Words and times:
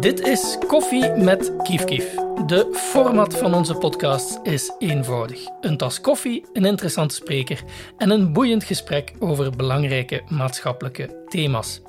Dit 0.00 0.20
is 0.20 0.56
Koffie 0.66 1.10
met 1.10 1.52
Kief 1.62 1.84
Kief. 1.84 2.14
De 2.46 2.68
format 2.72 3.36
van 3.36 3.54
onze 3.54 3.74
podcast 3.74 4.38
is 4.42 4.72
eenvoudig. 4.78 5.40
Een 5.60 5.76
tas 5.76 6.00
koffie, 6.00 6.44
een 6.52 6.64
interessante 6.64 7.14
spreker 7.14 7.62
en 7.96 8.10
een 8.10 8.32
boeiend 8.32 8.64
gesprek 8.64 9.12
over 9.18 9.56
belangrijke 9.56 10.22
maatschappelijke 10.28 11.24
thema's. 11.28 11.80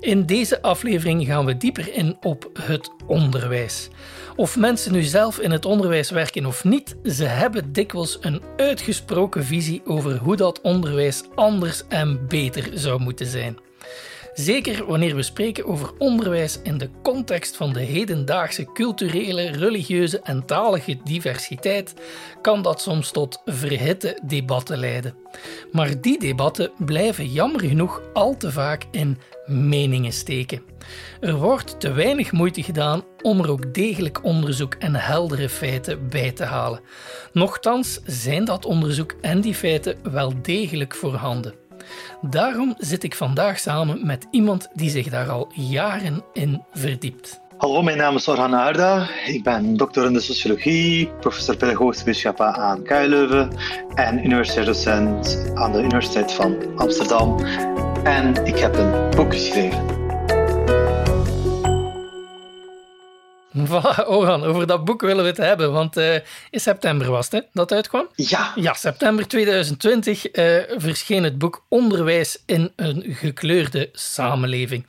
In 0.00 0.26
deze 0.26 0.62
aflevering 0.62 1.26
gaan 1.26 1.44
we 1.44 1.56
dieper 1.56 1.94
in 1.94 2.16
op 2.20 2.50
het 2.60 2.90
onderwijs. 3.06 3.88
Of 4.36 4.56
mensen 4.56 4.92
nu 4.92 5.02
zelf 5.02 5.38
in 5.38 5.50
het 5.50 5.64
onderwijs 5.64 6.10
werken 6.10 6.46
of 6.46 6.64
niet, 6.64 6.96
ze 7.04 7.24
hebben 7.24 7.72
dikwijls 7.72 8.18
een 8.20 8.42
uitgesproken 8.56 9.44
visie 9.44 9.82
over 9.84 10.16
hoe 10.16 10.36
dat 10.36 10.60
onderwijs 10.60 11.22
anders 11.34 11.82
en 11.88 12.26
beter 12.28 12.70
zou 12.74 13.00
moeten 13.00 13.26
zijn. 13.26 13.65
Zeker 14.36 14.86
wanneer 14.86 15.16
we 15.16 15.22
spreken 15.22 15.66
over 15.66 15.90
onderwijs 15.98 16.58
in 16.62 16.78
de 16.78 16.90
context 17.02 17.56
van 17.56 17.72
de 17.72 17.80
hedendaagse 17.80 18.72
culturele, 18.72 19.50
religieuze 19.50 20.20
en 20.20 20.44
talige 20.46 20.96
diversiteit, 21.04 21.94
kan 22.42 22.62
dat 22.62 22.80
soms 22.80 23.10
tot 23.10 23.42
verhitte 23.44 24.18
debatten 24.26 24.78
leiden. 24.78 25.14
Maar 25.72 26.00
die 26.00 26.18
debatten 26.18 26.70
blijven 26.78 27.32
jammer 27.32 27.60
genoeg 27.60 28.02
al 28.12 28.36
te 28.36 28.52
vaak 28.52 28.84
in 28.90 29.18
meningen 29.46 30.12
steken. 30.12 30.62
Er 31.20 31.34
wordt 31.34 31.80
te 31.80 31.92
weinig 31.92 32.32
moeite 32.32 32.62
gedaan 32.62 33.04
om 33.22 33.40
er 33.40 33.50
ook 33.50 33.74
degelijk 33.74 34.24
onderzoek 34.24 34.74
en 34.74 34.94
heldere 34.94 35.48
feiten 35.48 36.08
bij 36.08 36.32
te 36.32 36.44
halen. 36.44 36.80
Nochtans 37.32 38.00
zijn 38.04 38.44
dat 38.44 38.64
onderzoek 38.64 39.14
en 39.20 39.40
die 39.40 39.54
feiten 39.54 39.96
wel 40.02 40.32
degelijk 40.42 40.94
voorhanden. 40.94 41.65
Daarom 42.20 42.74
zit 42.78 43.02
ik 43.02 43.14
vandaag 43.14 43.58
samen 43.58 44.06
met 44.06 44.26
iemand 44.30 44.68
die 44.72 44.90
zich 44.90 45.08
daar 45.08 45.28
al 45.28 45.48
jaren 45.54 46.24
in 46.32 46.62
verdiept. 46.72 47.40
Hallo, 47.56 47.82
mijn 47.82 47.96
naam 47.96 48.16
is 48.16 48.28
Orhan 48.28 48.54
Aarda. 48.54 49.08
Ik 49.26 49.42
ben 49.42 49.76
doctor 49.76 50.06
in 50.06 50.12
de 50.12 50.20
sociologie, 50.20 51.10
professor 51.20 51.56
pedagogische 51.56 52.04
wetenschappen 52.04 52.54
aan 52.54 52.82
KU 52.82 53.06
Leuven 53.06 53.50
en 53.94 54.24
universitair 54.24 54.66
docent 54.66 55.50
aan 55.54 55.72
de 55.72 55.78
Universiteit 55.78 56.32
van 56.32 56.56
Amsterdam. 56.76 57.38
En 58.04 58.44
ik 58.44 58.58
heb 58.58 58.74
een 58.74 59.10
boek 59.10 59.32
geschreven. 59.32 59.96
Voilà, 63.68 64.04
over 64.44 64.66
dat 64.66 64.84
boek 64.84 65.00
willen 65.00 65.22
we 65.22 65.28
het 65.28 65.36
hebben, 65.36 65.72
want 65.72 65.96
uh, 65.96 66.14
in 66.50 66.60
september 66.60 67.10
was 67.10 67.24
het 67.24 67.34
hè, 67.34 67.40
dat 67.52 67.72
uitkwam? 67.72 68.08
Ja. 68.14 68.52
Ja, 68.54 68.74
september 68.74 69.28
2020 69.28 70.36
uh, 70.36 70.62
verscheen 70.76 71.22
het 71.24 71.38
boek 71.38 71.64
Onderwijs 71.68 72.42
in 72.46 72.72
een 72.76 73.04
gekleurde 73.08 73.88
samenleving. 73.92 74.86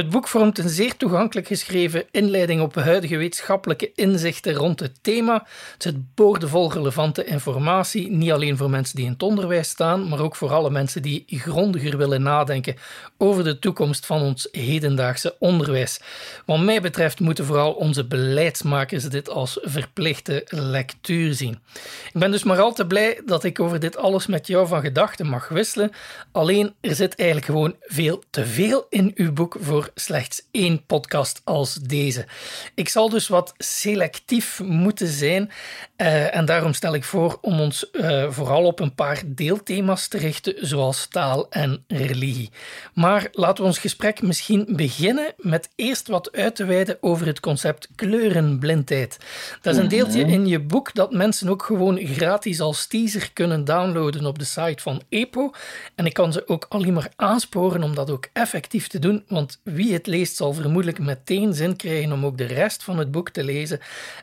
Het 0.00 0.10
boek 0.10 0.28
vormt 0.28 0.58
een 0.58 0.68
zeer 0.68 0.96
toegankelijk 0.96 1.46
geschreven 1.46 2.04
inleiding 2.10 2.60
op 2.60 2.74
huidige 2.74 3.16
wetenschappelijke 3.16 3.92
inzichten 3.94 4.54
rond 4.54 4.80
het 4.80 5.02
thema. 5.02 5.46
Het 5.72 5.82
zit 5.82 6.14
boordevol 6.14 6.72
relevante 6.72 7.24
informatie, 7.24 8.10
niet 8.10 8.30
alleen 8.30 8.56
voor 8.56 8.70
mensen 8.70 8.96
die 8.96 9.04
in 9.04 9.12
het 9.12 9.22
onderwijs 9.22 9.68
staan, 9.68 10.08
maar 10.08 10.20
ook 10.20 10.36
voor 10.36 10.52
alle 10.52 10.70
mensen 10.70 11.02
die 11.02 11.24
grondiger 11.28 11.96
willen 11.96 12.22
nadenken 12.22 12.76
over 13.18 13.44
de 13.44 13.58
toekomst 13.58 14.06
van 14.06 14.20
ons 14.20 14.48
hedendaagse 14.50 15.36
onderwijs. 15.38 16.00
Wat 16.46 16.60
mij 16.60 16.80
betreft 16.80 17.20
moeten 17.20 17.44
vooral 17.44 17.72
onze 17.72 18.04
beleidsmakers 18.06 19.04
dit 19.04 19.28
als 19.28 19.58
verplichte 19.62 20.46
lectuur 20.48 21.34
zien. 21.34 21.58
Ik 22.12 22.20
ben 22.20 22.30
dus 22.30 22.42
maar 22.42 22.60
al 22.60 22.72
te 22.72 22.86
blij 22.86 23.20
dat 23.26 23.44
ik 23.44 23.60
over 23.60 23.80
dit 23.80 23.96
alles 23.96 24.26
met 24.26 24.46
jou 24.46 24.66
van 24.66 24.80
gedachten 24.80 25.26
mag 25.26 25.48
wisselen. 25.48 25.92
Alleen 26.32 26.74
er 26.80 26.94
zit 26.94 27.14
eigenlijk 27.14 27.46
gewoon 27.46 27.74
veel 27.80 28.22
te 28.30 28.46
veel 28.46 28.86
in 28.88 29.12
uw 29.14 29.32
boek 29.32 29.56
voor 29.60 29.89
slechts 29.94 30.42
één 30.50 30.86
podcast 30.86 31.40
als 31.44 31.74
deze. 31.74 32.26
Ik 32.74 32.88
zal 32.88 33.08
dus 33.08 33.28
wat 33.28 33.54
selectief 33.56 34.60
moeten 34.60 35.08
zijn 35.08 35.50
uh, 35.96 36.36
en 36.36 36.44
daarom 36.44 36.72
stel 36.72 36.94
ik 36.94 37.04
voor 37.04 37.38
om 37.40 37.60
ons 37.60 37.88
uh, 37.92 38.30
vooral 38.30 38.64
op 38.64 38.80
een 38.80 38.94
paar 38.94 39.22
deelthema's 39.26 40.08
te 40.08 40.18
richten, 40.18 40.54
zoals 40.60 41.06
taal 41.06 41.50
en 41.50 41.84
religie. 41.88 42.50
Maar 42.94 43.28
laten 43.32 43.62
we 43.62 43.68
ons 43.68 43.78
gesprek 43.78 44.22
misschien 44.22 44.66
beginnen 44.68 45.34
met 45.36 45.68
eerst 45.76 46.08
wat 46.08 46.32
uit 46.32 46.56
te 46.56 46.64
wijden 46.64 46.98
over 47.00 47.26
het 47.26 47.40
concept 47.40 47.88
kleurenblindheid. 47.94 49.18
Dat 49.62 49.74
is 49.74 49.80
een 49.80 49.88
deeltje 49.88 50.20
in 50.20 50.46
je 50.46 50.60
boek 50.60 50.94
dat 50.94 51.12
mensen 51.12 51.48
ook 51.48 51.62
gewoon 51.62 51.98
gratis 52.06 52.60
als 52.60 52.86
teaser 52.86 53.30
kunnen 53.32 53.64
downloaden 53.64 54.26
op 54.26 54.38
de 54.38 54.44
site 54.44 54.82
van 54.82 55.02
EPO. 55.08 55.50
En 55.94 56.06
ik 56.06 56.12
kan 56.12 56.32
ze 56.32 56.48
ook 56.48 56.66
alleen 56.68 56.92
maar 56.92 57.12
aansporen 57.16 57.82
om 57.82 57.94
dat 57.94 58.10
ook 58.10 58.28
effectief 58.32 58.88
te 58.88 58.98
doen, 58.98 59.24
want 59.28 59.60
wie 59.72 59.92
het 59.92 60.06
leest 60.06 60.36
zal 60.36 60.52
vermoedelijk 60.52 60.98
meteen 60.98 61.54
zin 61.54 61.76
krijgen 61.76 62.12
om 62.12 62.26
ook 62.26 62.38
de 62.38 62.44
rest 62.44 62.82
van 62.82 62.98
het 62.98 63.10
boek 63.10 63.30
te 63.30 63.44
lezen. 63.44 63.80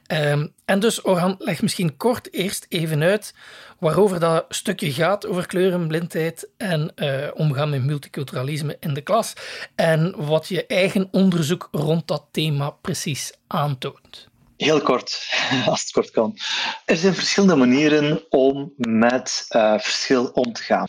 Um, 0.08 0.54
en 0.66 0.80
dus, 0.80 1.06
Orhan, 1.06 1.36
leg 1.40 1.62
misschien 1.62 1.98
kort 1.98 2.34
eerst 2.34 2.66
even 2.70 3.04
uit 3.04 3.34
waarover 3.80 4.20
dat 4.20 4.46
stukje 4.50 4.92
gaat 4.92 5.28
over 5.28 5.48
kleurenblindheid 5.48 6.50
en 6.58 6.92
uh, 6.96 7.28
omgaan 7.34 7.70
met 7.70 7.84
multiculturalisme 7.84 8.78
in 8.80 8.94
de 8.94 9.02
klas. 9.02 9.34
En 9.76 10.26
wat 10.26 10.48
je 10.48 10.66
eigen 10.66 11.08
onderzoek 11.12 11.68
rond 11.72 12.08
dat 12.08 12.26
thema 12.32 12.70
precies 12.70 13.34
aantoont. 13.48 14.28
Heel 14.58 14.82
kort, 14.82 15.30
als 15.66 15.82
het 15.82 15.92
kort 15.92 16.12
kan. 16.12 16.38
Er 16.86 16.98
zijn 16.98 17.14
verschillende 17.14 17.56
manieren 17.56 18.24
om 18.30 18.74
met 18.78 19.46
uh, 19.50 19.80
verschil 19.80 20.26
om 20.26 20.54
te 20.54 20.64
gaan. 20.64 20.86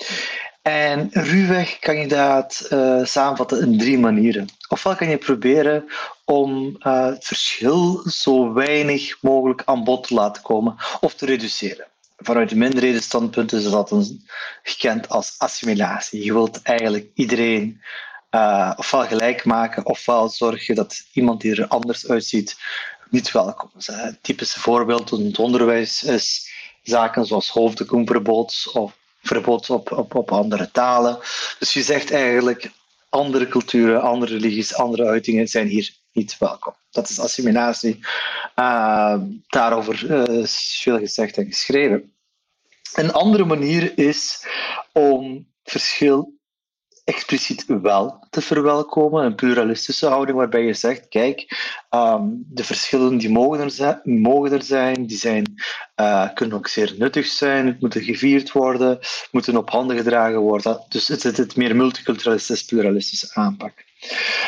En 0.69 1.09
ruwweg 1.13 1.79
kan 1.79 1.97
je 1.97 2.09
dat 2.09 2.69
uh, 2.73 3.05
samenvatten 3.05 3.61
in 3.61 3.79
drie 3.79 3.99
manieren. 3.99 4.49
Ofwel 4.69 4.97
kan 4.97 5.09
je 5.09 5.19
proberen 5.19 5.85
om 6.25 6.77
uh, 6.81 7.05
het 7.07 7.25
verschil 7.25 8.03
zo 8.11 8.53
weinig 8.53 9.23
mogelijk 9.23 9.63
aan 9.65 9.85
bod 9.85 10.07
te 10.07 10.15
laten 10.15 10.43
komen 10.43 10.77
of 11.01 11.15
te 11.15 11.27
reduceren. 11.27 11.87
Vanuit 12.17 12.49
de 12.49 12.57
minderhedenstandpunt 12.57 13.53
is 13.53 13.71
dat 13.71 13.91
een, 13.91 14.29
gekend 14.63 15.09
als 15.09 15.35
assimilatie. 15.39 16.25
Je 16.25 16.33
wilt 16.33 16.63
eigenlijk 16.63 17.07
iedereen 17.15 17.81
uh, 18.31 18.73
ofwel 18.77 19.07
gelijk 19.07 19.45
maken, 19.45 19.87
ofwel 19.87 20.29
zorgen 20.29 20.75
dat 20.75 21.07
iemand 21.13 21.41
die 21.41 21.57
er 21.57 21.69
anders 21.69 22.09
uitziet 22.09 22.57
niet 23.11 23.33
welkom 23.33 23.71
is. 23.79 23.87
Het 23.87 24.19
typische 24.23 24.61
voorbeeld 24.61 25.13
in 25.13 25.25
het 25.25 25.39
onderwijs 25.39 26.03
is 26.03 26.51
zaken 26.83 27.27
zoals 27.27 27.49
hoofddoekverbod 27.51 28.71
of 28.73 28.97
verbod 29.29 29.71
op, 29.71 29.93
op, 29.93 30.15
op 30.15 30.33
andere 30.33 30.71
talen. 30.71 31.19
Dus 31.59 31.73
je 31.73 31.83
zegt 31.83 32.11
eigenlijk, 32.11 32.71
andere 33.09 33.49
culturen, 33.49 34.03
andere 34.03 34.33
religies, 34.33 34.75
andere 34.75 35.07
uitingen 35.07 35.49
zijn 35.49 35.67
hier 35.67 35.95
niet 36.13 36.39
welkom. 36.39 36.75
Dat 36.91 37.09
is 37.09 37.21
assimilatie. 37.21 37.99
Uh, 38.57 39.21
daarover 39.49 40.29
is 40.31 40.79
veel 40.83 40.99
gezegd 40.99 41.37
en 41.37 41.47
geschreven. 41.47 42.13
Een 42.95 43.13
andere 43.13 43.45
manier 43.45 43.99
is 43.99 44.47
om 44.93 45.47
verschil 45.65 46.38
expliciet 47.09 47.65
wel 47.67 48.27
te 48.31 48.41
verwelkomen. 48.41 49.25
Een 49.25 49.35
pluralistische 49.35 50.07
houding 50.07 50.39
waarbij 50.39 50.63
je 50.63 50.73
zegt, 50.73 51.09
kijk, 51.09 51.57
um, 51.91 52.45
de 52.49 52.65
verschillen 52.65 53.19
die 53.19 53.31
mogen 53.31 53.61
er 53.61 53.71
zijn, 53.71 54.01
mogen 54.05 54.53
er 54.53 54.63
zijn 54.63 55.07
die 55.07 55.17
zijn, 55.17 55.55
uh, 55.97 56.29
kunnen 56.35 56.57
ook 56.57 56.69
zeer 56.69 56.95
nuttig 56.99 57.27
zijn, 57.27 57.67
het 57.67 57.81
moeten 57.81 58.03
gevierd 58.03 58.53
worden, 58.53 58.99
moeten 59.31 59.57
op 59.57 59.71
handen 59.71 59.97
gedragen 59.97 60.41
worden. 60.41 60.85
Dus 60.89 61.09
het 61.09 61.25
is 61.25 61.37
het 61.37 61.57
meer 61.57 61.77
multiculturalistisch, 61.77 62.65
pluralistische 62.65 63.31
aanpak. 63.33 63.73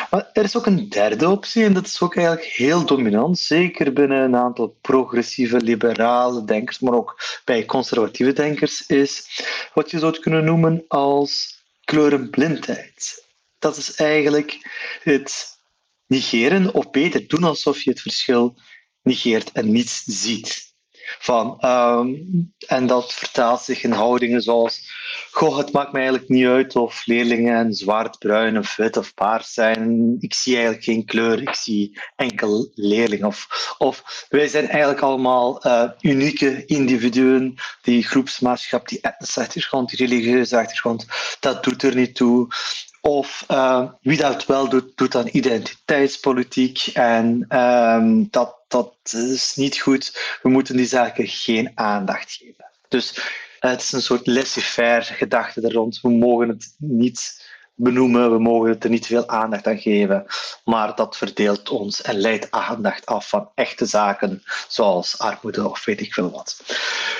Maar 0.09 0.29
er 0.33 0.43
is 0.43 0.57
ook 0.57 0.65
een 0.65 0.89
derde 0.89 1.29
optie, 1.29 1.63
en 1.63 1.73
dat 1.73 1.85
is 1.85 2.01
ook 2.01 2.15
eigenlijk 2.15 2.47
heel 2.47 2.85
dominant, 2.85 3.39
zeker 3.39 3.93
binnen 3.93 4.23
een 4.23 4.35
aantal 4.35 4.77
progressieve, 4.81 5.57
liberale 5.57 6.45
denkers, 6.45 6.79
maar 6.79 6.93
ook 6.93 7.21
bij 7.45 7.65
conservatieve 7.65 8.33
denkers, 8.33 8.85
is 8.87 9.41
wat 9.73 9.91
je 9.91 9.99
zou 9.99 10.19
kunnen 10.19 10.43
noemen 10.43 10.85
als 10.87 11.60
kleurenblindheid. 11.91 13.25
Dat 13.59 13.77
is 13.77 13.95
eigenlijk 13.95 14.57
het 15.03 15.57
negeren, 16.07 16.73
of 16.73 16.89
beter 16.89 17.27
doen 17.27 17.43
alsof 17.43 17.81
je 17.81 17.89
het 17.89 18.01
verschil 18.01 18.59
negeert 19.01 19.51
en 19.51 19.71
niets 19.71 20.03
ziet. 20.05 20.70
Van, 21.19 21.57
um, 21.65 22.53
en 22.67 22.87
dat 22.87 23.13
vertaalt 23.13 23.61
zich 23.61 23.83
in 23.83 23.91
houdingen 23.91 24.41
zoals: 24.41 24.89
Goh, 25.31 25.57
het 25.57 25.71
maakt 25.71 25.91
me 25.91 25.97
eigenlijk 25.97 26.29
niet 26.29 26.45
uit 26.45 26.75
of 26.75 27.05
leerlingen 27.05 27.73
zwart, 27.73 28.19
bruin 28.19 28.57
of 28.57 28.75
wit 28.75 28.97
of 28.97 29.13
paars 29.13 29.53
zijn. 29.53 30.15
Ik 30.19 30.33
zie 30.33 30.53
eigenlijk 30.53 30.83
geen 30.83 31.05
kleur, 31.05 31.41
ik 31.41 31.55
zie 31.55 31.99
enkel 32.15 32.71
leerlingen. 32.73 33.27
Of, 33.27 33.75
of 33.77 34.25
wij 34.29 34.47
zijn 34.47 34.67
eigenlijk 34.67 35.01
allemaal 35.01 35.65
uh, 35.65 35.89
unieke 35.99 36.65
individuen. 36.65 37.55
Die 37.81 38.03
groepsmaatschap, 38.03 38.87
die 38.87 39.01
etnische 39.01 39.39
achtergrond, 39.39 39.89
die 39.89 40.07
religieuze 40.07 40.57
achtergrond, 40.57 41.05
dat 41.39 41.63
doet 41.63 41.83
er 41.83 41.95
niet 41.95 42.15
toe. 42.15 42.47
Of 43.01 43.45
uh, 43.51 43.89
wie 44.01 44.17
dat 44.17 44.45
wel 44.45 44.69
doet, 44.69 44.97
doet 44.97 45.11
dan 45.11 45.29
identiteitspolitiek. 45.31 46.87
En 46.93 47.57
um, 47.57 48.27
dat, 48.29 48.55
dat 48.67 48.95
is 49.11 49.55
niet 49.55 49.79
goed. 49.79 50.37
We 50.41 50.49
moeten 50.49 50.75
die 50.77 50.85
zaken 50.85 51.27
geen 51.27 51.71
aandacht 51.75 52.31
geven. 52.31 52.65
Dus 52.87 53.17
uh, 53.17 53.71
het 53.71 53.81
is 53.81 53.91
een 53.91 54.01
soort 54.01 54.27
laissez-faire 54.27 55.03
gedachte 55.03 55.61
er 55.61 55.73
rond. 55.73 55.99
We 56.01 56.09
mogen 56.09 56.47
het 56.47 56.75
niet 56.77 57.49
benoemen, 57.75 58.31
we 58.31 58.39
mogen 58.39 58.79
er 58.79 58.89
niet 58.89 59.05
veel 59.05 59.27
aandacht 59.27 59.67
aan 59.67 59.79
geven, 59.79 60.25
maar 60.65 60.95
dat 60.95 61.17
verdeelt 61.17 61.69
ons 61.69 62.01
en 62.01 62.15
leidt 62.15 62.51
aandacht 62.51 63.05
af 63.05 63.29
van 63.29 63.49
echte 63.55 63.85
zaken, 63.85 64.43
zoals 64.67 65.19
armoede 65.19 65.69
of 65.69 65.85
weet 65.85 66.01
ik 66.01 66.13
veel 66.13 66.31
wat. 66.31 66.63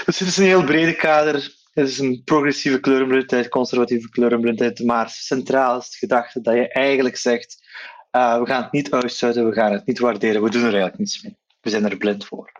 Dus 0.05 0.19
het 0.19 0.27
is 0.27 0.37
een 0.37 0.45
heel 0.45 0.63
brede 0.63 0.95
kader. 0.95 1.59
Het 1.71 1.87
is 1.87 1.99
een 1.99 2.21
progressieve 2.23 2.79
kleurenblindheid, 2.79 3.49
conservatieve 3.49 4.09
kleurenblindheid, 4.09 4.83
maar 4.83 5.09
centraal 5.09 5.77
is 5.77 5.85
het 5.85 5.95
gedachte 5.95 6.41
dat 6.41 6.53
je 6.53 6.67
eigenlijk 6.67 7.17
zegt, 7.17 7.69
uh, 8.11 8.39
we 8.39 8.45
gaan 8.45 8.63
het 8.63 8.71
niet 8.71 8.91
uitsluiten, 8.91 9.47
we 9.47 9.53
gaan 9.53 9.71
het 9.71 9.85
niet 9.85 9.99
waarderen, 9.99 10.43
we 10.43 10.49
doen 10.49 10.61
er 10.61 10.67
eigenlijk 10.67 10.97
niets 10.97 11.23
mee. 11.23 11.37
We 11.61 11.69
zijn 11.69 11.85
er 11.85 11.97
blind 11.97 12.25
voor. 12.25 12.51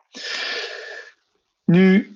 Nu, 1.66 2.16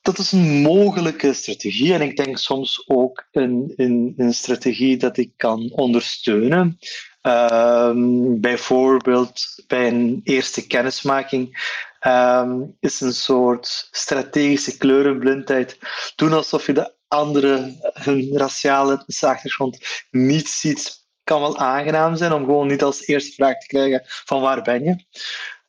dat 0.00 0.18
is 0.18 0.32
een 0.32 0.62
mogelijke 0.62 1.32
strategie 1.32 1.94
en 1.94 2.00
ik 2.00 2.16
denk 2.16 2.38
soms 2.38 2.84
ook 2.88 3.26
een, 3.30 3.72
een, 3.76 4.14
een 4.16 4.34
strategie 4.34 4.96
dat 4.96 5.16
ik 5.16 5.32
kan 5.36 5.70
ondersteunen. 5.72 6.78
Um, 7.22 8.40
bijvoorbeeld 8.40 9.64
bij 9.66 9.88
een 9.88 10.20
eerste 10.24 10.66
kennismaking 10.66 11.74
um, 12.00 12.76
is 12.80 13.00
een 13.00 13.12
soort 13.12 13.88
strategische 13.90 14.76
kleurenblindheid. 14.76 15.78
Doen 16.16 16.32
alsof 16.32 16.66
je 16.66 16.72
de 16.72 16.94
andere, 17.08 17.74
hun 17.92 18.36
raciale 18.36 19.04
achtergrond 19.20 19.78
niet 20.10 20.48
ziet, 20.48 21.04
kan 21.24 21.40
wel 21.40 21.58
aangenaam 21.58 22.16
zijn 22.16 22.32
om 22.32 22.44
gewoon 22.44 22.66
niet 22.66 22.82
als 22.82 23.06
eerste 23.06 23.32
vraag 23.32 23.58
te 23.58 23.66
krijgen 23.66 24.02
van 24.04 24.40
waar 24.40 24.62
ben 24.62 24.84
je. 24.84 25.04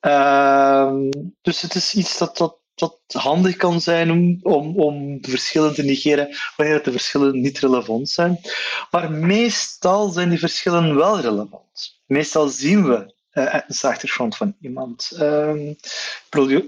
Uh, 0.01 0.94
dus 1.41 1.62
het 1.62 1.75
is 1.75 1.94
iets 1.94 2.18
dat, 2.18 2.38
dat 2.38 2.59
dat 2.77 3.01
handig 3.07 3.56
kan 3.56 3.81
zijn 3.81 4.12
om, 4.12 4.39
om, 4.41 4.80
om 4.80 5.21
de 5.21 5.30
verschillen 5.30 5.73
te 5.73 5.83
negeren 5.83 6.35
wanneer 6.56 6.83
de 6.83 6.91
verschillen 6.91 7.41
niet 7.41 7.59
relevant 7.59 8.09
zijn. 8.09 8.39
Maar 8.91 9.12
meestal 9.12 10.09
zijn 10.09 10.30
die 10.30 10.39
verschillen 10.39 10.95
wel 10.95 11.19
relevant. 11.19 12.01
Meestal 12.06 12.47
zien 12.47 12.88
we 12.88 13.15
uh, 13.38 13.54
etnische 13.54 13.88
achtergrond 13.88 14.38
van 14.38 14.56
iemand. 14.62 15.12
Uh, 15.19 15.74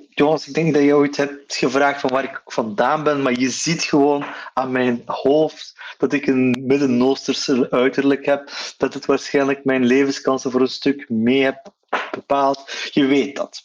Jonas, 0.10 0.48
ik 0.48 0.54
denk 0.54 0.74
dat 0.74 0.84
je 0.84 0.96
ooit 0.96 1.18
hebt 1.18 1.56
gevraagd 1.56 2.00
van 2.00 2.10
waar 2.10 2.24
ik 2.24 2.42
vandaan 2.46 3.04
ben, 3.04 3.22
maar 3.22 3.40
je 3.40 3.50
ziet 3.50 3.84
gewoon 3.84 4.26
aan 4.54 4.72
mijn 4.72 5.02
hoofd 5.06 5.80
dat 5.98 6.14
ik 6.14 6.28
een 6.28 6.64
Midden-Oosterse 6.66 7.68
uiterlijk 7.70 8.26
heb, 8.26 8.52
dat 8.78 8.94
het 8.94 9.06
waarschijnlijk 9.06 9.66
mijn 9.66 9.86
levenskansen 9.86 10.52
voor 10.52 10.62
een 10.62 10.68
stuk 10.68 11.10
mee 11.10 11.44
heb 11.44 11.74
bepaald. 12.12 12.90
Je 12.92 13.06
weet 13.06 13.36
dat. 13.36 13.62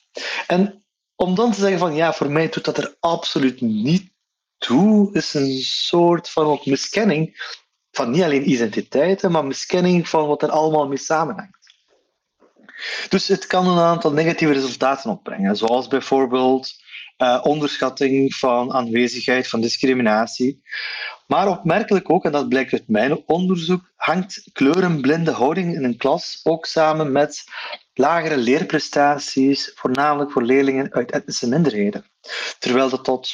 En 0.46 0.84
om 1.16 1.34
dan 1.34 1.52
te 1.52 1.60
zeggen 1.60 1.78
van 1.78 1.94
ja, 1.94 2.12
voor 2.12 2.30
mij 2.30 2.48
doet 2.48 2.64
dat 2.64 2.78
er 2.78 2.96
absoluut 3.00 3.60
niet 3.60 4.12
toe, 4.58 5.12
is 5.12 5.34
een 5.34 5.58
soort 5.62 6.30
van 6.30 6.60
miskenning 6.64 7.52
van 7.90 8.10
niet 8.10 8.22
alleen 8.22 8.50
identiteiten, 8.50 9.30
maar 9.30 9.46
miskenning 9.46 10.08
van 10.08 10.26
wat 10.26 10.42
er 10.42 10.50
allemaal 10.50 10.88
mee 10.88 10.98
samenhangt. 10.98 11.63
Dus 13.08 13.28
het 13.28 13.46
kan 13.46 13.68
een 13.68 13.78
aantal 13.78 14.12
negatieve 14.12 14.52
resultaten 14.52 15.10
opbrengen, 15.10 15.56
zoals 15.56 15.88
bijvoorbeeld 15.88 16.82
uh, 17.18 17.40
onderschatting 17.42 18.34
van 18.34 18.72
aanwezigheid 18.72 19.48
van 19.48 19.60
discriminatie. 19.60 20.62
Maar 21.26 21.48
opmerkelijk 21.48 22.10
ook, 22.10 22.24
en 22.24 22.32
dat 22.32 22.48
blijkt 22.48 22.72
uit 22.72 22.88
mijn 22.88 23.22
onderzoek, 23.26 23.92
hangt 23.96 24.48
kleurenblinde 24.52 25.30
houding 25.30 25.74
in 25.74 25.84
een 25.84 25.96
klas 25.96 26.40
ook 26.42 26.66
samen 26.66 27.12
met 27.12 27.44
lagere 27.94 28.36
leerprestaties, 28.36 29.72
voornamelijk 29.74 30.32
voor 30.32 30.42
leerlingen 30.42 30.92
uit 30.92 31.10
etnische 31.10 31.48
minderheden. 31.48 32.04
Terwijl 32.58 32.88
dat 32.88 33.04
tot 33.04 33.28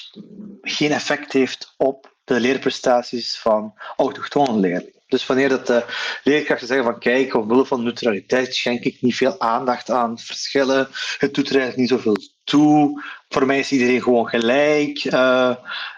geen 0.60 0.92
effect 0.92 1.32
heeft 1.32 1.74
op 1.76 2.18
de 2.34 2.40
leerprestaties 2.40 3.38
van 3.38 3.74
autochtone 3.96 4.58
leerlingen. 4.58 4.92
Dus 5.06 5.26
wanneer 5.26 5.48
dat 5.48 5.66
de 5.66 5.84
leerkrachten 6.24 6.66
zeggen 6.66 6.86
van 6.86 6.98
kijk, 6.98 7.34
omwille 7.34 7.66
van 7.66 7.82
neutraliteit 7.82 8.54
schenk 8.54 8.84
ik 8.84 9.00
niet 9.00 9.16
veel 9.16 9.40
aandacht 9.40 9.90
aan 9.90 10.18
verschillen, 10.18 10.88
het 11.18 11.34
doet 11.34 11.48
er 11.48 11.56
eigenlijk 11.60 11.76
niet 11.76 11.88
zoveel 11.88 12.16
toe, 12.44 13.02
voor 13.28 13.46
mij 13.46 13.58
is 13.58 13.72
iedereen 13.72 14.02
gewoon 14.02 14.28
gelijk, 14.28 15.04
uh, 15.04 15.54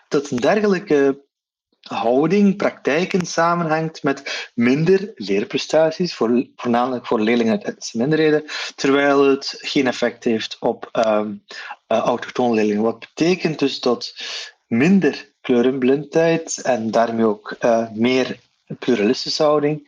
dat 0.08 0.31
een 0.31 0.37
dergelijke 0.37 1.25
houding, 1.82 2.56
praktijken 2.56 3.26
samenhangt 3.26 4.02
met 4.02 4.50
minder 4.55 5.12
leerprestaties, 5.14 6.14
voor, 6.14 6.46
voornamelijk 6.56 7.06
voor 7.06 7.20
leerlingen 7.20 7.52
uit 7.52 7.64
etnische 7.64 7.99
minderheden, 7.99 8.44
terwijl 8.75 9.25
het 9.25 9.55
geen 9.58 9.87
effect 9.87 10.25
heeft 10.25 10.56
op 10.61 10.88
um, 10.93 11.44
autochtone 11.87 12.55
leerlingen. 12.55 12.82
Wat 12.82 12.99
betekent 12.99 13.58
dus 13.58 13.81
dat 13.81 14.14
minder 14.67 15.31
kleurenblindheid 15.43 16.62
en 16.62 16.91
daarmee 16.91 17.27
ook 17.27 17.56
uh, 17.61 17.91
meer 17.94 18.39
pluralistische 18.79 19.43
houding 19.43 19.83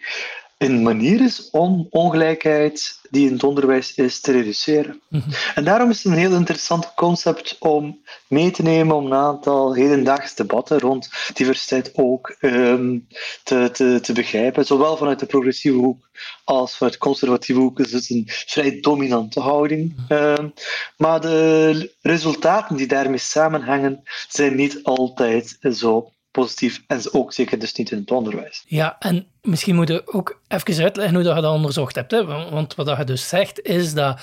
een 0.58 0.82
manier 0.82 1.20
is 1.20 1.50
om 1.50 1.86
ongelijkheid 1.90 3.00
die 3.10 3.26
in 3.26 3.32
het 3.32 3.44
onderwijs 3.44 3.94
is 3.94 4.20
te 4.20 4.32
reduceren. 4.32 5.00
Mhm. 5.08 5.30
En 5.54 5.64
daarom 5.64 5.90
is 5.90 6.02
het 6.02 6.12
een 6.12 6.18
heel 6.18 6.34
interessant 6.34 6.94
concept 6.94 7.56
om 7.58 8.00
mee 8.28 8.50
te 8.50 8.62
nemen 8.62 8.96
om 8.96 9.06
een 9.06 9.14
aantal 9.14 9.74
hedendaags 9.74 10.34
debatten 10.34 10.78
rond 10.78 11.10
diversiteit 11.34 11.90
ook 11.94 12.36
um, 12.40 13.06
te, 13.42 13.70
te, 13.72 13.98
te 14.02 14.12
begrijpen. 14.12 14.66
Zowel 14.66 14.96
vanuit 14.96 15.18
de 15.18 15.26
progressieve 15.26 15.76
hoek 15.76 16.08
als 16.44 16.76
vanuit 16.76 16.92
de 16.92 17.00
conservatieve 17.00 17.60
hoek 17.60 17.80
is 17.80 17.92
het 17.92 18.10
een 18.10 18.24
vrij 18.26 18.80
dominante 18.80 19.40
houding. 19.40 19.94
Um, 20.08 20.52
maar 20.96 21.20
de 21.20 21.92
resultaten 22.02 22.76
die 22.76 22.86
daarmee 22.86 23.18
samenhangen 23.18 24.02
zijn 24.28 24.56
niet 24.56 24.80
altijd 24.82 25.58
zo 25.72 26.12
positief 26.34 26.82
en 26.86 27.12
ook 27.12 27.32
zeker 27.32 27.58
dus 27.58 27.74
niet 27.74 27.90
in 27.90 27.98
het 27.98 28.10
onderwijs. 28.10 28.64
Ja, 28.66 28.96
en 28.98 29.26
misschien 29.42 29.74
moet 29.74 29.88
je 29.88 30.02
ook 30.06 30.40
even 30.48 30.82
uitleggen 30.82 31.14
hoe 31.14 31.24
dat 31.24 31.36
je 31.36 31.42
dat 31.42 31.54
onderzocht 31.54 31.94
hebt. 31.94 32.10
Hè? 32.10 32.24
Want 32.50 32.74
wat 32.74 32.96
je 32.96 33.04
dus 33.04 33.28
zegt 33.28 33.60
is 33.62 33.94
dat 33.94 34.20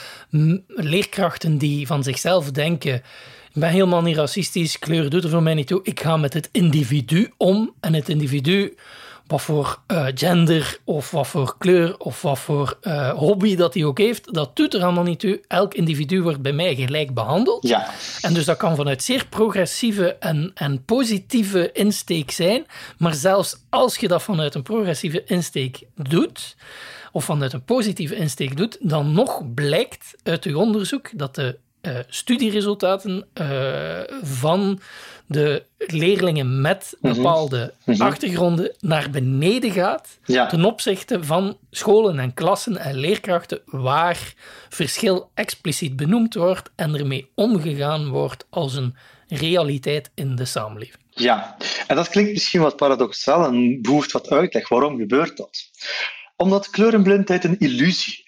leerkrachten 0.68 1.58
die 1.58 1.88
van 1.88 2.04
zichzelf 2.04 2.52
denken 2.52 3.04
ik 3.54 3.62
ben 3.62 3.70
helemaal 3.70 4.02
niet 4.02 4.16
racistisch, 4.16 4.80
kleur 4.80 5.10
doet 5.10 5.24
er 5.24 5.30
voor 5.30 5.44
mij 5.44 5.54
niet 5.54 5.68
toe, 5.68 5.80
ik 5.84 6.00
ga 6.00 6.18
met 6.18 6.34
het 6.34 6.50
individu 6.52 7.32
om 7.38 7.74
en 7.80 7.94
het 7.94 8.10
individu 8.10 8.76
wat 9.28 9.42
voor 9.42 9.80
uh, 9.88 10.08
gender 10.16 10.78
of 10.84 11.12
wat 11.12 11.28
voor 11.28 11.56
kleur 11.58 11.98
of 11.98 12.22
wat 12.22 12.40
voor 12.40 12.78
uh, 12.82 13.10
hobby 13.10 13.56
dat 13.56 13.74
hij 13.74 13.84
ook 13.84 13.98
heeft, 13.98 14.34
dat 14.34 14.56
doet 14.56 14.74
er 14.74 14.84
allemaal 14.84 15.04
niet 15.04 15.20
toe. 15.20 15.42
Elk 15.48 15.74
individu 15.74 16.22
wordt 16.22 16.42
bij 16.42 16.54
mij 16.54 16.76
gelijk 16.76 17.14
behandeld. 17.14 17.68
Ja. 17.68 17.90
En 18.22 18.34
dus 18.34 18.46
dat 18.46 18.58
kan 18.58 18.76
vanuit 18.76 19.04
zeer 19.04 19.26
progressieve 19.28 20.16
en, 20.16 20.52
en 20.54 20.86
positieve 20.86 21.72
insteek 21.72 22.32
zijn. 22.32 22.66
Maar 22.98 23.14
zelfs 23.14 23.58
als 23.70 23.98
je 23.98 24.08
dat 24.08 24.24
vanuit 24.24 24.56
een 24.56 24.64
progressieve 24.64 25.24
insteek 25.24 25.80
doet, 25.96 26.56
of 27.12 27.26
vanuit 27.26 27.54
een 27.54 27.64
positieve 27.64 28.16
insteek 28.16 28.58
doet, 28.58 28.78
dan 28.80 29.12
nog 29.12 29.54
blijkt 29.54 30.16
uit 30.24 30.46
uw 30.46 30.58
onderzoek 30.58 31.10
dat 31.14 31.36
de 31.36 31.58
uh, 31.82 31.98
studieresultaten 32.08 33.28
van 34.22 34.80
de 35.32 35.64
leerlingen 35.78 36.62
met 36.62 36.98
mhm. 37.02 37.16
bepaalde 37.16 37.74
mhm. 37.84 38.02
achtergronden 38.02 38.76
naar 38.80 39.10
beneden 39.10 39.72
gaat 39.72 40.20
ten 40.26 40.66
opzichte 40.66 41.24
van 41.24 41.58
scholen 41.72 42.20
en 42.20 42.34
klassen 42.34 42.78
en 42.78 42.96
leerkrachten 42.96 43.62
waar 43.66 44.34
verschil 44.70 45.30
expliciet 45.34 45.96
benoemd 45.96 46.34
wordt 46.34 46.70
en 46.76 46.96
ermee 46.96 47.32
omgegaan 47.36 48.10
wordt 48.10 48.46
als 48.50 48.76
een 48.76 48.96
realiteit 49.28 50.12
in 50.16 50.36
de 50.36 50.46
samenleving. 50.46 51.04
Ja, 51.10 51.58
en 51.88 51.96
dat 51.96 52.10
klinkt 52.10 52.32
misschien 52.32 52.62
wat 52.62 52.76
paradoxaal 52.76 53.46
en 53.46 53.82
behoeft 53.82 54.12
wat 54.12 54.30
uitleg. 54.30 54.70
Waarom 54.70 54.98
gebeurt 54.98 55.38
dat? 55.38 55.70
Omdat 56.36 56.70
kleurenblindheid 56.70 57.44
een 57.44 57.60
illusie 57.60 58.21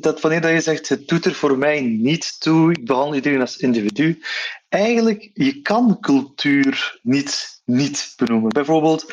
Dat 0.00 0.20
wanneer 0.20 0.52
je 0.52 0.60
zegt, 0.60 0.88
het 0.88 1.08
doet 1.08 1.24
er 1.24 1.34
voor 1.34 1.58
mij 1.58 1.80
niet 1.80 2.40
toe, 2.40 2.70
ik 2.70 2.86
behandel 2.86 3.14
iedereen 3.14 3.40
als 3.40 3.56
individu, 3.56 4.22
eigenlijk, 4.68 5.30
je 5.32 5.60
kan 5.60 6.00
cultuur 6.00 6.98
niet 7.02 7.54
niet 7.64 8.12
benoemen. 8.16 8.48
Bijvoorbeeld, 8.48 9.12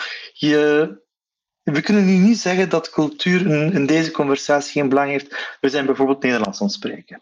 we 1.63 1.81
kunnen 1.81 2.05
nu 2.05 2.11
niet 2.11 2.37
zeggen 2.37 2.69
dat 2.69 2.89
cultuur 2.89 3.47
in, 3.73 3.85
deze 3.85 4.11
conversatie 4.11 4.71
geen 4.71 4.89
belang 4.89 5.09
heeft. 5.09 5.57
We 5.61 5.69
zijn 5.69 5.85
bijvoorbeeld 5.85 6.23
Nederlands 6.23 6.59
aan 6.59 6.65
het 6.65 6.75
spreken. 6.75 7.21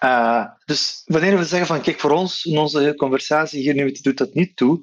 Uh, 0.00 0.44
dus 0.64 1.02
wanneer 1.04 1.38
we 1.38 1.44
zeggen 1.44 1.66
van 1.66 1.80
kijk, 1.80 2.00
voor 2.00 2.10
ons 2.10 2.44
in 2.44 2.58
onze 2.58 2.94
conversatie 2.96 3.60
hier 3.60 3.74
nu 3.74 3.92
doet 3.92 4.18
dat 4.18 4.34
niet 4.34 4.56
toe, 4.56 4.82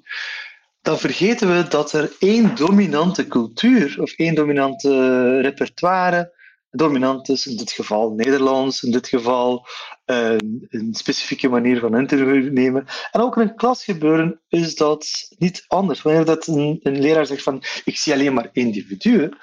dan 0.81 0.99
vergeten 0.99 1.57
we 1.57 1.67
dat 1.67 1.93
er 1.93 2.11
één 2.19 2.55
dominante 2.55 3.27
cultuur 3.27 4.01
of 4.01 4.11
één 4.11 4.35
dominante 4.35 5.41
repertoire 5.41 6.37
dominant 6.71 7.29
is, 7.29 7.47
in 7.47 7.57
dit 7.57 7.71
geval 7.71 8.11
Nederlands, 8.11 8.83
in 8.83 8.91
dit 8.91 9.07
geval 9.07 9.67
een, 10.05 10.67
een 10.69 10.93
specifieke 10.93 11.49
manier 11.49 11.79
van 11.79 11.97
interview 11.97 12.51
nemen. 12.51 12.85
En 13.11 13.21
ook 13.21 13.35
in 13.35 13.41
een 13.41 13.55
klasgebeuren 13.55 14.41
is 14.47 14.75
dat 14.75 15.07
niet 15.37 15.65
anders. 15.67 16.01
Wanneer 16.01 16.25
dat 16.25 16.47
een, 16.47 16.79
leraar 16.81 17.25
zegt 17.25 17.43
van 17.43 17.63
ik 17.83 17.97
zie 17.97 18.13
alleen 18.13 18.33
maar 18.33 18.49
individuen, 18.51 19.37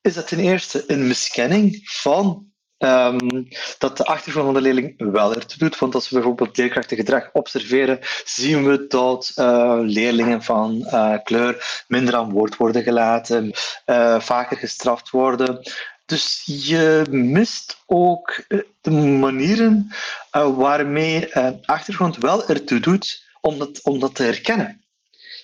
is 0.00 0.14
dat 0.14 0.28
ten 0.28 0.38
eerste 0.38 0.84
een 0.86 1.06
miskenning 1.06 1.80
van 1.84 2.46
ehm, 2.78 3.44
dat 3.78 3.96
de 3.96 4.04
achtergrond 4.04 4.46
van 4.46 4.54
de 4.54 4.60
leerling 4.60 5.12
wel 5.12 5.34
ertoe 5.34 5.58
doet. 5.58 5.78
Want 5.78 5.94
als 5.94 6.08
we 6.08 6.14
bijvoorbeeld 6.14 6.56
leerkrachtengedrag 6.56 7.32
observeren, 7.32 7.98
zien 8.24 8.64
we 8.64 8.86
dat 8.86 9.32
uh, 9.36 9.78
leerlingen 9.80 10.42
van 10.42 10.86
uh, 10.86 11.16
kleur 11.22 11.84
minder 11.88 12.14
aan 12.14 12.30
woord 12.30 12.56
worden 12.56 12.82
gelaten, 12.82 13.52
uh, 13.86 14.20
vaker 14.20 14.56
gestraft 14.56 15.10
worden. 15.10 15.60
Dus 16.08 16.42
je 16.44 17.06
mist 17.10 17.82
ook 17.86 18.44
de 18.80 18.90
manieren 18.90 19.92
waarmee 20.30 21.34
achtergrond 21.64 22.16
wel 22.16 22.48
ertoe 22.48 22.80
doet 22.80 23.28
om 23.40 23.58
dat, 23.58 23.82
om 23.82 23.98
dat 23.98 24.14
te 24.14 24.22
herkennen 24.22 24.82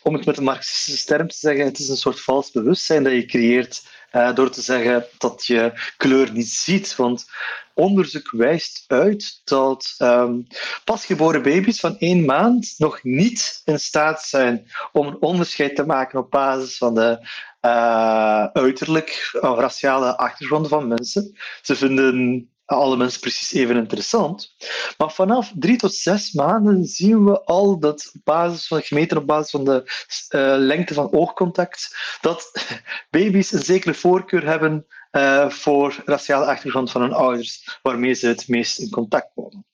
om 0.05 0.15
het 0.15 0.25
met 0.25 0.37
een 0.37 0.45
marxistische 0.45 1.07
term 1.07 1.29
te 1.29 1.37
zeggen, 1.37 1.65
het 1.65 1.79
is 1.79 1.89
een 1.89 1.97
soort 1.97 2.21
vals 2.21 2.51
bewustzijn 2.51 3.03
dat 3.03 3.13
je 3.13 3.25
creëert 3.25 3.83
uh, 4.13 4.35
door 4.35 4.51
te 4.51 4.61
zeggen 4.61 5.07
dat 5.19 5.47
je 5.47 5.73
kleur 5.97 6.33
niet 6.33 6.49
ziet. 6.49 6.97
Want 6.97 7.27
onderzoek 7.75 8.31
wijst 8.31 8.85
uit 8.87 9.41
dat 9.45 9.95
um, 9.99 10.47
pasgeboren 10.85 11.43
baby's 11.43 11.81
van 11.81 11.99
één 11.99 12.25
maand 12.25 12.75
nog 12.79 13.03
niet 13.03 13.63
in 13.65 13.81
staat 13.81 14.23
zijn 14.23 14.71
om 14.93 15.07
een 15.07 15.23
onderscheid 15.23 15.77
te 15.77 15.87
maken 15.87 16.19
op 16.19 16.31
basis 16.31 16.77
van 16.77 16.95
de 16.95 17.19
uh, 17.61 18.45
uiterlijk 18.45 19.39
of 19.41 19.59
raciale 19.59 20.17
achtergronden 20.17 20.71
van 20.71 20.89
mensen. 20.89 21.37
Ze 21.63 21.77
vinden 21.77 22.49
alle 22.65 22.97
mensen 22.97 23.21
precies 23.21 23.53
even 23.53 23.77
interessant. 23.77 24.55
Maar 24.99 25.13
vanaf 25.13 25.53
drie 25.55 25.77
tot 25.77 25.95
zes 25.95 26.33
maanden 26.33 26.85
zien 26.85 27.25
we 27.25 27.45
al 27.45 27.79
dat 27.79 28.13
basis 28.25 28.67
van, 28.67 28.83
gemeten 28.83 29.17
op 29.17 29.27
basis 29.27 29.51
van 29.51 29.65
de 29.65 29.83
uh, 30.35 30.55
lengte 30.59 30.95
van 30.95 31.13
oogcontact, 31.13 31.97
dat 32.21 32.53
baby's 33.11 33.53
een 33.53 33.65
zekere 33.65 33.95
voorkeur 33.95 34.47
hebben 34.47 34.87
uh, 35.13 35.51
voor 35.51 36.03
raciale 36.05 36.45
achtergrond 36.45 36.91
van 36.91 37.01
hun 37.01 37.13
ouders, 37.13 37.79
waarmee 37.83 38.15
ze 38.15 38.27
het 38.27 38.49
meest 38.49 38.79
in 38.79 38.91
contact 38.91 39.31
komen. 39.35 39.67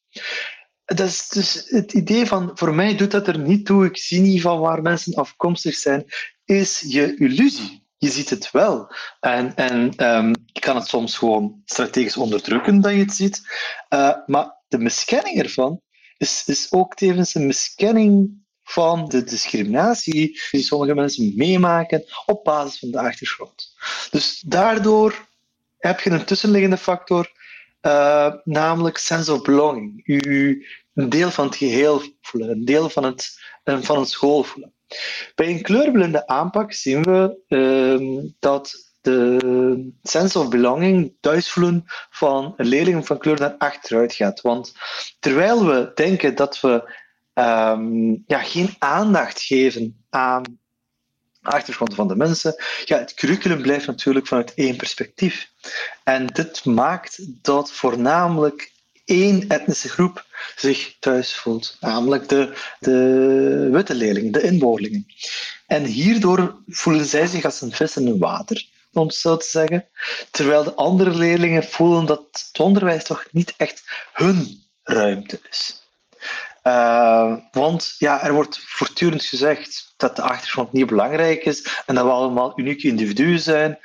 Dus 0.85 1.65
het 1.69 1.93
idee 1.93 2.27
van, 2.27 2.51
voor 2.55 2.75
mij 2.75 2.97
doet 2.97 3.11
dat 3.11 3.29
er 3.29 3.39
niet 3.39 3.67
toe, 3.67 3.85
ik 3.85 3.97
zie 3.97 4.21
niet 4.21 4.43
van 4.43 4.61
waar 4.61 4.83
mensen 4.83 5.15
afkomstig 5.15 5.75
zijn, 5.75 6.05
is 6.45 6.81
je 6.81 7.17
illusie 7.17 7.89
je 8.01 8.11
ziet 8.11 8.31
het 8.31 8.51
wel. 8.51 8.93
En, 9.21 9.55
en 9.55 10.07
um, 10.07 10.35
je 10.47 10.61
kan 10.61 10.77
het 10.77 10.87
soms 10.87 11.19
gewoon 11.19 11.63
strategisch 11.65 12.17
onderdrukken 12.17 12.81
dat 12.81 12.93
je 12.93 12.99
het 12.99 13.13
ziet. 13.13 13.41
Uh, 13.91 14.17
maar 14.27 14.57
de 14.69 14.79
miskenning 14.79 15.43
ervan 15.43 15.81
is, 16.17 16.43
is 16.47 16.73
ook 16.73 16.95
tevens 16.95 17.35
een 17.35 17.47
miskenning 17.47 18.31
van 18.63 19.09
de 19.09 19.25
discriminatie 19.25 20.41
die 20.51 20.63
sommige 20.63 20.95
mensen 20.95 21.33
meemaken 21.37 22.05
op 22.27 22.45
basis 22.45 22.79
van 22.79 22.91
de 22.91 23.01
achtergrond. 23.01 23.75
Dus 24.11 24.41
daardoor 24.47 25.29
heb 25.79 26.01
je 26.01 26.11
een 26.11 26.25
tussenliggende 26.25 26.79
factor, 26.79 27.33
uh, 27.83 28.35
namelijk 28.45 28.99
sense 28.99 29.33
of 29.33 29.43
belonging. 29.43 30.07
U 30.07 30.67
een 30.95 31.09
deel 31.09 31.31
van 31.31 31.47
het 31.47 31.57
geheel 31.57 32.03
voelen, 32.21 32.51
een 32.51 32.65
deel 32.65 32.91
van 32.91 33.05
het, 33.05 33.41
van 33.65 33.99
het 33.99 34.09
school 34.09 34.43
voelen. 34.43 34.75
Bij 35.35 35.49
een 35.49 35.63
kleurblinde 35.63 36.27
aanpak 36.27 36.73
zien 36.73 37.03
we 37.03 37.39
uh, 37.49 38.33
dat 38.39 38.91
de 39.01 39.93
sense 40.03 40.39
of 40.39 40.49
belonging, 40.49 41.13
thuisvoelen 41.21 41.85
van 42.11 42.55
leerlingen 42.57 43.05
van 43.05 43.19
kleur 43.19 43.41
naar 43.41 43.55
achteruit 43.59 44.15
gaat. 44.15 44.41
Want 44.41 44.73
terwijl 45.19 45.67
we 45.67 45.91
denken 45.95 46.35
dat 46.35 46.61
we 46.61 46.99
um, 47.35 48.25
ja, 48.27 48.39
geen 48.39 48.75
aandacht 48.79 49.41
geven 49.41 50.05
aan 50.11 50.59
achtergrond 51.43 51.95
van 51.95 52.09
de 52.09 52.17
mensen, 52.17 52.55
ja, 52.85 52.99
het 52.99 53.15
curriculum 53.15 53.63
blijft 53.63 53.87
natuurlijk 53.87 54.27
vanuit 54.27 54.55
één 54.55 54.77
perspectief. 54.77 55.51
En 56.05 56.27
dit 56.27 56.65
maakt 56.65 57.19
dat 57.43 57.73
voornamelijk 57.73 58.73
één 59.11 59.49
etnische 59.49 59.89
groep 59.89 60.27
zich 60.57 60.97
thuis 60.99 61.35
voelt, 61.35 61.77
namelijk 61.81 62.29
de, 62.29 62.53
de 62.79 63.69
witte 63.73 63.95
leerlingen, 63.95 64.33
de 64.33 64.43
inboorlingen. 64.43 65.07
En 65.67 65.85
hierdoor 65.85 66.63
voelen 66.67 67.05
zij 67.05 67.27
zich 67.27 67.45
als 67.45 67.61
een 67.61 67.73
vis 67.73 67.97
in 67.97 68.07
een 68.07 68.19
water, 68.19 68.69
om 68.93 69.07
het 69.07 69.15
zo 69.15 69.37
te 69.37 69.47
zeggen, 69.47 69.89
terwijl 70.31 70.65
de 70.65 70.75
andere 70.75 71.15
leerlingen 71.15 71.65
voelen 71.65 72.07
dat 72.07 72.27
het 72.33 72.61
onderwijs 72.61 73.05
toch 73.05 73.27
niet 73.31 73.55
echt 73.57 73.83
hun 74.13 74.63
ruimte 74.83 75.41
is. 75.51 75.83
Uh, 76.63 77.37
want 77.51 77.95
ja, 77.99 78.23
er 78.23 78.33
wordt 78.33 78.59
voortdurend 78.59 79.25
gezegd 79.25 79.95
dat 79.97 80.17
de 80.17 80.23
achtergrond 80.23 80.73
niet 80.73 80.87
belangrijk 80.87 81.45
is 81.45 81.83
en 81.87 81.95
dat 81.95 82.05
we 82.05 82.11
allemaal 82.11 82.59
unieke 82.59 82.89
individuen 82.89 83.41
zijn. 83.41 83.79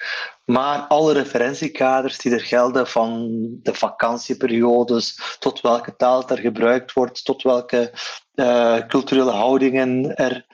Maar 0.46 0.80
alle 0.80 1.14
referentiekaders 1.14 2.18
die 2.18 2.32
er 2.32 2.42
gelden, 2.42 2.88
van 2.88 3.30
de 3.62 3.74
vakantieperiodes 3.74 5.38
tot 5.40 5.62
welke 5.62 5.96
taal 5.96 6.30
er 6.30 6.38
gebruikt 6.38 6.94
wordt, 6.94 7.26
tot 7.26 7.44
welke 7.44 7.94
uh, 8.34 8.78
culturele 8.88 9.32
houdingen 9.32 10.16
er 10.16 10.46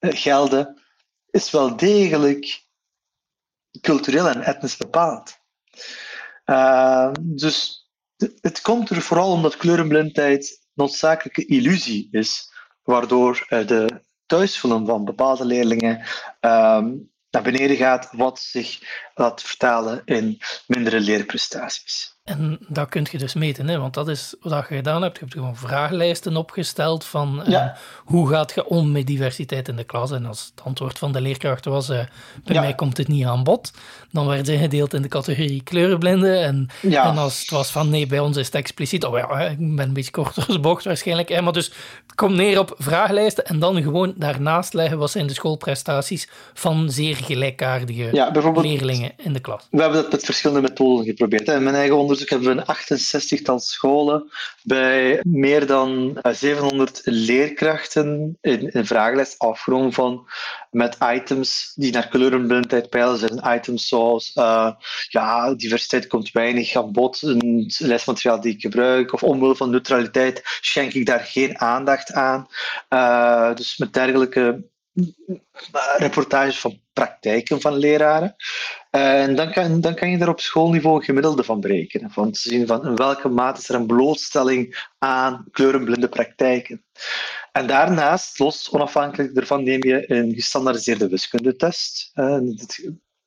uh, 0.00 0.10
gelden, 0.14 0.82
is 1.30 1.50
wel 1.50 1.76
degelijk 1.76 2.62
cultureel 3.80 4.28
en 4.28 4.42
etnisch 4.42 4.76
bepaald. 4.76 5.38
Uh, 6.46 7.10
dus 7.20 7.88
het 8.40 8.60
komt 8.60 8.90
er 8.90 9.02
vooral 9.02 9.30
omdat 9.30 9.56
kleurenblindheid 9.56 10.63
noodzakelijke 10.74 11.46
illusie 11.46 12.08
is, 12.10 12.52
waardoor 12.82 13.46
de 13.48 14.02
thuisvoelen 14.26 14.86
van 14.86 15.04
bepaalde 15.04 15.44
leerlingen 15.44 15.96
um, 16.40 17.12
naar 17.30 17.42
beneden 17.42 17.76
gaat, 17.76 18.08
wat 18.12 18.38
zich 18.38 18.78
laat 19.14 19.42
vertalen 19.42 20.02
in 20.04 20.38
mindere 20.66 21.00
leerprestaties. 21.00 22.13
En 22.24 22.58
dat 22.68 22.88
kun 22.88 23.06
je 23.10 23.18
dus 23.18 23.34
meten, 23.34 23.68
hè? 23.68 23.78
want 23.78 23.94
dat 23.94 24.08
is 24.08 24.34
wat 24.40 24.66
je 24.68 24.74
gedaan 24.74 25.02
hebt. 25.02 25.14
Je 25.14 25.20
hebt 25.20 25.34
gewoon 25.34 25.56
vragenlijsten 25.56 26.36
opgesteld 26.36 27.04
van 27.04 27.44
eh, 27.44 27.66
hoe 28.04 28.28
gaat 28.28 28.52
je 28.54 28.66
om 28.66 28.92
met 28.92 29.06
diversiteit 29.06 29.68
in 29.68 29.76
de 29.76 29.84
klas. 29.84 30.10
En 30.10 30.26
als 30.26 30.52
het 30.54 30.64
antwoord 30.64 30.98
van 30.98 31.12
de 31.12 31.20
leerkracht 31.20 31.64
was, 31.64 31.90
uh, 31.90 32.00
bij 32.44 32.60
mij 32.60 32.74
komt 32.74 32.96
het 32.96 33.08
niet 33.08 33.24
aan 33.24 33.42
bod, 33.42 33.72
dan 34.10 34.26
werden 34.26 34.46
ze 34.46 34.56
gedeeld 34.56 34.94
in 34.94 35.02
de 35.02 35.08
categorie 35.08 35.62
kleurenblinden. 35.62 36.42
En, 36.42 36.68
en 36.82 37.18
als 37.18 37.40
het 37.40 37.50
was 37.50 37.70
van 37.70 37.90
nee, 37.90 38.06
bij 38.06 38.20
ons 38.20 38.36
is 38.36 38.46
het 38.46 38.54
expliciet, 38.54 39.04
oh 39.04 39.18
ja, 39.18 39.40
ik 39.40 39.76
ben 39.76 39.86
een 39.86 39.92
beetje 39.92 40.10
korter 40.10 40.44
als 40.48 40.60
bocht 40.60 40.84
waarschijnlijk. 40.84 41.28
Hè? 41.28 41.42
Maar 41.42 41.52
dus 41.52 41.66
het 42.06 42.14
komt 42.14 42.34
neer 42.34 42.58
op 42.58 42.74
vragenlijsten 42.78 43.44
en 43.44 43.58
dan 43.58 43.82
gewoon 43.82 44.14
daarnaast 44.16 44.74
leggen 44.74 44.98
wat 44.98 45.10
zijn 45.10 45.26
de 45.26 45.34
schoolprestaties 45.34 46.28
van 46.54 46.90
zeer 46.90 47.16
gelijkaardige 47.16 48.30
leerlingen 48.62 49.12
in 49.16 49.32
de 49.32 49.40
klas. 49.40 49.66
We 49.70 49.80
hebben 49.80 50.02
dat 50.02 50.12
met 50.12 50.24
verschillende 50.24 50.68
methoden 50.68 51.04
geprobeerd. 51.04 51.46
Hè. 51.46 51.60
Mijn 51.60 51.74
eigen 51.74 51.96
onderzoek 51.96 52.12
hebben 52.18 52.56
we 52.56 52.62
een 52.66 53.40
68-tal 53.40 53.58
scholen 53.58 54.30
bij 54.62 55.20
meer 55.22 55.66
dan 55.66 56.18
700 56.30 57.00
eh, 57.00 57.14
leerkrachten 57.14 58.38
in 58.40 58.70
een 58.72 58.86
vragenlijst 58.86 59.38
afgerond 59.38 59.94
van 59.94 60.28
met 60.70 60.96
items 61.00 61.72
die 61.74 61.92
naar 61.92 62.08
kleurenblindheid 62.08 62.90
peilen. 62.90 63.18
zijn 63.18 63.56
items 63.56 63.88
zoals 63.88 64.32
uh, 64.34 64.70
ja, 65.08 65.54
diversiteit 65.54 66.06
komt 66.06 66.32
weinig 66.32 66.76
aan 66.76 66.92
bod, 66.92 67.22
een 67.22 67.72
lesmateriaal 67.78 68.40
die 68.40 68.54
ik 68.54 68.60
gebruik, 68.60 69.12
of 69.12 69.22
omwille 69.22 69.56
van 69.56 69.70
neutraliteit 69.70 70.40
schenk 70.60 70.92
ik 70.92 71.06
daar 71.06 71.20
geen 71.20 71.58
aandacht 71.58 72.12
aan. 72.12 72.46
Uh, 72.88 73.54
dus 73.54 73.76
met 73.76 73.92
dergelijke 73.92 74.72
reportages 75.96 76.60
van 76.60 76.80
praktijken 76.92 77.60
van 77.60 77.76
leraren. 77.76 78.36
En 78.90 79.36
dan 79.36 79.52
kan, 79.52 79.80
dan 79.80 79.94
kan 79.94 80.10
je 80.10 80.18
er 80.18 80.28
op 80.28 80.40
schoolniveau 80.40 80.96
een 80.96 81.04
gemiddelde 81.04 81.44
van 81.44 81.60
berekenen. 81.60 82.10
Van 82.10 82.32
te 82.32 82.38
zien 82.38 82.66
van 82.66 82.86
in 82.86 82.96
welke 82.96 83.28
mate 83.28 83.60
is 83.60 83.68
er 83.68 83.74
een 83.74 83.86
blootstelling 83.86 84.88
aan 84.98 85.44
kleurenblinde 85.50 86.08
praktijken. 86.08 86.84
En 87.52 87.66
daarnaast, 87.66 88.38
los 88.38 88.70
onafhankelijk 88.70 89.34
daarvan, 89.34 89.64
neem 89.64 89.84
je 89.84 90.10
een 90.10 90.34
gestandaardiseerde 90.34 91.08
wiskundetest 91.08 92.12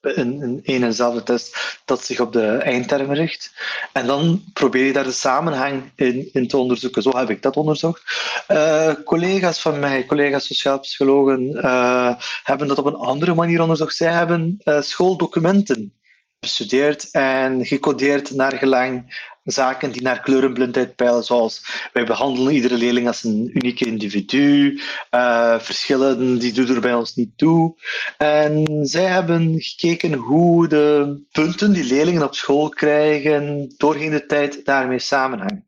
een, 0.02 0.42
een, 0.42 0.60
een 0.64 0.82
en 0.82 0.90
dezelfde 0.90 1.24
test 1.24 1.80
dat 1.86 2.06
zich 2.06 2.20
op 2.20 2.34
de 2.34 2.48
eindtermen 2.48 3.16
richt. 3.16 3.54
En 3.94 4.08
dan 4.08 4.44
probeer 4.54 4.86
je 4.86 4.94
daar 4.94 5.04
de 5.04 5.12
samenhang 5.12 5.92
in, 5.96 6.30
in 6.34 6.48
te 6.48 6.58
onderzoeken. 6.58 7.02
Zo 7.02 7.18
heb 7.18 7.30
ik 7.30 7.42
dat 7.42 7.56
onderzocht. 7.56 8.02
Uh, 8.48 8.94
collega's 9.06 9.62
van 9.62 9.80
mij, 9.80 10.06
collega's 10.06 10.46
sociaal 10.46 10.80
psychologen, 10.80 11.52
uh, 11.56 12.14
hebben 12.44 12.68
dat 12.68 12.78
op 12.78 12.86
een 12.86 12.96
andere 12.96 13.34
manier 13.34 13.62
onderzocht. 13.62 13.96
Zij 13.96 14.12
hebben 14.12 14.58
uh, 14.64 14.82
schooldocumenten 14.82 15.94
bestudeerd 16.40 17.12
en 17.12 17.66
gecodeerd 17.66 18.32
naar 18.32 18.58
gelang 18.58 19.26
zaken 19.52 19.92
die 19.92 20.02
naar 20.02 20.20
kleurenblindheid 20.20 20.96
peilen, 20.96 21.24
zoals 21.24 21.62
wij 21.94 22.06
behandelen 22.06 22.54
iedere 22.54 22.78
leerling 22.78 23.08
als 23.08 23.24
een 23.24 23.50
unieke 23.54 23.86
individu, 23.86 24.82
uh, 25.12 25.60
verschillen 25.60 26.38
die 26.40 26.54
doen 26.54 26.76
er 26.76 26.82
bij 26.82 26.94
ons 26.94 27.16
niet 27.16 27.38
toe. 27.38 27.76
En 28.18 28.80
zij 28.82 29.06
hebben 29.06 29.62
gekeken 29.62 30.14
hoe 30.14 30.68
de 30.68 31.20
punten 31.32 31.74
die 31.74 31.84
leerlingen 31.84 32.24
op 32.24 32.36
school 32.36 32.70
krijgen 32.70 33.74
doorheen 33.78 34.12
de 34.12 34.26
tijd 34.26 34.66
daarmee 34.66 35.00
samenhangen. 35.00 35.66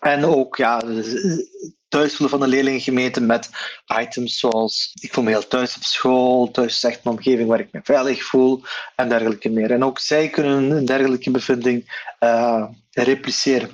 En 0.00 0.24
ook 0.24 0.56
ja, 0.56 0.82
thuisvoelen 1.88 2.38
van 2.38 2.40
de 2.40 2.54
leerlingen 2.54 2.80
gemeten 2.80 3.26
met 3.26 3.50
items 4.00 4.38
zoals 4.38 4.92
ik 5.00 5.12
voel 5.12 5.24
me 5.24 5.30
heel 5.30 5.48
thuis 5.48 5.76
op 5.76 5.82
school, 5.82 6.50
thuis 6.50 6.74
is 6.74 6.84
echt 6.84 7.00
een 7.04 7.10
omgeving 7.10 7.48
waar 7.48 7.60
ik 7.60 7.72
me 7.72 7.80
veilig 7.82 8.24
voel 8.24 8.62
en 8.96 9.08
dergelijke 9.08 9.48
meer. 9.48 9.70
En 9.70 9.84
ook 9.84 9.98
zij 9.98 10.28
kunnen 10.28 10.70
een 10.70 10.84
dergelijke 10.84 11.30
bevinding 11.30 12.06
uh, 12.20 12.64
repliceren. 13.02 13.70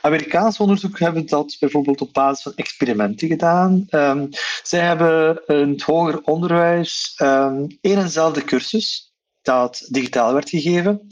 Amerikaans 0.00 0.58
onderzoek 0.58 0.98
hebben 0.98 1.26
dat 1.26 1.56
bijvoorbeeld 1.60 2.00
op 2.00 2.12
basis 2.12 2.42
van 2.42 2.52
experimenten 2.54 3.28
gedaan. 3.28 3.86
Um, 3.90 4.28
zij 4.62 4.80
hebben 4.80 5.42
in 5.46 5.68
het 5.68 5.82
hoger 5.82 6.20
onderwijs 6.22 7.20
um, 7.22 7.78
één 7.80 8.00
dezelfde 8.02 8.44
cursus 8.44 9.14
dat 9.42 9.86
digitaal 9.88 10.32
werd 10.32 10.48
gegeven, 10.48 11.06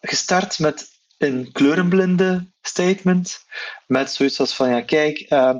gestart 0.00 0.58
met 0.58 0.88
een 1.18 1.52
kleurenblinde 1.52 2.52
statement, 2.60 3.44
met 3.86 4.10
zoiets 4.10 4.40
als 4.40 4.54
van 4.54 4.70
ja 4.70 4.80
kijk, 4.80 5.30
uh, 5.32 5.54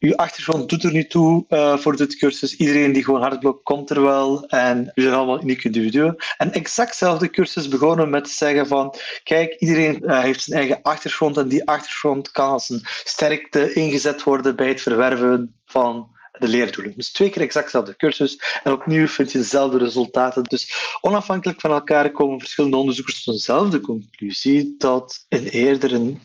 uw 0.00 0.16
achtergrond 0.16 0.68
doet 0.68 0.84
er 0.84 0.92
niet 0.92 1.10
toe 1.10 1.44
uh, 1.48 1.76
voor 1.76 1.96
dit 1.96 2.16
cursus. 2.16 2.56
Iedereen 2.56 2.92
die 2.92 3.04
gewoon 3.04 3.20
hard 3.20 3.40
blokt, 3.40 3.62
komt 3.62 3.90
er 3.90 4.02
wel. 4.02 4.46
En 4.46 4.92
u 4.94 5.02
zijn 5.02 5.14
allemaal 5.14 5.42
unieke 5.42 5.66
individuen. 5.66 6.16
En 6.36 6.52
exact 6.52 6.90
dezelfde 6.90 7.30
cursus 7.30 7.68
begonnen 7.68 8.10
met 8.10 8.24
te 8.24 8.30
zeggen 8.30 8.66
van 8.66 8.94
kijk, 9.24 9.54
iedereen 9.58 10.02
uh, 10.02 10.20
heeft 10.20 10.42
zijn 10.42 10.58
eigen 10.58 10.82
achtergrond 10.82 11.36
en 11.36 11.48
die 11.48 11.66
achtergrond 11.66 12.30
kan 12.30 12.50
als 12.50 12.68
een 12.68 12.82
sterkte 12.84 13.72
ingezet 13.72 14.22
worden 14.22 14.56
bij 14.56 14.68
het 14.68 14.80
verwerven 14.80 15.54
van 15.64 16.18
de 16.38 16.48
leerdoelen. 16.48 16.92
Dus 16.96 17.12
twee 17.12 17.30
keer 17.30 17.42
exact 17.42 17.64
dezelfde 17.64 17.96
cursus 17.96 18.60
en 18.62 18.72
opnieuw 18.72 19.06
vind 19.06 19.32
je 19.32 19.38
dezelfde 19.38 19.78
resultaten. 19.78 20.42
Dus 20.42 20.96
onafhankelijk 21.00 21.60
van 21.60 21.70
elkaar 21.70 22.10
komen 22.10 22.38
verschillende 22.38 22.76
onderzoekers 22.76 23.24
tot 23.24 23.34
dezelfde 23.34 23.80
conclusie 23.80 24.74
dat 24.78 25.26
een 25.28 25.46
eerder 25.46 25.92
een 25.92 26.20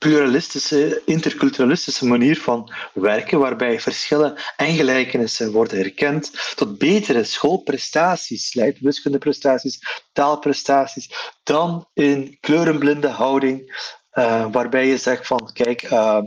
pluralistische, 0.00 1.02
interculturalistische 1.04 2.06
manier 2.06 2.36
van 2.40 2.72
werken, 2.94 3.38
waarbij 3.38 3.80
verschillen 3.80 4.34
en 4.56 4.74
gelijkenissen 4.74 5.52
worden 5.52 5.78
herkend, 5.78 6.54
tot 6.54 6.78
betere 6.78 7.24
schoolprestaties 7.24 8.54
leidt, 8.54 8.80
wiskundeprestaties, 8.80 9.78
taalprestaties, 10.12 11.10
dan 11.42 11.88
een 11.94 12.36
kleurenblinde 12.40 13.08
houding, 13.08 13.86
uh, 14.12 14.46
waarbij 14.52 14.86
je 14.86 14.96
zegt 14.96 15.26
van, 15.26 15.50
kijk, 15.52 15.90
uh, 15.90 16.20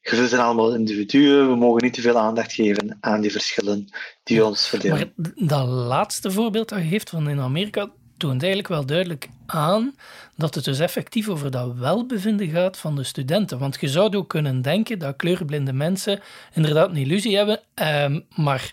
we 0.00 0.28
zijn 0.28 0.42
allemaal 0.42 0.74
individuen, 0.74 1.48
we 1.48 1.56
mogen 1.56 1.82
niet 1.82 1.94
te 1.94 2.00
veel 2.00 2.18
aandacht 2.18 2.52
geven 2.52 2.96
aan 3.00 3.20
die 3.20 3.32
verschillen 3.32 3.88
die 4.22 4.44
ons 4.44 4.68
verdelen. 4.68 5.12
Maar 5.16 5.34
dat 5.34 5.66
laatste 5.68 6.30
voorbeeld 6.30 6.68
dat 6.68 6.88
je 6.88 7.00
van 7.04 7.28
in 7.28 7.40
Amerika, 7.40 7.90
toont 8.16 8.42
eigenlijk 8.42 8.72
wel 8.72 8.86
duidelijk 8.86 9.28
aan 9.46 9.94
dat 10.36 10.54
het 10.54 10.64
dus 10.64 10.78
effectief 10.78 11.28
over 11.28 11.50
dat 11.50 11.74
welbevinden 11.74 12.48
gaat 12.48 12.78
van 12.78 12.96
de 12.96 13.02
studenten. 13.02 13.58
Want 13.58 13.76
je 13.80 13.88
zou 13.88 14.16
ook 14.16 14.28
kunnen 14.28 14.62
denken 14.62 14.98
dat 14.98 15.16
kleurblinde 15.16 15.72
mensen 15.72 16.20
inderdaad 16.54 16.88
een 16.88 16.96
illusie 16.96 17.36
hebben, 17.36 17.60
eh, 17.74 18.16
maar 18.34 18.72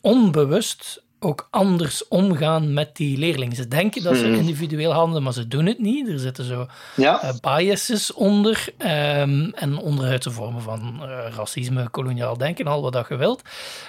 onbewust 0.00 1.01
ook 1.22 1.46
anders 1.50 2.08
omgaan 2.08 2.72
met 2.72 2.96
die 2.96 3.18
leerlingen. 3.18 3.56
Ze 3.56 3.68
denken 3.68 4.02
dat 4.02 4.16
ze 4.16 4.24
hmm. 4.24 4.34
individueel 4.34 4.92
handelen, 4.92 5.22
maar 5.22 5.32
ze 5.32 5.48
doen 5.48 5.66
het 5.66 5.78
niet. 5.78 6.08
Er 6.08 6.18
zitten 6.18 6.44
zo 6.44 6.66
ja. 6.96 7.24
uh, 7.24 7.30
biases 7.40 8.12
onder 8.12 8.68
um, 8.78 9.52
en 9.54 9.78
onderhuidse 9.78 10.30
vormen 10.30 10.62
van 10.62 11.00
uh, 11.02 11.18
racisme, 11.36 11.88
koloniaal 11.88 12.36
denken, 12.36 12.66
al 12.66 12.82
wat 12.82 12.92
dat 12.92 13.08
je 13.08 13.16
wilt. 13.16 13.42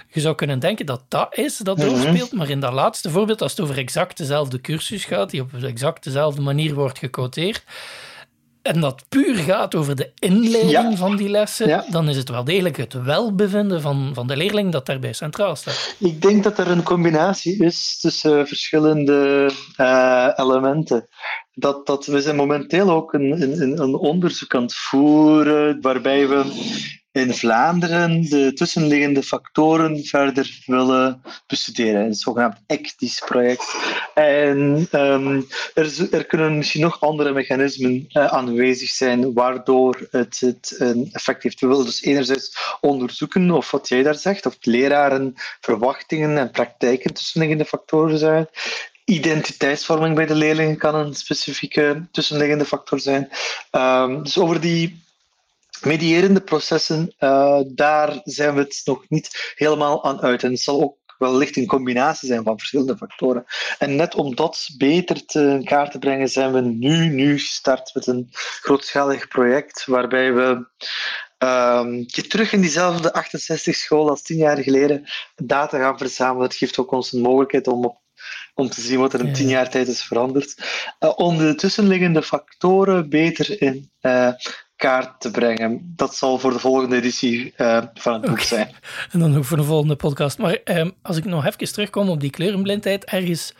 Je 0.08 0.20
zou 0.20 0.36
kunnen 0.36 0.60
denken 0.60 0.86
dat 0.86 1.02
dat 1.08 1.38
is 1.38 1.58
dat 1.58 1.82
hmm. 1.82 1.90
doorspeelt, 1.90 2.32
maar 2.32 2.50
in 2.50 2.60
dat 2.60 2.74
laatste 2.74 3.10
voorbeeld, 3.10 3.42
als 3.42 3.52
het 3.52 3.62
over 3.62 3.78
exact 3.78 4.18
dezelfde 4.18 4.62
cursus 4.62 5.06
gaat, 5.06 5.30
die 5.30 5.42
op 5.42 5.54
exact 5.54 6.04
dezelfde 6.04 6.42
manier 6.42 6.74
wordt 6.74 7.00
gecoteerd, 7.00 7.63
en 8.63 8.79
dat 8.79 9.05
puur 9.10 9.36
gaat 9.36 9.75
over 9.75 9.96
de 9.96 10.12
inleiding 10.20 10.98
van 10.98 11.15
die 11.15 11.29
lessen, 11.29 11.86
dan 11.89 12.10
is 12.10 12.17
het 12.17 12.29
wel 12.29 12.43
degelijk 12.43 12.77
het 12.77 12.93
welbevinden 12.93 13.82
van, 13.82 14.12
van 14.13 14.27
de 14.27 14.38
leerling 14.38 14.72
dat 14.72 14.86
daarbij 14.86 15.13
centraal 15.13 15.55
staat. 15.55 15.96
Ik 16.00 16.22
denk 16.22 16.43
dat 16.43 16.58
er 16.58 16.67
een 16.67 16.84
combinatie 16.84 17.63
is 17.63 18.00
tussen 18.00 18.48
verschillende 18.48 19.50
uh, 19.77 20.29
elementen. 20.36 21.08
Dat, 21.53 21.86
dat 21.86 22.05
we 22.05 22.22
zijn 22.22 22.36
momenteel 22.36 22.91
ook 22.91 23.13
een, 23.13 23.41
een, 23.41 23.82
een 23.82 23.96
onderzoek 23.96 24.55
aan 24.55 24.62
het 24.62 24.75
voeren 24.75 25.82
waarbij 25.82 26.27
we 26.27 26.41
in 27.13 27.34
Vlaanderen 27.34 28.29
de 28.29 28.53
tussenliggende 28.53 29.24
factoren 29.24 30.05
verder 30.05 30.62
willen 30.65 31.22
bestuderen. 31.48 32.05
Een 32.05 32.13
zogenaamd 32.13 32.58
ECTIS-project. 32.67 33.75
En 34.13 34.88
um, 34.91 35.48
er, 35.74 36.08
er, 36.12 36.26
kunnen 36.26 36.58
misschien 36.58 36.82
nog 36.82 37.02
andere 37.02 37.34
mechanismen 37.34 38.06
uh, 38.13 38.26
aanwezig 38.26 38.89
zijn 38.89 39.34
waardoor 39.34 40.08
het, 40.12 40.39
het 40.39 40.76
een 40.78 41.10
effect 41.12 41.43
heeft. 41.43 41.60
We 41.60 41.67
willen 41.67 41.86
dus 41.86 42.04
enerzijds 42.04 42.78
onderzoeken 42.82 43.52
of 43.52 43.71
wat 43.71 43.88
jij 43.88 44.04
daar 44.04 44.15
zegt, 44.15 44.45
of 44.45 44.58
leraren 44.62 45.34
verwachtingen 45.60 46.38
en 46.38 46.52
praktijken 46.52 47.13
tussenliggende 47.13 47.65
factoren 47.65 48.17
zijn. 48.17 48.47
Identiteitsvorming 49.06 50.15
bij 50.15 50.26
de 50.26 50.36
leerlingen 50.36 50.78
kan 50.78 50.95
een 50.95 51.13
specifieke 51.13 52.08
tussenliggende 52.12 52.65
factor 52.65 52.99
zijn. 52.99 53.30
Um, 53.71 54.23
dus 54.23 54.38
over 54.38 54.62
die 54.62 55.03
medierende 55.86 56.41
processen, 56.41 57.15
uh, 57.19 57.60
daar 57.65 58.22
zijn 58.24 58.54
we 58.54 58.62
het 58.62 58.82
nog 58.86 59.06
niet 59.10 59.54
helemaal 59.56 60.04
aan 60.04 60.22
uit. 60.22 60.43
En 60.43 60.52
het 60.52 60.60
zal 60.60 60.82
ook 60.82 60.98
wellicht 61.17 61.58
een 61.58 61.65
combinatie 61.65 62.28
zijn 62.28 62.43
van 62.43 62.58
verschillende 62.58 62.98
factoren. 62.98 63.46
En 63.78 63.96
net 63.96 64.15
om 64.15 64.36
dat 64.36 64.69
beter 64.78 65.26
te 65.26 65.62
kaart 65.63 65.91
te 65.91 66.00
brengen, 66.00 66.30
zijn 66.30 66.54
we 66.54 66.62
nu, 66.62 67.10
nu 67.10 67.39
gestart 67.39 67.93
met 67.93 68.08
een 68.08 68.28
grootschalig 68.62 69.28
project 69.28 69.86
waarbij 69.86 70.34
we 70.34 70.67
um, 71.38 72.06
terug 72.08 72.54
in 72.54 72.62
diezelfde 72.62 73.13
68 73.13 73.76
school 73.76 74.10
als 74.10 74.22
tien 74.22 74.38
jaar 74.38 74.58
geleden 74.58 75.06
data 75.36 75.78
gaan 75.78 75.98
verzamelen. 75.98 76.48
Het 76.48 76.56
geeft 76.56 76.78
ook 76.78 76.91
ons 76.91 77.12
een 77.12 77.22
mogelijkheid 77.22 77.67
om 77.67 77.86
op 77.86 78.02
om 78.56 78.69
te 78.69 78.82
zien 78.82 79.00
wat 79.00 79.13
er 79.13 79.19
in 79.19 79.34
tien 79.34 79.48
jaar 79.48 79.69
tijd 79.69 79.88
is 79.88 80.04
veranderd. 80.04 80.56
Uh, 81.00 81.12
om 81.15 81.38
de 81.38 81.56
tussenliggende 81.56 82.24
factoren 82.24 83.10
beter 83.10 83.62
in 83.62 83.91
uh, 84.02 84.32
kaart 84.75 85.21
te 85.21 85.31
brengen. 85.31 85.93
Dat 85.95 86.15
zal 86.15 86.39
voor 86.39 86.51
de 86.51 86.59
volgende 86.59 86.95
editie 86.95 87.53
uh, 87.57 87.81
van 87.93 88.13
het 88.13 88.21
boek 88.21 88.31
okay. 88.31 88.45
zijn. 88.45 88.75
En 89.12 89.19
dan 89.19 89.38
ook 89.38 89.45
voor 89.45 89.57
de 89.57 89.63
volgende 89.63 89.95
podcast. 89.95 90.38
Maar 90.38 90.57
um, 90.63 90.91
als 91.01 91.17
ik 91.17 91.25
nog 91.25 91.45
even 91.45 91.73
terugkom 91.73 92.09
op 92.09 92.19
die 92.19 92.29
kleurenblindheid, 92.29 93.05
ergens 93.05 93.53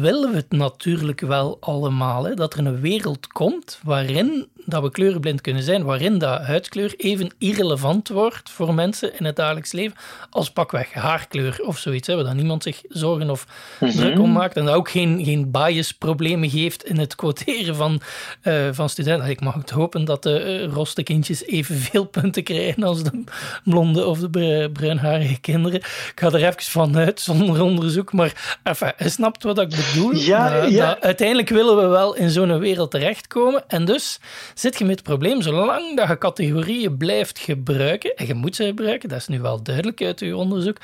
willen 0.00 0.30
we 0.30 0.36
het 0.36 0.52
natuurlijk 0.52 1.20
wel 1.20 1.56
allemaal. 1.60 2.24
Hè? 2.24 2.34
Dat 2.34 2.54
er 2.54 2.66
een 2.66 2.80
wereld 2.80 3.26
komt 3.26 3.80
waarin 3.82 4.48
dat 4.64 4.82
we 4.82 4.90
kleurenblind 4.90 5.40
kunnen 5.40 5.62
zijn, 5.62 5.84
waarin 5.84 6.18
dat 6.18 6.40
huidskleur 6.40 6.94
even 6.96 7.30
irrelevant 7.38 8.08
wordt 8.08 8.50
voor 8.50 8.74
mensen 8.74 9.18
in 9.18 9.24
het 9.24 9.36
dagelijks 9.36 9.72
leven 9.72 9.96
als 10.30 10.50
pakweg 10.50 10.92
haarkleur 10.92 11.60
of 11.64 11.78
zoiets. 11.78 12.06
Hè, 12.06 12.22
waar 12.22 12.34
niemand 12.34 12.62
zich 12.62 12.82
zorgen 12.88 13.30
of 13.30 13.46
mhm. 13.80 13.90
druk 13.90 14.18
om 14.18 14.32
maakt. 14.32 14.56
En 14.56 14.64
dat 14.64 14.74
ook 14.74 14.90
geen, 14.90 15.24
geen 15.24 15.50
bias-problemen 15.50 16.50
geeft 16.50 16.84
in 16.84 16.98
het 16.98 17.14
quoteren 17.14 17.76
van, 17.76 18.00
uh, 18.42 18.68
van 18.72 18.88
studenten. 18.88 19.28
Ik 19.28 19.40
mag 19.40 19.54
het 19.54 19.70
hopen 19.70 20.04
dat 20.04 20.22
de 20.22 20.62
uh, 20.62 20.72
roste 20.72 21.02
kindjes 21.02 21.44
evenveel 21.44 22.04
punten 22.20 22.42
krijgen 22.42 22.82
als 22.82 23.02
de 23.02 23.24
blonde 23.64 24.06
of 24.06 24.18
de 24.18 24.70
bruinharige 24.72 25.40
kinderen. 25.40 25.78
Ik 25.78 26.12
ga 26.14 26.26
er 26.26 26.34
even 26.34 26.62
vanuit 26.62 27.20
zonder 27.20 27.62
onderzoek. 27.62 28.12
Maar 28.12 28.58
enfin, 28.62 28.92
je 28.98 29.08
snapt 29.08 29.42
wat 29.42 29.58
ik 29.58 29.68
bedoel. 29.68 29.81
Ja, 30.12 30.64
ja. 30.64 31.00
uiteindelijk 31.00 31.48
willen 31.48 31.76
we 31.76 31.86
wel 31.86 32.16
in 32.16 32.30
zo'n 32.30 32.58
wereld 32.58 32.90
terechtkomen. 32.90 33.64
En 33.68 33.84
dus 33.84 34.20
zit 34.54 34.78
je 34.78 34.84
met 34.84 34.94
het 34.94 35.04
probleem, 35.04 35.42
zolang 35.42 35.96
dat 35.96 36.08
je 36.08 36.18
categorieën 36.18 36.96
blijft 36.96 37.38
gebruiken, 37.38 38.14
en 38.16 38.26
je 38.26 38.34
moet 38.34 38.56
ze 38.56 38.64
gebruiken, 38.64 39.08
dat 39.08 39.18
is 39.18 39.28
nu 39.28 39.40
wel 39.40 39.62
duidelijk 39.62 40.02
uit 40.02 40.20
uw 40.20 40.36
onderzoek, 40.36 40.76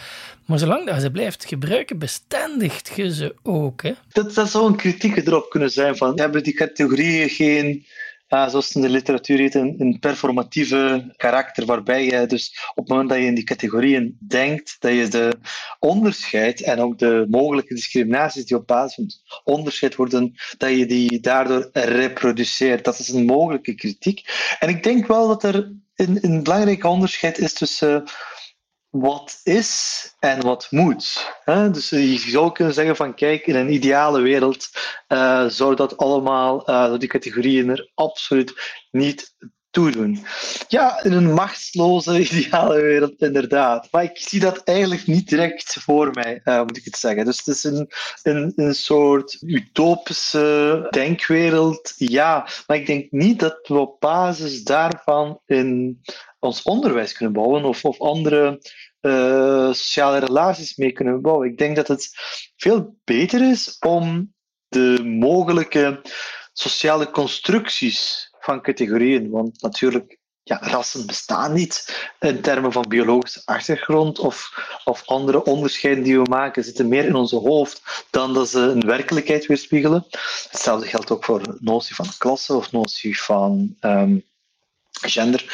maar 0.46 0.58
zolang 0.58 0.86
dat 0.86 0.94
je 0.94 1.00
ze 1.00 1.10
blijft 1.10 1.44
gebruiken, 1.44 1.98
bestendigt 1.98 2.92
je 2.96 3.14
ze 3.14 3.34
ook. 3.42 3.82
Hè? 3.82 3.92
Dat, 4.12 4.34
dat 4.34 4.50
zou 4.50 4.66
een 4.66 4.76
kritiek 4.76 5.16
erop 5.16 5.50
kunnen 5.50 5.70
zijn 5.70 5.96
van, 5.96 6.20
hebben 6.20 6.42
die 6.42 6.54
categorieën 6.54 7.28
geen 7.28 7.84
uh, 8.28 8.48
zoals 8.48 8.74
in 8.74 8.80
de 8.80 8.88
literatuur 8.88 9.38
heet, 9.38 9.54
een, 9.54 9.74
een, 9.78 9.98
performatieve 9.98 11.12
karakter, 11.16 11.66
waarbij 11.66 12.04
je 12.04 12.26
dus 12.26 12.70
op 12.70 12.76
het 12.76 12.88
moment 12.88 13.08
dat 13.08 13.18
je 13.18 13.24
in 13.24 13.34
die 13.34 13.44
categorieën 13.44 14.16
denkt, 14.20 14.76
dat 14.78 14.92
je 14.92 15.08
de 15.08 15.32
onderscheid 15.78 16.62
en 16.62 16.80
ook 16.80 16.98
de 16.98 17.26
mogelijke 17.30 17.74
discriminaties 17.74 18.46
die 18.46 18.56
op 18.56 18.66
basis 18.66 18.94
van 18.94 19.42
onderscheid 19.54 19.94
worden, 19.94 20.34
dat 20.58 20.70
je 20.70 20.86
die 20.86 21.20
daardoor 21.20 21.68
reproduceert. 21.72 22.84
Dat 22.84 22.98
is 22.98 23.08
een 23.08 23.24
mogelijke 23.24 23.74
kritiek. 23.74 24.22
En 24.58 24.68
ik 24.68 24.82
denk 24.82 25.06
wel 25.06 25.28
dat 25.28 25.42
er 25.42 25.72
een, 25.94 26.18
een 26.20 26.42
belangrijk 26.42 26.84
onderscheid 26.84 27.38
is 27.38 27.52
tussen 27.52 28.04
wat 28.90 29.40
is 29.42 30.02
en 30.18 30.40
wat 30.40 30.66
moet. 30.70 31.34
Dus 31.44 31.88
je 31.88 32.18
zou 32.18 32.52
kunnen 32.52 32.74
zeggen 32.74 32.96
van 32.96 33.14
kijk, 33.14 33.46
in 33.46 33.56
een 33.56 33.72
ideale 33.72 34.20
wereld 34.20 34.68
uh, 35.08 35.46
zou 35.46 35.74
dat 35.74 35.96
allemaal, 35.96 36.70
uh, 36.70 36.98
die 36.98 37.08
categorieën 37.08 37.68
er 37.68 37.90
absoluut 37.94 38.76
niet 38.90 39.34
toe 39.70 39.90
doen. 39.90 40.24
Ja, 40.68 41.02
in 41.02 41.12
een 41.12 41.32
machtsloze 41.32 42.20
ideale 42.30 42.80
wereld 42.80 43.22
inderdaad. 43.22 43.88
Maar 43.90 44.02
ik 44.02 44.18
zie 44.18 44.40
dat 44.40 44.62
eigenlijk 44.64 45.06
niet 45.06 45.28
direct 45.28 45.76
voor 45.80 46.10
mij, 46.12 46.40
moet 46.44 46.76
ik 46.76 46.84
het 46.84 46.96
zeggen. 46.96 47.24
Dus 47.24 47.38
het 47.38 47.46
is 47.46 47.64
een, 47.64 47.90
een, 48.22 48.52
een 48.56 48.74
soort 48.74 49.38
utopische 49.40 50.86
denkwereld, 50.90 51.92
ja. 51.96 52.48
Maar 52.66 52.76
ik 52.76 52.86
denk 52.86 53.10
niet 53.10 53.40
dat 53.40 53.58
we 53.62 53.78
op 53.78 54.00
basis 54.00 54.64
daarvan 54.64 55.40
in 55.46 56.00
ons 56.38 56.62
onderwijs 56.62 57.12
kunnen 57.12 57.34
bouwen 57.34 57.64
of, 57.64 57.84
of 57.84 58.00
andere 58.00 58.60
uh, 59.00 59.72
sociale 59.72 60.18
relaties 60.18 60.76
mee 60.76 60.92
kunnen 60.92 61.22
bouwen. 61.22 61.48
Ik 61.48 61.58
denk 61.58 61.76
dat 61.76 61.88
het 61.88 62.10
veel 62.56 62.96
beter 63.04 63.50
is 63.50 63.76
om 63.78 64.34
de 64.68 65.04
mogelijke 65.04 66.00
sociale 66.52 67.10
constructies 67.10 68.28
van 68.40 68.62
categorieën. 68.62 69.30
Want 69.30 69.62
natuurlijk, 69.62 70.18
ja, 70.42 70.58
rassen 70.60 71.06
bestaan 71.06 71.52
niet 71.52 72.06
in 72.20 72.40
termen 72.40 72.72
van 72.72 72.84
biologische 72.88 73.42
achtergrond 73.44 74.18
of, 74.18 74.50
of 74.84 75.06
andere 75.06 75.44
onderscheiden 75.44 76.04
die 76.04 76.20
we 76.20 76.28
maken 76.30 76.64
zitten 76.64 76.88
meer 76.88 77.04
in 77.04 77.14
onze 77.14 77.36
hoofd 77.36 78.06
dan 78.10 78.34
dat 78.34 78.48
ze 78.48 78.60
een 78.60 78.86
werkelijkheid 78.86 79.46
weerspiegelen. 79.46 80.06
Hetzelfde 80.50 80.86
geldt 80.86 81.10
ook 81.10 81.24
voor 81.24 81.56
notie 81.60 81.94
van 81.94 82.06
klasse 82.18 82.54
of 82.54 82.72
notie 82.72 83.20
van 83.20 83.76
um, 83.80 84.24
gender. 85.00 85.44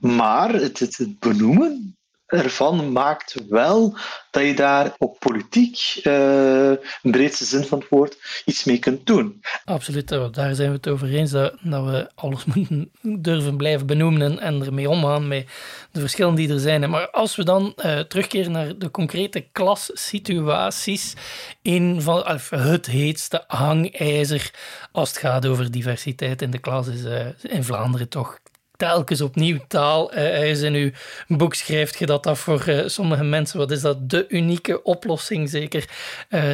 Maar 0.00 0.52
het, 0.52 0.78
het, 0.78 1.18
benoemen 1.18 1.96
ervan 2.26 2.92
maakt 2.92 3.34
wel 3.48 3.96
dat 4.30 4.42
je 4.42 4.54
daar 4.54 4.94
op 4.98 5.18
politiek, 5.18 6.00
uh, 6.02 6.70
in 6.70 7.10
breedste 7.10 7.44
zin 7.44 7.64
van 7.64 7.78
het 7.78 7.88
woord, 7.88 8.42
iets 8.44 8.64
mee 8.64 8.78
kunt 8.78 9.06
doen. 9.06 9.42
Absoluut, 9.64 10.08
daar 10.08 10.54
zijn 10.54 10.68
we 10.68 10.76
het 10.76 10.88
over 10.88 11.14
eens 11.14 11.30
dat, 11.30 11.54
dat 11.62 11.84
we 11.84 12.10
alles 12.14 12.44
moeten 12.54 12.90
durven 13.02 13.56
blijven 13.56 13.86
benoemen 13.86 14.38
en 14.38 14.62
ermee 14.62 14.88
omgaan 14.88 15.28
met 15.28 15.46
de 15.92 16.00
verschillen 16.00 16.34
die 16.34 16.52
er 16.52 16.60
zijn. 16.60 16.90
Maar 16.90 17.10
als 17.10 17.36
we 17.36 17.44
dan 17.44 17.72
uh, 17.76 18.00
terugkeren 18.00 18.52
naar 18.52 18.78
de 18.78 18.90
concrete 18.90 19.46
klassituaties, 19.52 21.14
een 21.62 22.02
van 22.02 22.24
het 22.50 22.86
heetste 22.86 23.44
hangijzer 23.46 24.50
als 24.92 25.08
het 25.08 25.18
gaat 25.18 25.46
over 25.46 25.70
diversiteit 25.70 26.42
in 26.42 26.50
de 26.50 26.58
klas 26.58 26.86
is 26.86 27.02
in 27.42 27.64
Vlaanderen 27.64 28.08
toch 28.08 28.38
telkens 28.76 29.20
opnieuw 29.20 29.58
taal. 29.68 30.14
Uh, 30.14 30.62
in 30.62 30.74
uw 30.74 30.90
boek 31.36 31.54
schrijft 31.54 31.98
je 31.98 32.06
dat 32.06 32.22
dat 32.22 32.38
voor 32.38 32.64
uh, 32.68 32.82
sommige 32.86 33.24
mensen, 33.24 33.58
wat 33.58 33.70
is 33.70 33.80
dat, 33.80 34.10
de 34.10 34.24
unieke 34.28 34.82
oplossing 34.82 35.50
zeker, 35.50 35.88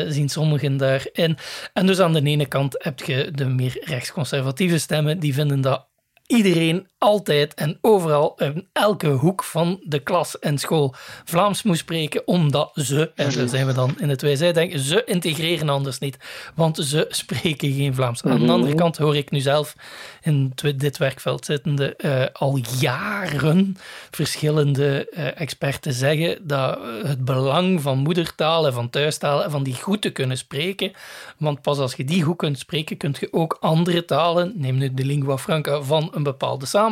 zien 0.09 0.29
sommigen 0.29 0.77
daarin. 0.77 1.37
En 1.73 1.87
dus 1.87 2.01
aan 2.01 2.13
de 2.13 2.23
ene 2.23 2.47
kant 2.47 2.83
heb 2.83 3.01
je 3.01 3.31
de 3.35 3.45
meer 3.45 3.83
rechtsconservatieve 3.85 4.79
stemmen, 4.79 5.19
die 5.19 5.35
vinden 5.35 5.61
dat 5.61 5.87
iedereen 6.27 6.89
altijd 7.01 7.55
en 7.55 7.79
overal 7.81 8.35
in 8.37 8.69
elke 8.73 9.09
hoek 9.09 9.45
van 9.45 9.81
de 9.83 9.99
klas 9.99 10.39
en 10.39 10.59
school 10.59 10.95
Vlaams 11.25 11.63
moet 11.63 11.79
spreken, 11.79 12.27
omdat 12.27 12.71
ze, 12.75 13.13
en 13.15 13.31
daar 13.33 13.49
zijn 13.49 13.67
we 13.67 13.73
dan 13.73 13.95
in 13.99 14.09
het 14.09 14.23
wij 14.23 14.53
denken, 14.53 14.79
ze 14.79 15.05
integreren 15.05 15.69
anders 15.69 15.99
niet, 15.99 16.19
want 16.55 16.77
ze 16.77 17.07
spreken 17.09 17.73
geen 17.73 17.95
Vlaams. 17.95 18.23
Aan 18.23 18.31
de 18.31 18.39
mhm. 18.39 18.51
andere 18.51 18.75
kant 18.75 18.97
hoor 18.97 19.17
ik 19.17 19.31
nu 19.31 19.41
zelf 19.41 19.75
in 20.23 20.53
dit 20.77 20.99
werkveld 20.99 21.45
zittende 21.45 21.95
uh, 21.99 22.25
al 22.33 22.59
jaren 22.79 23.77
verschillende 24.11 25.13
uh, 25.13 25.41
experten 25.41 25.93
zeggen 25.93 26.47
dat 26.47 26.79
het 27.03 27.25
belang 27.25 27.83
van 27.83 27.99
moedertaal 27.99 28.67
en 28.67 28.73
van 28.73 28.91
thuistaal 28.91 29.45
en 29.45 29.51
van 29.51 29.63
die 29.63 29.75
goed 29.75 30.03
te 30.03 30.11
kunnen 30.11 30.37
spreken, 30.37 30.93
want 31.39 31.63
pas 31.63 31.79
als 31.79 31.95
je 31.95 32.05
die 32.05 32.23
goed 32.23 32.37
kunt 32.37 32.59
spreken, 32.59 32.97
kun 32.97 33.15
je 33.21 33.33
ook 33.33 33.57
andere 33.61 34.05
talen, 34.05 34.53
neem 34.55 34.77
nu 34.77 34.95
de 34.95 35.05
lingua 35.05 35.39
franca 35.39 35.83
van 35.83 36.09
een 36.13 36.23
bepaalde 36.23 36.67
samenleving, 36.67 36.89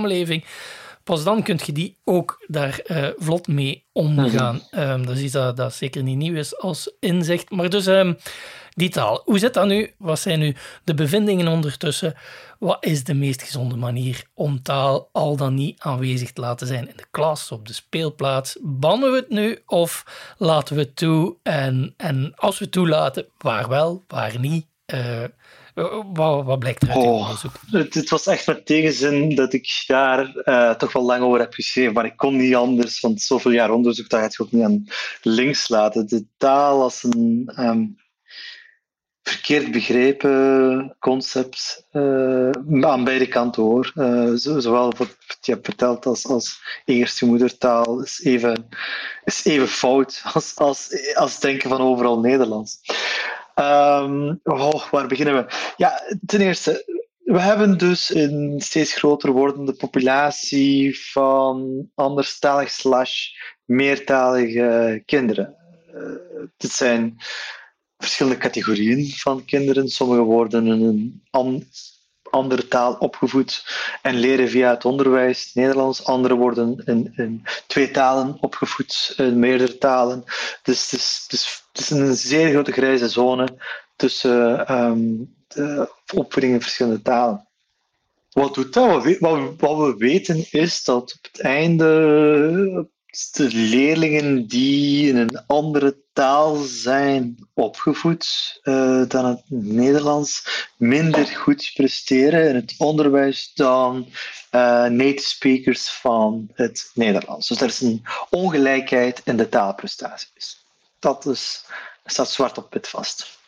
pas 1.09 1.25
dan 1.25 1.43
kun 1.43 1.59
je 1.65 1.73
die 1.73 1.97
ook 2.05 2.45
daar 2.47 2.81
uh, 2.87 3.09
vlot 3.17 3.47
mee 3.47 3.85
omgaan. 3.93 4.63
Mm 4.71 4.81
um, 4.81 5.07
dat 5.07 5.17
is 5.17 5.23
iets 5.23 5.33
dat, 5.33 5.57
dat, 5.57 5.75
zeker 5.75 6.03
niet 6.03 6.17
nieuw 6.17 6.35
is 6.35 6.59
als 6.59 6.93
inzicht. 7.01 7.51
Maar 7.51 7.71
dus 7.71 7.87
um, 7.87 8.17
die 8.75 8.89
taal. 8.89 9.23
Hoe 9.25 9.39
zit 9.39 9.55
dat 9.55 9.67
nu? 9.67 9.95
Wat 9.99 10.19
zijn 10.19 10.39
nu 10.39 10.57
de 10.85 10.95
bevindingen 10.95 11.49
ondertussen? 11.49 12.15
Wat 12.59 12.85
is 12.85 13.05
de 13.05 13.15
meest 13.15 13.43
gezonde 13.43 13.77
manier 13.77 14.25
om 14.35 14.63
taal 14.63 15.09
al 15.13 15.37
dan 15.37 15.55
niet 15.55 15.81
aanwezig 15.81 16.33
te 16.33 16.41
laten 16.41 16.67
zijn 16.67 16.89
in 16.89 16.97
de 16.97 17.07
klas, 17.11 17.53
op 17.53 17.67
de 17.67 17.73
speelplaats? 17.73 18.59
Bannen 18.61 19.11
we 19.11 19.17
het 19.17 19.31
nu 19.31 19.63
of 19.67 20.05
laten 20.39 20.75
we 20.75 20.81
het 20.81 20.97
toe? 20.97 21.37
En, 21.43 21.95
en 21.97 22.33
als 22.37 22.59
we 22.59 22.65
het 22.65 22.73
toelaten, 22.73 23.27
waar 23.39 23.69
wel, 23.69 24.05
waar 24.09 24.39
niet? 24.39 24.67
Uh, 24.95 25.25
wat, 26.13 26.45
wat 26.45 26.59
blijkt 26.59 26.83
eruit 26.83 26.99
oh, 26.99 27.21
onderzoek? 27.21 27.53
Het, 27.71 27.95
het, 27.95 28.09
was 28.09 28.27
echt 28.27 28.47
met 28.47 28.67
tegenzin 28.67 29.35
dat 29.35 29.53
ik 29.53 29.85
daar 29.87 30.33
uh, 30.45 30.75
toch 30.75 30.93
wel 30.93 31.03
lang 31.03 31.23
over 31.23 31.41
heb 31.41 31.53
geschreven, 31.53 31.93
maar 31.93 32.05
ik 32.05 32.17
kon 32.17 32.37
niet 32.37 32.55
anders, 32.55 33.01
want 33.01 33.23
zoveel 33.23 33.51
jaar 33.51 33.71
onderzoek, 33.71 34.09
dat 34.09 34.21
gaat 34.21 34.35
je 34.35 34.43
ook 34.43 34.53
niet 34.53 34.65
aan 34.65 34.87
links 35.23 35.69
laten. 35.69 36.07
De 36.07 36.27
taal 36.37 36.83
als 36.83 37.03
een 37.03 37.53
um, 37.59 37.97
verkeerd 39.29 39.71
begrepen 39.71 40.97
concept 40.99 41.87
uh, 41.93 42.51
aan 42.81 43.05
beide 43.05 43.29
kanten 43.29 43.63
hoor. 43.63 43.93
Uh, 43.95 44.31
zowel 44.35 44.93
wat 44.97 45.17
je 45.41 45.53
hebt 45.53 45.65
verteld 45.67 46.07
als, 46.07 46.27
als 46.27 46.61
eerste 46.85 47.27
moedertaal 47.27 48.01
is 48.01 48.25
even, 48.25 48.69
is 49.25 49.45
even 49.45 49.69
fout 49.69 50.23
als, 50.35 50.57
als, 50.57 51.15
als 51.15 51.41
denken 51.41 51.69
van 51.69 51.81
overal 51.81 52.21
Nederlands. 52.21 52.81
Um, 53.59 54.41
oh, 54.43 54.91
waar 54.91 55.07
beginnen 55.07 55.35
we? 55.35 55.73
Ja, 55.77 56.03
ten 56.27 56.41
eerste, 56.41 56.85
we 57.25 57.41
hebben 57.41 57.79
dus 57.79 58.15
een 58.15 58.61
steeds 58.61 58.95
groter 58.95 59.31
wordende 59.31 59.73
populatie 59.73 61.01
van 61.11 61.89
anderstalig 61.95 62.71
slash 62.71 63.27
meertalige 63.65 65.03
kinderen. 65.07 65.57
Uh, 65.95 66.47
dit 66.57 66.71
zijn 66.71 67.17
verschillende 67.97 68.39
categorieën 68.39 69.11
van 69.11 69.45
kinderen. 69.45 69.89
Sommigen 69.89 70.25
worden 70.25 70.67
in 70.67 70.83
een 70.83 71.23
andere 72.31 72.69
taal 72.69 72.95
opgevoed 72.95 73.65
en 74.03 74.15
leren 74.15 74.49
via 74.49 74.71
het 74.71 74.85
onderwijs 74.85 75.55
Nederlands. 75.55 76.05
Anderen 76.05 76.37
worden 76.37 76.83
in, 76.85 77.13
in 77.17 77.45
twee 77.67 77.91
talen 77.91 78.37
opgevoed, 78.41 79.15
in 79.17 79.39
meerdere 79.39 79.79
talen. 79.79 80.25
Dus 80.63 80.91
het 80.91 81.33
is, 81.33 81.63
is 81.73 81.91
een 81.91 82.15
zeer 82.15 82.51
grote 82.51 82.73
grijze 82.73 83.09
zone 83.09 83.49
tussen 83.97 84.73
um, 84.75 85.35
de 85.49 85.91
opvoeding 86.15 86.55
in 86.55 86.63
verschillende 86.63 87.03
talen. 87.03 87.47
Wat 88.31 88.55
doet 88.55 88.73
dat? 88.73 89.03
We, 89.03 89.55
wat 89.59 89.79
we 89.79 89.95
weten 89.99 90.47
is 90.51 90.85
dat 90.85 91.15
op 91.17 91.29
het 91.33 91.41
einde 91.41 92.89
de 93.27 93.49
leerlingen 93.53 94.47
die 94.47 95.09
in 95.09 95.17
een 95.17 95.47
andere 95.47 95.97
taal 96.13 96.55
zijn 96.57 97.49
opgevoed 97.55 98.59
uh, 98.63 99.03
dan 99.09 99.25
het 99.25 99.43
Nederlands 99.49 100.67
minder 100.77 101.27
goed 101.27 101.71
presteren 101.75 102.49
in 102.49 102.55
het 102.55 102.75
onderwijs 102.79 103.53
dan 103.55 104.07
uh, 104.51 104.85
native 104.85 105.29
speakers 105.29 105.91
van 105.91 106.49
het 106.55 106.91
Nederlands. 106.95 107.49
Dus 107.49 107.61
er 107.61 107.69
is 107.69 107.81
een 107.81 108.07
ongelijkheid 108.31 109.21
in 109.25 109.37
de 109.37 109.49
taalprestaties. 109.49 110.65
Dat 110.99 111.27
is, 111.27 111.65
staat 112.05 112.31
zwart 112.31 112.59
op 112.59 112.73
wit 112.73 112.89
vast. 112.89 113.39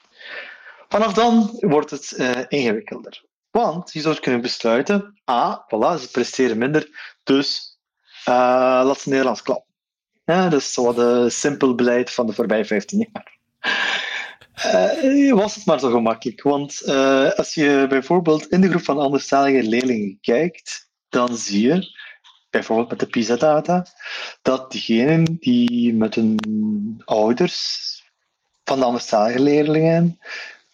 Vanaf 0.88 1.12
dan 1.12 1.56
wordt 1.60 1.90
het 1.90 2.14
uh, 2.16 2.30
ingewikkelder. 2.48 3.22
Want 3.50 3.92
je 3.92 4.00
zou 4.00 4.20
kunnen 4.20 4.40
besluiten, 4.40 5.20
ah, 5.24 5.58
voilà, 5.66 6.00
ze 6.00 6.08
presteren 6.10 6.58
minder, 6.58 6.88
dus 7.24 7.69
uh, 8.28 8.34
laat 8.84 9.00
ze 9.00 9.08
Nederlands 9.08 9.42
klappen. 9.42 9.68
Ja, 10.24 10.48
dat 10.48 10.60
is 10.60 10.72
zo 10.72 10.94
de 10.94 11.30
simpel 11.30 11.74
beleid 11.74 12.10
van 12.10 12.26
de 12.26 12.32
voorbije 12.32 12.64
15 12.64 13.08
jaar. 13.12 13.38
Uh, 15.04 15.32
was 15.32 15.54
het 15.54 15.64
maar 15.64 15.80
zo 15.80 15.90
gemakkelijk. 15.90 16.42
Want 16.42 16.82
uh, 16.86 17.30
als 17.30 17.54
je 17.54 17.86
bijvoorbeeld 17.88 18.46
in 18.46 18.60
de 18.60 18.68
groep 18.68 18.84
van 18.84 18.98
anderstalige 18.98 19.68
leerlingen 19.68 20.18
kijkt, 20.20 20.90
dan 21.08 21.36
zie 21.36 21.66
je, 21.66 21.98
bijvoorbeeld 22.50 22.90
met 22.90 22.98
de 22.98 23.06
PISA-data, 23.06 23.86
dat 24.42 24.72
diegenen 24.72 25.36
die 25.40 25.94
met 25.94 26.14
hun 26.14 26.38
ouders 27.04 27.88
van 28.64 28.78
de 28.78 28.84
anderstalige 28.84 29.40
leerlingen 29.40 30.18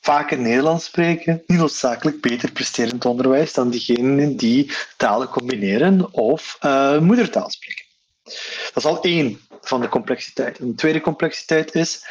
vaker 0.06 0.38
Nederlands 0.38 0.84
spreken, 0.84 1.42
niet 1.46 1.58
noodzakelijk 1.58 2.20
beter 2.20 2.52
presterend 2.52 3.04
onderwijs 3.04 3.52
dan 3.52 3.70
diegenen 3.70 4.36
die 4.36 4.72
talen 4.96 5.28
combineren 5.28 6.12
of 6.12 6.58
uh, 6.64 6.98
moedertaal 6.98 7.50
spreken. 7.50 7.84
Dat 8.24 8.74
is 8.74 8.84
al 8.84 9.02
één 9.02 9.40
van 9.60 9.80
de 9.80 9.88
complexiteit. 9.88 10.58
En 10.58 10.68
de 10.68 10.74
tweede 10.74 11.00
complexiteit 11.00 11.74
is, 11.74 12.06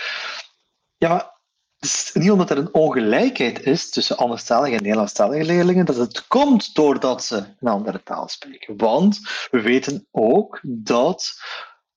ja, 0.97 1.33
het 1.79 1.89
is 1.89 2.09
niet 2.13 2.31
omdat 2.31 2.49
er 2.49 2.57
een 2.57 2.73
ongelijkheid 2.73 3.65
is 3.65 3.89
tussen 3.89 4.17
anderstalige 4.17 4.75
en 4.75 4.81
Nederlandstalige 4.81 5.45
leerlingen, 5.45 5.85
dat 5.85 5.95
het 5.95 6.27
komt 6.27 6.75
doordat 6.75 7.23
ze 7.23 7.35
een 7.35 7.67
andere 7.67 8.03
taal 8.03 8.27
spreken. 8.27 8.77
Want 8.77 9.19
we 9.51 9.61
weten 9.61 10.07
ook 10.11 10.59
dat, 10.63 11.33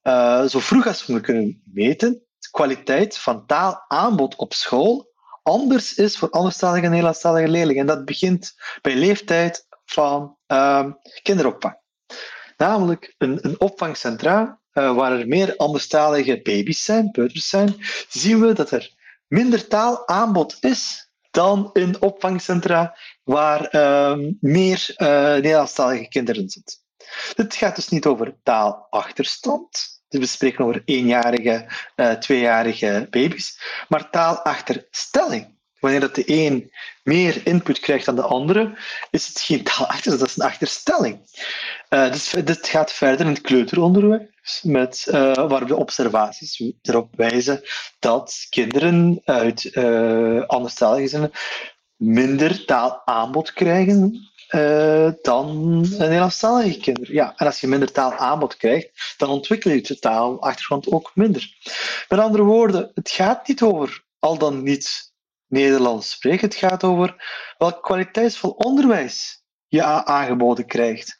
uh, 0.02 0.44
zo 0.44 0.58
vroeg 0.60 0.86
als 0.86 1.06
we 1.06 1.20
kunnen 1.20 1.62
meten, 1.64 2.22
de 2.38 2.48
kwaliteit 2.50 3.18
van 3.18 3.46
taalaanbod 3.46 4.36
op 4.36 4.52
school 4.52 5.07
anders 5.48 5.94
is 5.94 6.18
voor 6.18 6.30
anderstalige 6.30 6.84
en 6.84 6.90
Nederlandstalige 6.90 7.48
leerlingen. 7.48 7.80
En 7.80 7.96
dat 7.96 8.04
begint 8.04 8.54
bij 8.82 8.94
leeftijd 8.94 9.66
van 9.84 10.36
uh, 10.46 10.86
kinderopvang. 11.22 11.78
Namelijk 12.56 13.14
een, 13.18 13.38
een 13.42 13.60
opvangcentra 13.60 14.60
uh, 14.72 14.94
waar 14.94 15.12
er 15.12 15.28
meer 15.28 15.56
anderstalige 15.56 16.40
baby's 16.42 16.84
zijn, 16.84 17.10
peuters 17.10 17.48
zijn, 17.48 17.74
zien 18.08 18.40
we 18.40 18.52
dat 18.52 18.70
er 18.70 18.94
minder 19.26 19.68
taalaanbod 19.68 20.56
is 20.60 21.10
dan 21.30 21.70
in 21.72 22.00
opvangcentra 22.00 22.96
waar 23.24 23.74
uh, 23.74 24.32
meer 24.40 24.94
uh, 24.96 25.08
Nederlandstalige 25.08 26.08
kinderen 26.08 26.48
zitten. 26.48 26.78
Dit 27.34 27.54
gaat 27.54 27.76
dus 27.76 27.88
niet 27.88 28.06
over 28.06 28.36
taalachterstand. 28.42 29.97
Dus 30.08 30.20
we 30.20 30.26
spreken 30.26 30.64
over 30.64 30.82
eenjarige, 30.84 31.66
uh, 31.96 32.12
tweejarige 32.12 33.06
baby's, 33.10 33.60
maar 33.88 34.10
taalachterstelling. 34.10 35.56
wanneer 35.80 36.00
dat 36.00 36.14
de 36.14 36.22
een 36.26 36.72
meer 37.02 37.46
input 37.46 37.78
krijgt 37.80 38.04
dan 38.04 38.16
de 38.16 38.22
andere, 38.22 38.78
is 39.10 39.26
het 39.26 39.40
geen 39.40 39.62
taalachter, 39.62 40.18
dat 40.18 40.28
is 40.28 40.36
een 40.36 40.44
achterstelling. 40.44 41.20
Uh, 41.90 42.12
dus 42.12 42.30
dit 42.30 42.68
gaat 42.68 42.92
verder 42.92 43.26
in 43.26 43.32
het 43.32 43.40
kleuteronderwijs, 43.40 44.60
met, 44.62 45.06
uh, 45.08 45.32
waar 45.48 45.66
de 45.66 45.76
observaties 45.76 46.62
erop 46.82 47.16
wijzen 47.16 47.62
dat 47.98 48.46
kinderen 48.48 49.20
uit 49.24 49.76
anderstalige 50.46 51.02
gezinnen 51.02 51.32
minder 51.96 52.64
taalaanbod 52.64 53.52
krijgen 53.52 54.28
uh, 54.50 55.10
dan 55.22 55.80
Nederlandstalige 55.80 56.78
kinderen. 56.78 57.14
Ja, 57.14 57.32
en 57.36 57.46
als 57.46 57.60
je 57.60 57.66
minder 57.66 57.92
taalaanbod 57.92 58.56
krijgt, 58.56 59.14
dan 59.16 59.28
ontwikkel 59.28 59.70
je 59.70 59.80
je 59.82 59.98
taalachtergrond 59.98 60.92
ook 60.92 61.10
minder. 61.14 61.54
Met 62.08 62.18
andere 62.18 62.42
woorden, 62.42 62.90
het 62.94 63.10
gaat 63.10 63.48
niet 63.48 63.62
over 63.62 64.04
al 64.18 64.38
dan 64.38 64.62
niet 64.62 65.12
Nederlands 65.46 66.10
spreken. 66.10 66.48
Het 66.48 66.56
gaat 66.56 66.84
over 66.84 67.14
welk 67.58 67.82
kwaliteitsvol 67.82 68.50
onderwijs 68.50 69.42
je 69.66 69.82
aangeboden 69.82 70.66
krijgt, 70.66 71.16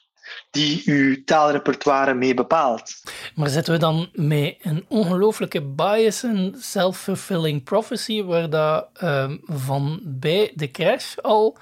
die 0.51 0.83
uw 0.85 1.25
taalrepertoire 1.25 2.15
mee 2.15 2.35
bepaalt. 2.35 3.03
Maar 3.35 3.49
zitten 3.49 3.73
we 3.73 3.79
dan 3.79 4.09
met 4.13 4.57
een 4.61 4.85
ongelooflijke 4.89 5.63
bias 5.63 6.23
en 6.23 6.55
self-fulfilling 6.59 7.65
prophecy, 7.65 8.23
waar 8.23 8.51
dat 8.51 8.89
uh, 9.03 9.31
van 9.45 10.01
bij 10.05 10.53
de 10.55 10.71
crash 10.71 11.17
al 11.17 11.59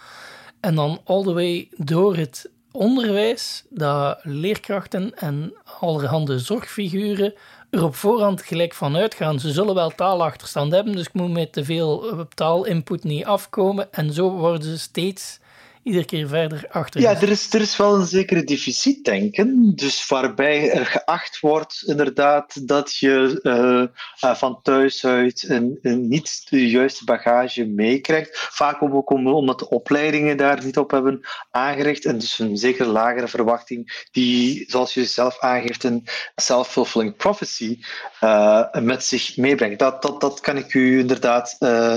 en 0.61 0.75
dan 0.75 1.01
all 1.05 1.23
the 1.23 1.33
way 1.33 1.69
door 1.77 2.17
het 2.17 2.51
onderwijs, 2.73 3.65
dat 3.71 4.19
leerkrachten 4.23 5.15
en 5.15 5.55
allerhande 5.81 6.39
zorgfiguren 6.39 7.35
er 7.71 7.85
op 7.85 7.95
voorhand 7.95 8.43
gelijk 8.43 8.75
van 8.75 8.97
uitgaan. 8.97 9.41
Ze 9.41 9.53
zullen 9.53 9.75
wel 9.75 9.91
taalachterstand 9.91 10.73
hebben, 10.73 10.93
dus 10.93 11.07
ik 11.07 11.13
moet 11.13 11.33
met 11.33 11.53
te 11.53 11.65
veel 11.65 12.27
taalinput 12.35 13.05
niet 13.05 13.25
afkomen. 13.25 13.93
En 13.93 14.13
zo 14.13 14.31
worden 14.31 14.63
ze 14.63 14.79
steeds 14.79 15.39
iedere 15.87 16.05
keer 16.05 16.29
verder 16.29 16.67
achter. 16.71 17.01
Ja, 17.01 17.21
er 17.21 17.29
is, 17.29 17.53
er 17.53 17.61
is 17.61 17.77
wel 17.77 17.95
een 17.95 18.07
zekere 18.07 18.45
deficit 18.45 19.05
denken. 19.05 19.73
Dus 19.75 20.09
waarbij 20.09 20.71
er 20.71 20.87
geacht 20.87 21.41
wordt 21.41 21.83
inderdaad 21.87 22.69
dat 22.69 22.97
je 22.97 23.41
uh, 23.43 24.35
van 24.35 24.63
thuis 24.63 25.05
uit 25.05 25.45
een, 25.49 25.79
een, 25.83 26.09
niet 26.09 26.47
de 26.51 26.71
juiste 26.71 27.05
bagage 27.05 27.65
meekrijgt. 27.65 28.39
Vaak 28.51 28.83
ook 28.83 29.11
omdat 29.11 29.59
de 29.59 29.69
opleidingen 29.69 30.37
daar 30.37 30.65
niet 30.65 30.79
op 30.79 30.91
hebben 30.91 31.21
aangericht. 31.51 32.05
En 32.05 32.19
dus 32.19 32.39
een 32.39 32.57
zekere 32.57 32.89
lagere 32.89 33.29
verwachting 33.29 34.07
die, 34.11 34.65
zoals 34.67 34.95
je 34.95 35.05
zelf 35.05 35.41
aangeeft, 35.41 35.85
een 35.85 36.07
self-fulfilling 36.37 37.17
prophecy 37.17 37.79
uh, 38.21 38.73
met 38.73 39.05
zich 39.05 39.37
meebrengt. 39.37 39.79
Dat, 39.79 40.03
dat, 40.03 40.21
dat 40.21 40.41
kan 40.41 40.57
ik 40.57 40.75
u 40.75 40.99
inderdaad 40.99 41.57
uh, 41.59 41.95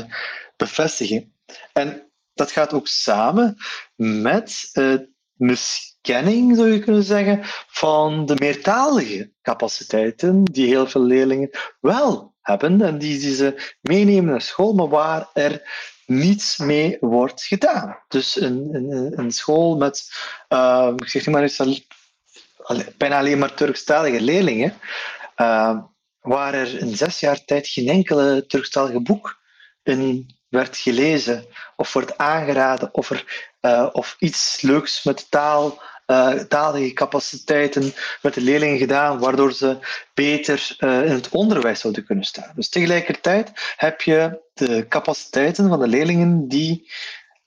bevestigen. 0.58 1.34
En 1.74 2.09
dat 2.40 2.52
gaat 2.52 2.74
ook 2.74 2.88
samen 2.88 3.58
met 3.96 4.70
uh, 4.74 5.00
miskenning, 5.34 6.56
zou 6.56 6.72
je 6.72 6.80
kunnen 6.80 7.04
zeggen, 7.04 7.40
van 7.68 8.26
de 8.26 8.36
meertalige 8.38 9.32
capaciteiten 9.42 10.44
die 10.44 10.68
heel 10.68 10.88
veel 10.88 11.02
leerlingen 11.02 11.50
wel 11.80 12.34
hebben 12.42 12.82
en 12.82 12.98
die, 12.98 13.36
ze 13.36 13.76
meenemen 13.82 14.32
naar 14.32 14.42
school, 14.42 14.74
maar 14.74 14.90
waar 14.90 15.30
er 15.34 15.62
niets 16.06 16.58
mee 16.58 16.98
wordt 17.00 17.44
gedaan. 17.44 17.98
Dus 18.08 18.42
een, 18.42 18.70
een, 18.72 19.20
een 19.20 19.32
school 19.32 19.78
met, 19.78 20.12
uh, 20.50 20.92
ik 20.96 21.08
zeg 21.08 21.26
maar 21.26 21.52
bijna 22.98 23.18
alleen 23.18 23.40
maar 23.40 23.54
Turkstalige 23.54 24.22
leerlingen, 24.22 24.74
uh, 25.38 25.80
waar 26.20 26.54
er 26.54 26.80
in 26.80 26.98
zes 26.98 27.20
jaar 27.20 27.46
tijd 27.46 27.68
geen 27.68 27.88
enkele 27.88 28.46
Turkstalige 28.46 29.02
boek 29.02 29.40
in 29.84 30.38
werd 30.50 30.78
gelezen 30.78 31.46
of 31.76 31.94
wordt 31.94 32.18
aangeraden 32.18 32.90
of, 32.92 33.10
er, 33.10 33.50
uh, 33.62 33.90
of 33.92 34.16
iets 34.20 34.62
leuks 34.62 35.04
met 35.04 35.32
taal, 35.32 35.82
uh, 36.08 36.94
capaciteiten 36.94 37.94
met 38.22 38.34
de 38.34 38.42
leerlingen 38.42 38.78
gedaan, 38.78 39.20
waardoor 39.20 39.54
ze 39.54 39.78
beter 40.14 40.76
uh, 40.80 41.06
in 41.06 41.12
het 41.12 41.30
onderwijs 41.30 41.80
zouden 41.80 42.06
kunnen 42.06 42.26
staan. 42.26 42.52
Dus 42.56 42.70
tegelijkertijd 42.70 43.52
heb 43.76 44.02
je 44.02 44.40
de 44.54 44.86
capaciteiten 44.88 45.70
van 45.70 45.80
de 45.80 45.88
leerlingen 45.88 46.48
die 46.48 46.92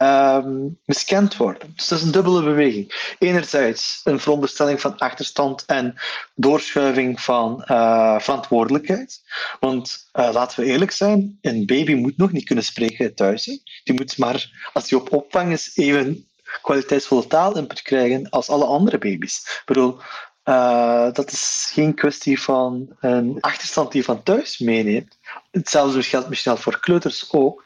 um, 0.03 0.79
miskend 0.85 1.37
worden. 1.37 1.73
Dus 1.77 1.89
dat 1.89 1.99
is 1.99 2.05
een 2.05 2.13
dubbele 2.13 2.43
beweging. 2.43 3.15
Enerzijds 3.19 4.01
een 4.05 4.21
veronderstelling 4.21 4.81
van 4.81 4.99
achterstand 4.99 5.65
en 5.65 5.95
doorschuiving 6.35 7.21
van 7.21 7.65
uh, 7.67 8.19
verantwoordelijkheid. 8.19 9.21
Want 9.61 10.11
uh, 10.13 10.29
laten 10.33 10.61
we 10.61 10.67
eerlijk 10.67 10.91
zijn, 10.91 11.39
een 11.41 11.67
baby 11.67 11.95
moet 11.95 12.17
nog 12.17 12.33
niet 12.33 12.45
kunnen 12.45 12.65
spreken 12.65 13.15
thuis. 13.15 13.45
Die 13.85 13.95
moet 13.95 14.19
maar, 14.19 14.71
als 14.73 14.91
hij 14.91 14.99
op 14.99 15.13
opvang 15.13 15.53
is, 15.53 15.71
even 15.75 16.27
kwaliteitsvolle 16.63 17.27
taalinput 17.27 17.83
krijgen 17.83 18.31
als 18.31 18.49
alle 18.49 18.65
andere 18.65 18.99
baby's. 18.99 19.37
Ik 19.39 19.63
bedoel, 19.65 19.99
uh, 20.45 21.13
dat 21.13 21.33
is 21.33 21.71
geen 21.73 21.95
kwestie 21.95 22.41
van 22.41 22.97
een 23.01 23.37
achterstand 23.41 23.93
die 23.93 24.01
je 24.01 24.07
van 24.07 24.23
thuis 24.23 24.59
meeneemt. 24.59 25.19
Hetzelfde 25.51 26.03
geldt 26.03 26.29
misschien 26.29 26.57
voor 26.57 26.81
kleuters 26.81 27.33
ook. 27.33 27.65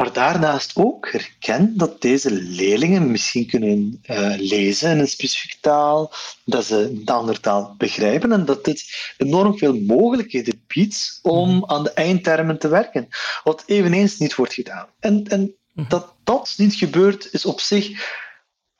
Maar 0.00 0.12
daarnaast 0.12 0.76
ook 0.76 1.12
herken 1.12 1.76
dat 1.76 2.00
deze 2.00 2.30
leerlingen 2.30 3.10
misschien 3.10 3.46
kunnen 3.46 4.00
uh, 4.06 4.34
lezen 4.36 4.90
in 4.90 4.98
een 4.98 5.08
specifieke 5.08 5.56
taal, 5.60 6.12
dat 6.44 6.64
ze 6.64 6.76
een 6.76 7.06
andere 7.06 7.40
taal 7.40 7.74
begrijpen 7.78 8.32
en 8.32 8.44
dat 8.44 8.64
dit 8.64 9.14
enorm 9.16 9.58
veel 9.58 9.74
mogelijkheden 9.74 10.64
biedt 10.66 11.18
om 11.22 11.56
mhm. 11.56 11.70
aan 11.70 11.82
de 11.82 11.92
eindtermen 11.92 12.58
te 12.58 12.68
werken, 12.68 13.08
wat 13.44 13.62
eveneens 13.66 14.18
niet 14.18 14.34
wordt 14.34 14.54
gedaan. 14.54 14.86
En, 15.00 15.26
en 15.28 15.54
mhm. 15.72 15.88
dat 15.88 16.14
dat 16.24 16.54
niet 16.56 16.74
gebeurt, 16.74 17.28
is 17.32 17.44
op 17.44 17.60
zich 17.60 18.18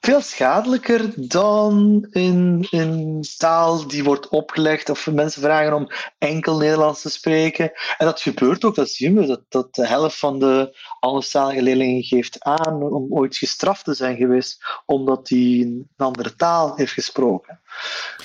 veel 0.01 0.21
schadelijker 0.21 1.13
dan 1.29 2.07
in, 2.11 2.67
in 2.71 3.25
taal 3.37 3.87
die 3.87 4.05
wordt 4.05 4.29
opgelegd 4.29 4.91
of 4.91 5.11
mensen 5.11 5.43
vragen 5.43 5.73
om 5.73 5.89
enkel 6.19 6.59
Nederlands 6.59 7.03
te 7.03 7.11
spreken. 7.11 7.73
En 7.99 8.07
dat 8.07 8.21
gebeurt 8.21 8.65
ook, 8.65 8.75
dat 8.75 8.91
zien 8.91 9.17
we, 9.17 9.27
dat, 9.27 9.43
dat 9.49 9.75
de 9.75 9.87
helft 9.87 10.19
van 10.19 10.39
de 10.39 10.79
anderstalige 11.01 11.63
leerlingen 11.63 12.03
geeft 12.03 12.43
aan 12.43 12.83
om 12.83 13.07
ooit 13.11 13.37
gestraft 13.37 13.85
te 13.85 13.95
zijn 13.95 14.17
geweest 14.17 14.81
omdat 14.87 15.29
hij 15.29 15.39
een 15.39 15.89
andere 15.97 16.37
taal 16.37 16.77
heeft 16.77 16.93
gesproken. 16.93 17.61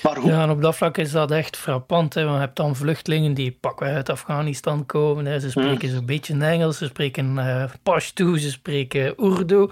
Maar 0.03 0.17
hoe... 0.17 0.31
Ja, 0.31 0.41
en 0.41 0.49
op 0.49 0.61
dat 0.61 0.75
vlak 0.75 0.97
is 0.97 1.11
dat 1.11 1.31
echt 1.31 1.57
frappant. 1.57 2.13
Hè? 2.13 2.23
Want 2.23 2.35
je 2.35 2.41
hebt 2.41 2.55
dan 2.55 2.75
vluchtelingen 2.75 3.33
die 3.33 3.57
pakken 3.59 3.87
uit 3.87 4.09
Afghanistan 4.09 4.85
komen. 4.85 5.25
Hè? 5.25 5.39
Ze 5.39 5.49
spreken 5.49 5.89
zo'n 5.89 6.05
beetje 6.05 6.43
Engels, 6.45 6.77
ze 6.77 6.85
spreken 6.85 7.37
uh, 7.37 7.63
Pashto, 7.83 8.37
ze 8.37 8.51
spreken 8.51 9.13
Urdu. 9.23 9.69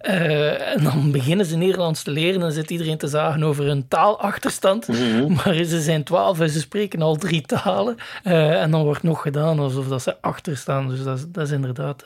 Uh, 0.00 0.74
en 0.74 0.82
dan 0.82 1.10
beginnen 1.12 1.46
ze 1.46 1.56
Nederlands 1.56 2.02
te 2.02 2.10
leren 2.10 2.42
en 2.42 2.52
zit 2.52 2.70
iedereen 2.70 2.98
te 2.98 3.08
zagen 3.08 3.42
over 3.42 3.68
een 3.68 3.88
taalachterstand. 3.88 4.88
Mhm. 4.88 5.32
Maar 5.36 5.54
ze 5.64 5.80
zijn 5.80 6.04
twaalf 6.04 6.40
en 6.40 6.50
ze 6.50 6.60
spreken 6.60 7.02
al 7.02 7.16
drie 7.16 7.42
talen. 7.42 7.96
Uh, 8.24 8.62
en 8.62 8.70
dan 8.70 8.84
wordt 8.84 9.02
nog 9.02 9.22
gedaan 9.22 9.58
alsof 9.58 9.88
dat 9.88 10.02
ze 10.02 10.20
achterstaan. 10.20 10.88
Dus 10.88 11.02
dat, 11.02 11.26
dat 11.28 11.46
is 11.46 11.52
inderdaad 11.52 12.04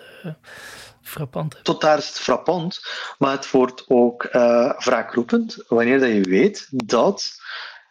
frappant. 1.03 1.61
Tot 1.63 1.81
daar 1.81 1.99
is 1.99 2.09
het 2.09 2.19
frappant, 2.19 2.81
maar 3.19 3.33
het 3.33 3.51
wordt 3.51 3.85
ook 3.89 4.29
uh, 4.33 4.79
wraakroepend 4.79 5.65
wanneer 5.69 6.01
dat 6.01 6.09
je 6.09 6.21
weet 6.21 6.67
dat 6.71 7.41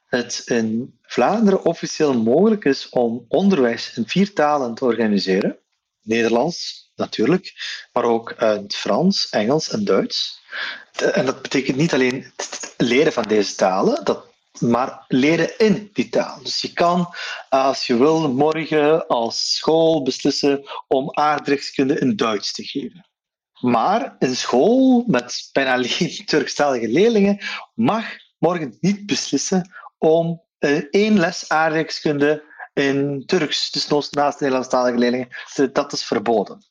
het 0.05 0.41
in 0.45 0.97
Vlaanderen 1.01 1.63
officieel 1.63 2.13
mogelijk 2.13 2.65
is 2.65 2.89
om 2.89 3.25
onderwijs 3.27 3.97
in 3.97 4.07
vier 4.07 4.33
talen 4.33 4.75
te 4.75 4.85
organiseren. 4.85 5.57
Nederlands 6.01 6.91
natuurlijk, 6.95 7.53
maar 7.93 8.03
ook 8.03 8.33
uh, 8.39 8.57
Frans, 8.67 9.29
Engels 9.29 9.69
en 9.69 9.85
Duits. 9.85 10.41
En 11.13 11.25
dat 11.25 11.41
betekent 11.41 11.77
niet 11.77 11.93
alleen 11.93 12.31
het 12.35 12.73
leren 12.77 13.13
van 13.13 13.23
deze 13.23 13.55
talen, 13.55 14.05
dat 14.05 14.28
maar 14.59 15.05
leren 15.07 15.57
in 15.57 15.89
die 15.93 16.09
taal. 16.09 16.39
Dus 16.43 16.61
je 16.61 16.73
kan, 16.73 17.13
als 17.49 17.87
je 17.87 17.97
wil, 17.97 18.33
morgen 18.33 19.07
als 19.07 19.55
school 19.55 20.03
beslissen 20.03 20.63
om 20.87 21.09
aardrijkskunde 21.13 21.99
in 21.99 22.15
Duits 22.15 22.53
te 22.53 22.63
geven. 22.63 23.09
Maar 23.59 24.15
een 24.19 24.35
school 24.35 25.03
met 25.07 25.49
bijna 25.51 25.73
alleen 25.73 26.21
Turkstalige 26.25 26.87
leerlingen 26.87 27.39
mag 27.73 28.05
morgen 28.37 28.77
niet 28.79 29.05
beslissen 29.05 29.71
om 29.97 30.41
uh, 30.59 30.81
één 30.89 31.19
les 31.19 31.49
aardrijkskunde 31.49 32.43
in 32.73 33.23
Turks, 33.25 33.71
dus 33.71 34.09
naast 34.09 34.39
Nederlandstalige 34.39 34.97
leerlingen, 34.97 35.27
dat 35.71 35.93
is 35.93 36.03
verboden. 36.03 36.63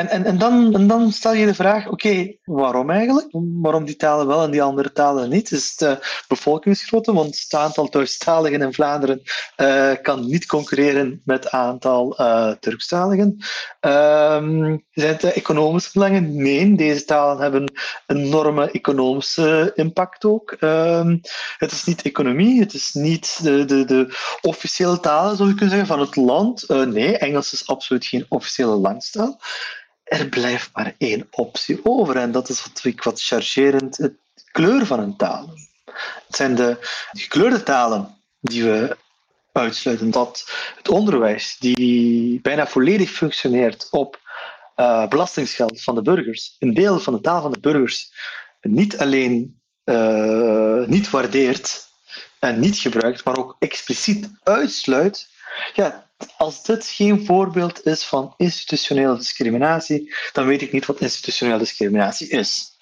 En, 0.00 0.08
en, 0.08 0.24
en, 0.24 0.38
dan, 0.38 0.86
dan 0.86 1.12
stel 1.12 1.32
je 1.32 1.46
de 1.46 1.54
vraag, 1.54 1.88
oké, 1.88 2.34
waarom 2.44 2.90
eigenlijk? 2.90 3.28
Waarom 3.62 3.84
die 3.84 3.96
talen 3.96 4.26
wel 4.26 4.42
en 4.42 4.50
die 4.50 4.62
andere 4.62 4.92
talen 4.92 5.30
niet? 5.30 5.50
Is 5.50 5.74
het 5.76 5.80
uh, 5.80 6.04
bevolkingsgrootte? 6.28 7.12
Want 7.12 7.40
het 7.40 7.54
aantal 7.60 7.90
Duitsstaligen 7.90 8.62
in 8.62 8.72
Vlaanderen 8.72 9.22
uh, 9.56 9.92
kan 10.02 10.26
niet 10.26 10.46
concurreren 10.46 11.20
met 11.24 11.44
het 11.44 11.52
aantal 11.52 12.20
uh, 12.20 12.50
Turkstaligen. 12.50 13.36
Um, 13.80 14.84
zijn 14.92 15.12
het 15.12 15.24
economische 15.24 15.90
belangen? 15.92 16.42
Nee, 16.42 16.74
deze 16.74 17.04
talen 17.04 17.42
hebben 17.42 17.72
een 18.06 18.16
enorme 18.16 18.70
economische 18.70 19.72
impact 19.74 20.24
ook. 20.24 20.56
Um, 20.60 21.20
het 21.56 21.72
is 21.72 21.84
niet 21.84 22.02
economie, 22.02 22.60
het 22.60 22.74
is 22.74 22.92
niet 22.92 23.38
de, 23.42 23.64
de, 23.64 23.84
de 23.84 24.14
officiële 24.40 25.00
talen, 25.00 25.36
zou 25.36 25.48
je 25.48 25.54
kunnen 25.54 25.76
zeggen, 25.76 25.96
van 25.96 26.00
het 26.06 26.16
land. 26.16 26.68
nee, 26.68 27.18
Engels 27.18 27.52
is 27.52 27.66
absoluut 27.66 28.06
geen 28.06 28.26
officiële 28.28 28.76
landstaal. 28.76 29.38
Er 30.10 30.28
blijft 30.28 30.70
maar 30.72 30.94
één 30.98 31.26
optie 31.30 31.80
over. 31.82 32.16
En 32.16 32.32
dat 32.32 32.48
is 32.48 32.62
wat 32.62 32.84
ik 32.84 33.02
wat 33.02 33.22
chargerend 33.22 33.96
het 33.96 34.14
kleur 34.52 34.86
van 34.86 35.00
een 35.00 35.16
taal. 35.16 35.54
Het 36.26 36.36
zijn 36.36 36.54
de 36.54 36.76
gekleurde 37.12 37.62
talen 37.62 38.18
die 38.40 38.64
we 38.64 38.96
uitsluiten. 39.52 40.10
Dat 40.10 40.50
het 40.76 40.88
onderwijs, 40.88 41.56
die 41.58 42.40
bijna 42.40 42.66
volledig 42.66 43.10
functioneert 43.10 43.88
op 43.90 44.20
uh, 44.76 45.08
belastingsgeld 45.08 45.82
van 45.82 45.94
de 45.94 46.02
burgers, 46.02 46.56
een 46.58 46.74
deel 46.74 46.98
van 46.98 47.12
de 47.12 47.20
taal 47.20 47.42
van 47.42 47.52
de 47.52 47.60
burgers 47.60 48.12
niet 48.60 48.98
alleen 48.98 49.60
uh, 49.84 50.86
niet 50.86 51.10
waardeert 51.10 51.88
en 52.38 52.60
niet 52.60 52.78
gebruikt, 52.78 53.24
maar 53.24 53.36
ook 53.36 53.56
expliciet 53.58 54.30
uitsluit. 54.42 55.28
Ja, 55.74 56.09
als 56.36 56.62
dit 56.62 56.86
geen 56.86 57.24
voorbeeld 57.24 57.86
is 57.86 58.04
van 58.04 58.34
institutionele 58.36 59.16
discriminatie, 59.16 60.14
dan 60.32 60.46
weet 60.46 60.62
ik 60.62 60.72
niet 60.72 60.86
wat 60.86 61.00
institutionele 61.00 61.58
discriminatie 61.58 62.28
is. 62.28 62.76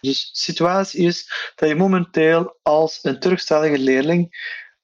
Dus 0.00 0.30
de 0.32 0.38
situatie 0.40 1.06
is 1.06 1.32
dat 1.54 1.68
je 1.68 1.74
momenteel 1.74 2.58
als 2.62 2.98
een 3.02 3.20
Turkstalige 3.20 3.78
leerling 3.78 4.36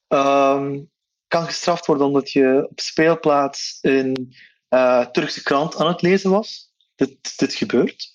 um, 0.08 0.90
kan 1.28 1.44
gestraft 1.44 1.86
worden 1.86 2.06
omdat 2.06 2.30
je 2.30 2.66
op 2.70 2.80
speelplaats 2.80 3.78
een 3.80 4.34
uh, 4.70 5.06
Turkse 5.06 5.42
krant 5.42 5.76
aan 5.76 5.86
het 5.86 6.02
lezen 6.02 6.30
was. 6.30 6.72
Dit, 6.94 7.38
dit 7.38 7.54
gebeurt. 7.54 8.14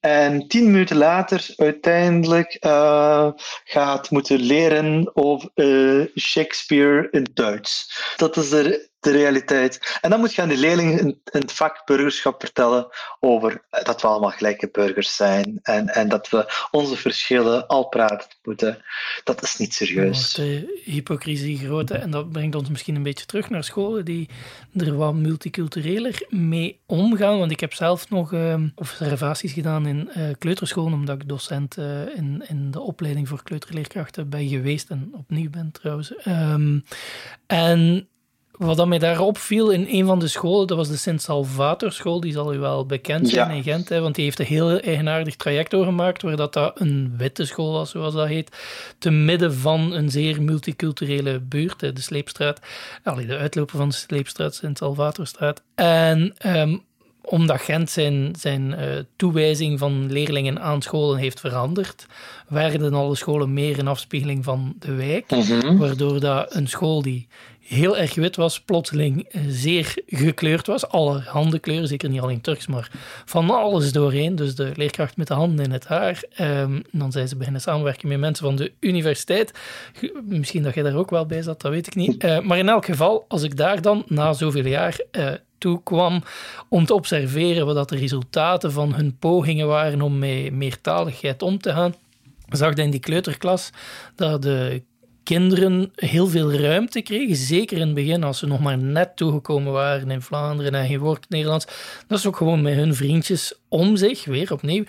En 0.00 0.48
tien 0.48 0.70
minuten 0.70 0.96
later 0.96 1.54
uiteindelijk 1.56 2.56
uh, 2.60 3.30
gaat 3.64 4.10
moeten 4.10 4.38
leren 4.38 5.16
over 5.16 5.50
uh, 5.54 6.06
Shakespeare 6.18 7.08
in 7.10 7.26
Duits. 7.34 8.00
Dat 8.16 8.36
is 8.36 8.48
de, 8.48 8.90
de 9.02 9.10
realiteit. 9.10 9.98
En 10.00 10.10
dan 10.10 10.20
moet 10.20 10.34
je 10.34 10.42
aan 10.42 10.48
de 10.48 10.56
leerlingen 10.56 10.98
in, 10.98 11.20
het 11.24 11.52
vak 11.52 11.82
burgerschap 11.84 12.40
vertellen 12.40 12.86
over 13.20 13.62
dat 13.70 14.02
we 14.02 14.08
allemaal 14.08 14.30
gelijke 14.30 14.68
burgers 14.72 15.16
zijn 15.16 15.58
en, 15.62 15.88
en 15.88 16.08
dat 16.08 16.28
we 16.28 16.66
onze 16.70 16.96
verschillen 16.96 17.66
al 17.66 17.88
praten 17.88 18.28
moeten. 18.42 18.82
Dat 19.24 19.42
is 19.42 19.56
niet 19.56 19.74
serieus. 19.74 20.32
De 20.32 20.80
hypocrisie 20.84 21.58
groot 21.58 21.90
en 21.90 22.10
dat 22.10 22.32
brengt 22.32 22.54
ons 22.54 22.68
misschien 22.68 22.94
een 22.94 23.02
beetje 23.02 23.26
terug 23.26 23.50
naar 23.50 23.64
scholen 23.64 24.04
die 24.04 24.28
er 24.76 24.96
wat 24.96 25.14
multicultureler 25.14 26.26
mee 26.28 26.80
omgaan. 26.86 27.38
Want 27.38 27.50
ik 27.50 27.60
heb 27.60 27.72
zelf 27.72 28.10
nog 28.10 28.32
uh, 28.32 28.54
observaties 28.74 29.52
gedaan 29.52 29.86
in 29.86 30.10
uh, 30.16 30.24
kleuterscholen, 30.38 30.92
omdat 30.92 31.22
ik 31.22 31.28
docent 31.28 31.76
uh, 31.76 32.16
in, 32.16 32.44
in 32.48 32.70
de 32.70 32.80
opleiding 32.80 33.28
voor 33.28 33.42
kleuterleerkrachten 33.42 34.28
ben 34.28 34.48
geweest 34.48 34.90
en 34.90 35.10
opnieuw 35.12 35.50
ben 35.50 35.72
trouwens. 35.72 36.14
Um, 36.26 36.84
en 37.46 38.06
wat 38.52 38.76
dat 38.76 38.86
mij 38.86 38.98
daarop 38.98 39.38
viel 39.38 39.70
in 39.70 39.86
een 39.88 40.06
van 40.06 40.18
de 40.18 40.28
scholen, 40.28 40.66
dat 40.66 40.76
was 40.76 40.88
de 40.88 40.96
Sint-Salvator 40.96 41.92
school, 41.92 42.20
die 42.20 42.32
zal 42.32 42.54
u 42.54 42.58
wel 42.58 42.86
bekend 42.86 43.28
zijn 43.28 43.50
in 43.50 43.62
Gent, 43.62 43.88
hè, 43.88 44.00
want 44.00 44.14
die 44.14 44.24
heeft 44.24 44.38
een 44.38 44.46
heel 44.46 44.80
eigenaardig 44.80 45.36
traject 45.36 45.70
doorgemaakt, 45.70 46.22
waar 46.22 46.36
dat, 46.36 46.52
dat 46.52 46.80
een 46.80 47.14
witte 47.16 47.44
school 47.44 47.72
was, 47.72 47.90
zoals 47.90 48.14
dat 48.14 48.26
heet, 48.26 48.56
te 48.98 49.10
midden 49.10 49.54
van 49.54 49.92
een 49.92 50.10
zeer 50.10 50.42
multiculturele 50.42 51.40
buurt, 51.40 51.80
de 51.80 51.92
Sleepstraat, 51.94 52.60
allee, 53.02 53.26
de 53.26 53.36
uitloper 53.36 53.76
van 53.76 53.88
de 53.88 53.94
Sleepstraat, 53.94 54.54
Sint-Salvatorstraat. 54.54 55.62
En 55.74 56.34
um, 56.46 56.82
omdat 57.22 57.60
Gent 57.60 57.90
zijn, 57.90 58.34
zijn 58.38 58.74
uh, 58.78 58.86
toewijzing 59.16 59.78
van 59.78 60.12
leerlingen 60.12 60.60
aan 60.60 60.82
scholen 60.82 61.18
heeft 61.18 61.40
veranderd, 61.40 62.06
werden 62.48 62.94
alle 62.94 63.16
scholen 63.16 63.52
meer 63.52 63.78
een 63.78 63.88
afspiegeling 63.88 64.44
van 64.44 64.74
de 64.78 64.94
wijk, 64.94 65.30
mm 65.30 65.40
-hmm. 65.40 65.78
waardoor 65.78 66.20
dat 66.20 66.54
een 66.54 66.68
school 66.68 67.02
die 67.02 67.28
heel 67.72 67.96
erg 67.96 68.14
wit 68.14 68.36
was, 68.36 68.60
plotseling 68.60 69.28
eh, 69.28 69.42
zeer 69.48 69.94
gekleurd 70.06 70.66
was. 70.66 70.88
Alle 70.88 71.20
handenkleuren, 71.20 71.88
zeker 71.88 72.08
niet 72.08 72.20
alleen 72.20 72.40
Turks, 72.40 72.66
maar 72.66 72.90
van 73.24 73.50
alles 73.50 73.92
doorheen. 73.92 74.36
Dus 74.36 74.54
de 74.54 74.72
leerkracht 74.74 75.16
met 75.16 75.26
de 75.26 75.34
handen 75.34 75.64
in 75.64 75.70
het 75.70 75.86
haar. 75.86 76.22
Um, 76.40 76.82
dan 76.90 77.12
zijn 77.12 77.28
ze 77.28 77.36
beginnen 77.36 77.60
samenwerken 77.60 78.08
met 78.08 78.18
mensen 78.18 78.44
van 78.44 78.56
de 78.56 78.72
universiteit. 78.80 79.52
Misschien 80.24 80.62
dat 80.62 80.74
jij 80.74 80.82
daar 80.82 80.96
ook 80.96 81.10
wel 81.10 81.26
bij 81.26 81.42
zat, 81.42 81.60
dat 81.60 81.70
weet 81.70 81.86
ik 81.86 81.94
niet. 81.94 82.24
Uh, 82.24 82.40
maar 82.40 82.58
in 82.58 82.68
elk 82.68 82.84
geval, 82.84 83.24
als 83.28 83.42
ik 83.42 83.56
daar 83.56 83.82
dan 83.82 84.04
na 84.06 84.32
zoveel 84.32 84.66
jaar 84.66 85.00
uh, 85.12 85.30
toe 85.58 85.82
kwam 85.82 86.22
om 86.68 86.86
te 86.86 86.94
observeren 86.94 87.66
wat 87.66 87.88
de 87.88 87.96
resultaten 87.96 88.72
van 88.72 88.94
hun 88.94 89.16
pogingen 89.18 89.66
waren 89.66 90.00
om 90.00 90.18
met 90.18 90.52
meertaligheid 90.52 91.42
om 91.42 91.58
te 91.58 91.70
gaan, 91.70 91.94
zag 92.48 92.76
je 92.76 92.82
in 92.82 92.90
die 92.90 93.00
kleuterklas 93.00 93.70
dat 94.14 94.42
de 94.42 94.82
kinderen 95.24 95.92
heel 95.94 96.26
veel 96.26 96.52
ruimte 96.52 97.00
kregen. 97.00 97.36
Zeker 97.36 97.76
in 97.76 97.86
het 97.86 97.94
begin, 97.94 98.24
als 98.24 98.38
ze 98.38 98.46
nog 98.46 98.60
maar 98.60 98.78
net 98.78 99.16
toegekomen 99.16 99.72
waren 99.72 100.10
in 100.10 100.22
Vlaanderen 100.22 100.74
en 100.74 100.86
geen 100.86 100.98
woord 100.98 101.28
Nederlands. 101.28 101.66
Dat 102.06 102.18
is 102.18 102.26
ook 102.26 102.36
gewoon 102.36 102.62
met 102.62 102.74
hun 102.74 102.94
vriendjes 102.94 103.54
om 103.68 103.96
zich, 103.96 104.24
weer 104.24 104.52
opnieuw, 104.52 104.84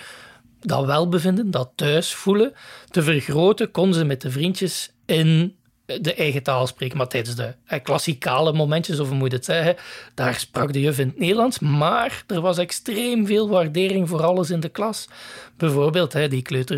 dat 0.59 0.85
welbevinden, 0.85 1.51
dat 1.51 1.71
thuis 1.75 2.13
voelen, 2.13 2.53
te 2.89 3.01
vergroten. 3.01 3.71
Konden 3.71 3.99
ze 3.99 4.05
met 4.05 4.21
de 4.21 4.31
vriendjes 4.31 4.91
in 5.05 5.55
de 5.85 6.13
eigen 6.13 6.43
taal 6.43 6.67
spreken. 6.67 6.97
Maar 6.97 7.07
tijdens 7.07 7.35
de 7.35 7.53
eh, 7.65 7.79
klassikale 7.83 8.53
momentjes, 8.53 8.99
of 8.99 9.07
hoe 9.07 9.17
moet 9.17 9.31
je 9.31 9.35
het 9.35 9.45
zeggen, 9.45 9.75
daar 10.13 10.35
sprak 10.35 10.73
de 10.73 10.81
juf 10.81 10.99
in 10.99 11.07
het 11.07 11.19
Nederlands. 11.19 11.59
Maar 11.59 12.23
er 12.27 12.41
was 12.41 12.57
extreem 12.57 13.25
veel 13.25 13.49
waardering 13.49 14.09
voor 14.09 14.23
alles 14.23 14.49
in 14.49 14.59
de 14.59 14.69
klas. 14.69 15.07
Bijvoorbeeld, 15.57 16.13
hè, 16.13 16.27
die 16.27 16.41
kleuter, 16.41 16.77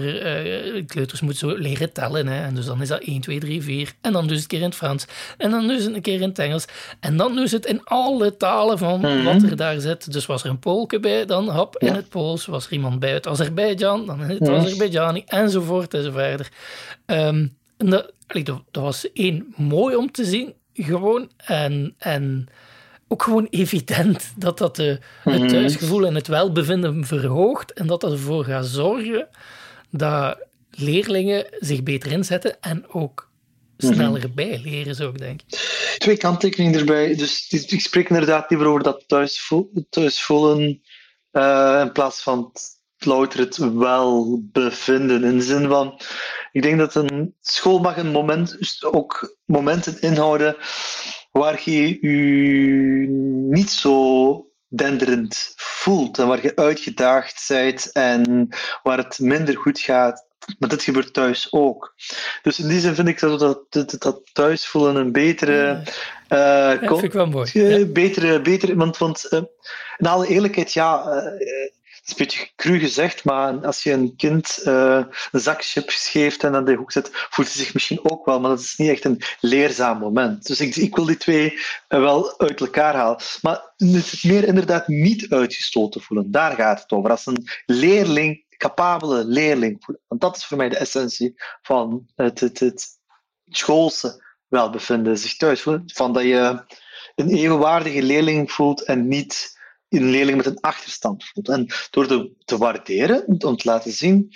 uh, 0.75 0.83
kleuters 0.87 1.21
moeten 1.21 1.49
zo 1.49 1.57
leren 1.57 1.93
tellen. 1.93 2.27
Hè, 2.27 2.43
en 2.43 2.55
dus 2.55 2.65
dan 2.65 2.81
is 2.81 2.87
dat 2.87 3.01
1, 3.01 3.21
2, 3.21 3.39
3, 3.39 3.61
4. 3.61 3.93
En 4.01 4.11
dan 4.11 4.27
dus 4.27 4.41
een 4.41 4.47
keer 4.47 4.59
in 4.59 4.65
het 4.65 4.75
Frans. 4.75 5.05
En 5.37 5.51
dan 5.51 5.67
dus 5.67 5.85
een 5.85 6.01
keer 6.01 6.21
in 6.21 6.29
het 6.29 6.39
Engels. 6.39 6.65
En 6.99 7.17
dan 7.17 7.35
dus 7.35 7.51
het 7.51 7.65
in 7.65 7.83
alle 7.83 8.37
talen 8.37 8.77
van 8.77 8.99
mm 8.99 9.05
-hmm. 9.05 9.23
wat 9.23 9.43
er 9.43 9.55
daar 9.55 9.79
zit. 9.79 10.13
Dus 10.13 10.25
was 10.25 10.43
er 10.43 10.49
een 10.49 10.59
Poolke 10.59 10.99
bij, 10.99 11.25
dan 11.25 11.49
hop, 11.49 11.77
in 11.77 11.87
ja. 11.87 11.93
het 11.93 12.09
Pools. 12.09 12.45
Was 12.45 12.65
er 12.65 12.71
iemand 12.71 12.99
bij 12.99 13.13
uit 13.13 13.27
Azerbeidzjan, 13.27 14.05
dan 14.05 14.21
in 14.21 14.29
het 14.29 14.49
Azerbeidzjani. 14.49 15.23
Enzovoort 15.25 15.93
enzovoort. 15.93 16.49
Um, 17.05 17.57
en 17.77 17.89
dat, 17.89 18.11
dat, 18.43 18.63
was 18.71 19.11
één, 19.11 19.53
mooi 19.57 19.95
om 19.95 20.11
te 20.11 20.25
zien, 20.25 20.53
gewoon. 20.73 21.31
En, 21.38 21.95
en 21.97 22.47
ook 23.07 23.23
gewoon 23.23 23.47
evident 23.49 24.33
dat 24.38 24.57
dat 24.57 24.75
de, 24.75 24.99
het 25.23 25.49
thuisgevoel 25.49 26.05
en 26.05 26.15
het 26.15 26.27
welbevinden 26.27 27.05
verhoogt. 27.05 27.73
En 27.73 27.88
dat 27.88 28.01
dat 28.01 28.11
ervoor 28.11 28.43
gaat 28.43 28.65
zorgen 28.65 29.27
dat 29.89 30.38
leerlingen 30.71 31.45
zich 31.59 31.83
beter 31.83 32.11
inzetten 32.11 32.61
en 32.61 32.85
ook 32.89 33.29
sneller 33.77 34.33
bijleren, 34.33 34.95
zou 34.95 35.09
ik 35.09 35.17
denken. 35.17 35.47
Twee 35.97 36.17
kanttekeningen 36.17 36.79
erbij. 36.79 37.15
Dus 37.15 37.49
ik 37.49 37.81
spreek 37.81 38.09
inderdaad 38.09 38.49
liever 38.49 38.67
over 38.67 38.83
dat 38.83 39.03
thuisvoelen, 39.07 39.88
thuisvoelen 39.89 40.81
uh, 41.31 41.81
in 41.81 41.91
plaats 41.91 42.21
van 42.21 42.51
louter 42.97 43.39
het 43.39 43.57
welbevinden. 43.57 45.23
In 45.23 45.38
de 45.38 45.43
zin 45.43 45.67
van, 45.67 45.99
ik 46.55 46.61
denk 46.61 46.77
dat 46.77 46.95
een 46.95 47.35
school 47.41 47.79
mag 47.79 47.97
een 47.97 48.11
moment, 48.11 48.57
ook 48.81 49.37
momenten 49.45 50.01
inhouden 50.01 50.55
waar 51.31 51.61
je 51.65 51.87
je 51.87 53.07
niet 53.49 53.69
zo 53.69 54.47
denderend 54.67 55.53
voelt 55.55 56.17
en 56.17 56.27
waar 56.27 56.41
je 56.41 56.55
uitgedaagd 56.55 57.45
bent 57.47 57.91
en 57.91 58.49
waar 58.83 58.97
het 58.97 59.19
minder 59.19 59.57
goed 59.57 59.79
gaat. 59.79 60.25
Maar 60.59 60.69
dit 60.69 60.83
gebeurt 60.83 61.13
thuis 61.13 61.47
ook. 61.51 61.93
Dus 62.41 62.59
in 62.59 62.67
die 62.67 62.79
zin 62.79 62.95
vind 62.95 63.07
ik 63.07 63.19
dat 63.19 63.39
dat, 63.39 63.65
dat, 63.69 63.95
dat 63.99 64.21
thuisvoelen 64.33 64.95
een 64.95 65.11
betere. 65.11 65.81
Uh, 66.29 66.81
ja, 66.81 66.87
vind 66.87 67.03
ik 67.03 67.13
wel 67.13 67.27
mooi. 67.27 67.49
Ja. 67.53 67.85
Betere, 67.85 68.41
betere, 68.41 68.75
want, 68.75 68.97
want 68.97 69.27
uh, 69.29 69.41
in 69.97 70.07
alle 70.07 70.27
eerlijkheid, 70.27 70.73
ja, 70.73 71.05
uh, 71.05 71.69
is 72.05 72.11
een 72.11 72.25
beetje 72.25 72.49
cru 72.55 72.79
gezegd, 72.79 73.23
maar 73.23 73.65
als 73.65 73.83
je 73.83 73.91
een 73.91 74.15
kind 74.15 74.59
uh, 74.65 75.03
een 75.31 75.39
zak 75.39 75.63
chips 75.63 76.09
geeft 76.09 76.43
en 76.43 76.55
aan 76.55 76.65
de 76.65 76.73
hoek 76.73 76.91
zet, 76.91 77.09
voelt 77.11 77.53
hij 77.53 77.63
zich 77.63 77.73
misschien 77.73 78.09
ook 78.09 78.25
wel, 78.25 78.39
maar 78.39 78.49
dat 78.49 78.59
is 78.59 78.75
niet 78.75 78.89
echt 78.89 79.05
een 79.05 79.21
leerzaam 79.39 79.99
moment. 79.99 80.47
Dus 80.47 80.59
ik, 80.59 80.75
ik 80.75 80.95
wil 80.95 81.05
die 81.05 81.17
twee 81.17 81.53
uh, 81.53 81.59
wel 81.87 82.39
uit 82.39 82.61
elkaar 82.61 82.95
halen. 82.95 83.19
Maar 83.41 83.73
het 83.77 84.23
meer 84.23 84.43
inderdaad 84.43 84.87
niet 84.87 85.29
uitgestoten 85.29 86.01
voelen, 86.01 86.31
daar 86.31 86.55
gaat 86.55 86.81
het 86.81 86.91
over. 86.91 87.09
Als 87.09 87.25
een 87.25 87.47
leerling, 87.65 88.45
capabele 88.57 89.25
leerling, 89.25 89.85
want 90.07 90.21
dat 90.21 90.37
is 90.37 90.45
voor 90.45 90.57
mij 90.57 90.69
de 90.69 90.77
essentie 90.77 91.33
van 91.61 92.05
het, 92.15 92.39
het, 92.39 92.59
het 92.59 92.87
schoolse 93.45 94.23
welbevinden, 94.47 95.17
zich 95.17 95.35
thuis 95.35 95.62
voelen, 95.62 95.83
van 95.85 96.13
dat 96.13 96.23
je 96.23 96.63
een 97.15 97.29
evenwaardige 97.29 98.03
leerling 98.03 98.51
voelt 98.51 98.83
en 98.83 99.08
niet 99.08 99.54
een 99.90 100.10
leerling 100.10 100.38
met 100.38 100.46
een 100.46 100.60
achterstand 100.60 101.25
voelt. 101.25 101.50
En 101.50 101.67
door 101.90 102.29
te 102.46 102.58
waarderen, 102.58 103.23
om 103.27 103.58
te 103.58 103.69
laten 103.69 103.92
zien 103.92 104.33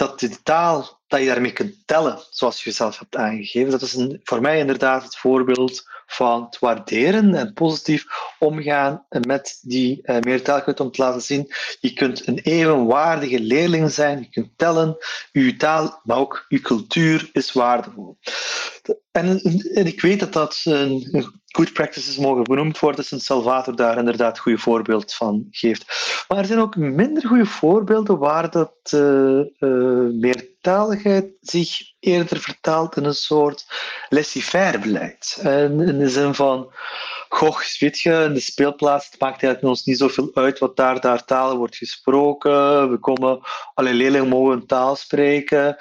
dat 0.00 0.20
de 0.20 0.42
taal, 0.42 1.00
dat 1.06 1.20
je 1.20 1.26
daarmee 1.26 1.52
kunt 1.52 1.74
tellen, 1.84 2.18
zoals 2.30 2.64
je 2.64 2.70
zelf 2.70 2.98
hebt 2.98 3.16
aangegeven, 3.16 3.70
dat 3.70 3.82
is 3.82 3.94
een, 3.94 4.20
voor 4.22 4.40
mij 4.40 4.58
inderdaad 4.58 5.02
het 5.02 5.16
voorbeeld 5.16 5.88
van 6.06 6.44
het 6.44 6.58
waarderen 6.58 7.34
en 7.34 7.52
positief 7.52 8.04
omgaan 8.38 9.06
met 9.08 9.58
die 9.62 10.00
uh, 10.02 10.18
meertaalkunde 10.20 10.82
om 10.82 10.90
te 10.90 11.02
laten 11.02 11.22
zien, 11.22 11.52
je 11.80 11.92
kunt 11.92 12.26
een 12.26 12.38
evenwaardige 12.38 13.40
leerling 13.40 13.90
zijn, 13.90 14.18
je 14.18 14.28
kunt 14.30 14.50
tellen, 14.56 14.96
je 15.32 15.56
taal, 15.56 16.00
maar 16.04 16.16
ook 16.16 16.44
je 16.48 16.60
cultuur 16.60 17.30
is 17.32 17.52
waardevol. 17.52 18.18
En, 19.10 19.40
en 19.74 19.86
ik 19.86 20.00
weet 20.00 20.20
dat 20.20 20.32
dat 20.32 20.60
een, 20.64 21.39
good 21.50 21.72
practices 21.72 22.16
mogen 22.16 22.44
benoemd 22.44 22.78
worden, 22.78 23.04
sinds 23.04 23.24
Salvator 23.24 23.76
daar 23.76 23.98
inderdaad 23.98 24.36
een 24.36 24.42
goed 24.42 24.60
voorbeeld 24.60 25.14
van 25.14 25.46
geeft. 25.50 25.84
Maar 26.28 26.38
er 26.38 26.44
zijn 26.44 26.58
ook 26.58 26.76
minder 26.76 27.26
goede 27.26 27.46
voorbeelden 27.46 28.18
waar 28.18 28.50
dat 28.50 28.72
uh, 28.94 29.40
uh, 29.58 30.12
meertaligheid 30.20 31.26
zich 31.40 31.78
eerder 32.00 32.40
vertaalt 32.40 32.96
in 32.96 33.04
een 33.04 33.14
soort 33.14 33.66
laissez-faire 34.08 34.78
beleid. 34.78 35.38
En 35.42 35.80
in 35.80 35.98
de 35.98 36.08
zin 36.08 36.34
van, 36.34 36.72
goh, 37.28 37.58
weet 37.78 38.00
je, 38.00 38.30
de 38.32 38.40
speelplaats 38.40 39.10
het 39.10 39.20
maakt 39.20 39.42
eigenlijk 39.42 39.74
ons 39.74 39.84
niet 39.84 39.98
zoveel 39.98 40.30
uit 40.34 40.58
wat 40.58 40.76
daar, 40.76 41.00
daar 41.00 41.24
talen 41.24 41.56
wordt 41.56 41.76
gesproken. 41.76 42.90
We 42.90 42.98
komen, 42.98 43.40
alle 43.74 43.94
leerlingen 43.94 44.28
mogen 44.28 44.52
een 44.52 44.66
taal 44.66 44.96
spreken. 44.96 45.76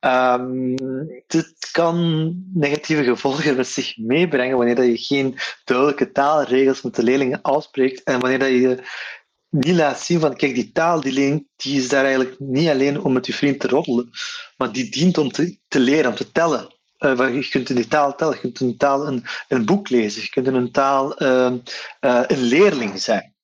Um, 0.00 0.74
dit 1.26 1.68
kan 1.72 2.34
negatieve 2.54 3.04
gevolgen 3.04 3.56
met 3.56 3.68
zich 3.68 3.96
meebrengen 3.96 4.56
wanneer 4.56 4.84
je 4.84 4.96
geen 4.96 5.38
duidelijke 5.64 6.12
taalregels 6.12 6.82
met 6.82 6.94
de 6.94 7.02
leerlingen 7.02 7.42
afspreekt 7.42 8.02
en 8.02 8.20
wanneer 8.20 8.46
je 8.48 8.82
niet 9.50 9.76
laat 9.76 10.00
zien 10.00 10.20
van 10.20 10.36
kijk, 10.36 10.54
die 10.54 10.72
taal 10.72 11.00
die, 11.00 11.46
die 11.56 11.78
is 11.78 11.88
daar 11.88 12.04
eigenlijk 12.04 12.38
niet 12.38 12.68
alleen 12.68 13.00
om 13.00 13.12
met 13.12 13.26
je 13.26 13.32
vriend 13.32 13.60
te 13.60 13.68
roddelen, 13.68 14.10
maar 14.56 14.72
die 14.72 14.90
dient 14.90 15.18
om 15.18 15.32
te, 15.32 15.58
te 15.68 15.80
leren, 15.80 16.10
om 16.10 16.16
te 16.16 16.32
tellen. 16.32 16.74
Uh, 16.98 17.34
je 17.34 17.48
kunt 17.48 17.70
in 17.70 17.76
die 17.76 17.88
taal 17.88 18.14
tellen, 18.14 18.34
je 18.34 18.40
kunt 18.40 18.60
in 18.60 18.66
die 18.66 18.76
taal 18.76 19.06
een, 19.06 19.24
een 19.48 19.64
boek 19.64 19.88
lezen, 19.88 20.22
je 20.22 20.28
kunt 20.28 20.46
in 20.46 20.54
een 20.54 20.72
taal 20.72 21.22
uh, 21.22 21.52
uh, 22.00 22.22
een 22.26 22.42
leerling 22.42 23.00
zijn. 23.00 23.34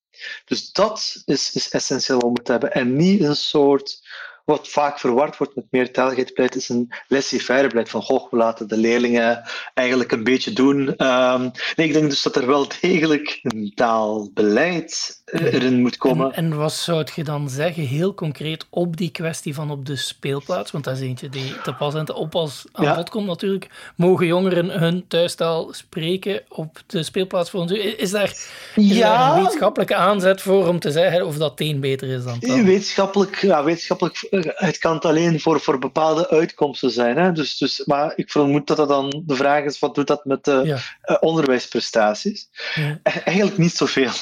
Dus 0.44 0.72
dat 0.72 1.22
is, 1.24 1.54
is 1.54 1.70
essentieel 1.70 2.18
om 2.18 2.34
te 2.34 2.50
hebben 2.50 2.72
en 2.72 2.96
niet 2.96 3.20
een 3.20 3.36
soort 3.36 4.02
wat 4.44 4.68
vaak 4.68 4.98
verward 4.98 5.36
wordt 5.36 5.54
met 5.54 5.64
meertaligheidsbeleid, 5.70 6.54
is 6.54 6.68
een 6.68 6.92
laissez-faire 7.08 7.68
beleid 7.68 7.88
van 7.88 8.02
goh, 8.02 8.30
we 8.30 8.36
laten 8.36 8.68
de 8.68 8.76
leerlingen 8.76 9.42
eigenlijk 9.74 10.12
een 10.12 10.24
beetje 10.24 10.52
doen. 10.52 11.06
Um, 11.06 11.50
nee, 11.76 11.86
ik 11.86 11.92
denk 11.92 12.10
dus 12.10 12.22
dat 12.22 12.36
er 12.36 12.46
wel 12.46 12.66
degelijk 12.80 13.38
een 13.42 13.72
taalbeleid 13.74 15.22
erin 15.40 15.80
moet 15.80 15.96
komen. 15.96 16.32
En, 16.32 16.44
en, 16.44 16.56
wat 16.56 16.72
zou 16.72 17.06
je 17.14 17.24
dan 17.24 17.50
zeggen, 17.50 17.82
heel 17.82 18.14
concreet, 18.14 18.66
op 18.70 18.96
die 18.96 19.10
kwestie 19.10 19.54
van 19.54 19.70
op 19.70 19.86
de 19.86 19.96
speelplaats? 19.96 20.70
Want 20.70 20.84
dat 20.84 20.96
is 20.96 21.00
eentje 21.00 21.28
die 21.28 21.60
te 21.62 21.72
pas 21.72 21.94
en 21.94 22.04
te 22.04 22.14
oppas 22.14 22.64
aan 22.72 22.94
bod 22.94 23.10
komt 23.10 23.26
natuurlijk. 23.26 23.92
Mogen 23.96 24.26
jongeren 24.26 24.70
hun 24.70 25.04
thuistaal 25.08 25.72
spreken 25.72 26.42
op 26.48 26.82
de 26.86 27.02
speelplaats 27.02 27.50
voor 27.50 27.60
ons? 27.60 27.72
Is 27.72 28.10
daar, 28.10 28.32
is 28.74 28.98
daar 28.98 29.30
een 29.30 29.34
wetenschappelijke 29.34 29.94
aanzet 29.94 30.42
voor 30.42 30.68
om 30.68 30.78
te 30.78 30.90
zeggen 30.90 31.26
of 31.26 31.36
dat 31.36 31.60
een 31.60 31.80
beter 31.80 32.08
is 32.08 32.24
dan 32.24 32.38
taal? 32.38 32.62
Wetenschappelijk, 32.62 33.36
ja, 33.36 33.64
wetenschappelijk 33.64 34.26
het 34.54 34.78
kan 34.78 35.00
alleen 35.00 35.40
voor, 35.40 35.60
voor 35.60 35.78
bepaalde 35.78 36.30
uitkomsten 36.30 36.90
zijn. 36.90 37.16
Hè? 37.16 37.32
Dus, 37.32 37.58
dus, 37.58 37.82
maar 37.84 38.12
ik 38.16 38.30
vermoed 38.30 38.66
dat 38.66 38.76
dat 38.76 38.88
dan 38.88 39.22
de 39.26 39.34
vraag 39.34 39.64
is: 39.64 39.78
wat 39.78 39.94
doet 39.94 40.06
dat 40.06 40.24
met 40.24 40.44
de 40.44 40.60
ja. 40.64 40.78
uh, 41.04 41.16
onderwijsprestaties? 41.20 42.48
Ja. 42.74 43.00
E-, 43.02 43.18
eigenlijk 43.24 43.58
niet 43.58 43.74
zoveel. 43.74 44.12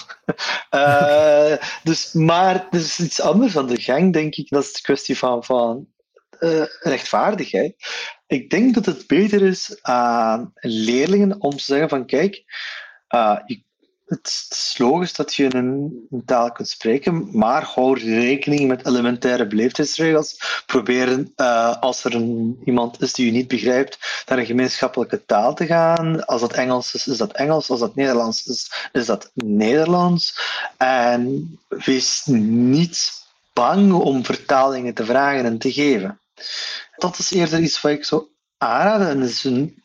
uh, 0.70 1.00
dus, 1.82 2.12
maar 2.12 2.55
er 2.55 2.78
is 2.78 2.98
iets 2.98 3.20
anders 3.20 3.57
aan 3.57 3.66
de 3.66 3.80
gang, 3.80 4.12
denk 4.12 4.34
ik. 4.34 4.48
Dat 4.48 4.64
is 4.64 4.72
de 4.72 4.80
kwestie 4.80 5.18
van, 5.18 5.44
van 5.44 5.86
uh, 6.40 6.64
rechtvaardigheid. 6.80 7.74
Ik 8.26 8.50
denk 8.50 8.74
dat 8.74 8.86
het 8.86 9.07
beter 9.07 9.42
is 9.42 9.78
aan 9.82 10.53
leerlingen 10.55 11.40
om 11.40 11.57
te 11.57 11.64
zeggen: 11.64 11.88
van 11.88 12.07
kijk, 12.07 12.34
je 13.44 13.64
het 14.12 14.46
is 14.50 14.74
logisch 14.78 15.12
dat 15.12 15.34
je 15.34 15.54
een, 15.54 16.06
taal 16.26 16.52
kunt 16.52 16.68
spreken, 16.68 17.28
maar 17.38 17.62
hou 17.62 17.98
rekening 17.98 18.68
met 18.68 18.86
elementaire 18.86 19.46
beleefdheidsregels. 19.46 20.62
Probeer, 20.66 21.26
uh, 21.36 21.76
als 21.80 22.04
er 22.04 22.12
iemand 22.64 23.02
is 23.02 23.12
die 23.12 23.26
je 23.26 23.32
niet 23.32 23.48
begrijpt, 23.48 24.24
naar 24.26 24.38
een 24.38 24.46
gemeenschappelijke 24.46 25.24
taal 25.24 25.54
te 25.54 25.66
gaan. 25.66 26.24
Als 26.26 26.40
dat 26.40 26.52
Engels 26.52 26.94
is, 26.94 27.06
is 27.06 27.16
dat 27.16 27.32
Engels. 27.32 27.70
Als 27.70 27.80
dat 27.80 27.94
Nederlands 27.94 28.46
is, 28.46 28.88
is 28.92 29.06
dat 29.06 29.30
Nederlands. 29.34 30.38
En 30.76 31.58
wees 31.68 32.22
niet 32.26 33.12
bang 33.52 33.92
om 33.92 34.24
vertalingen 34.24 34.94
te 34.94 35.04
vragen 35.04 35.44
en 35.44 35.58
te 35.58 35.72
geven. 35.72 36.18
Dat 36.96 37.18
is 37.18 37.30
eerder 37.30 37.60
iets 37.60 37.80
wat 37.80 37.92
ik 37.92 38.04
zou 38.04 38.24
aanraden. 38.58 39.08
En 39.08 39.22
is 39.22 39.44
een, 39.44 39.82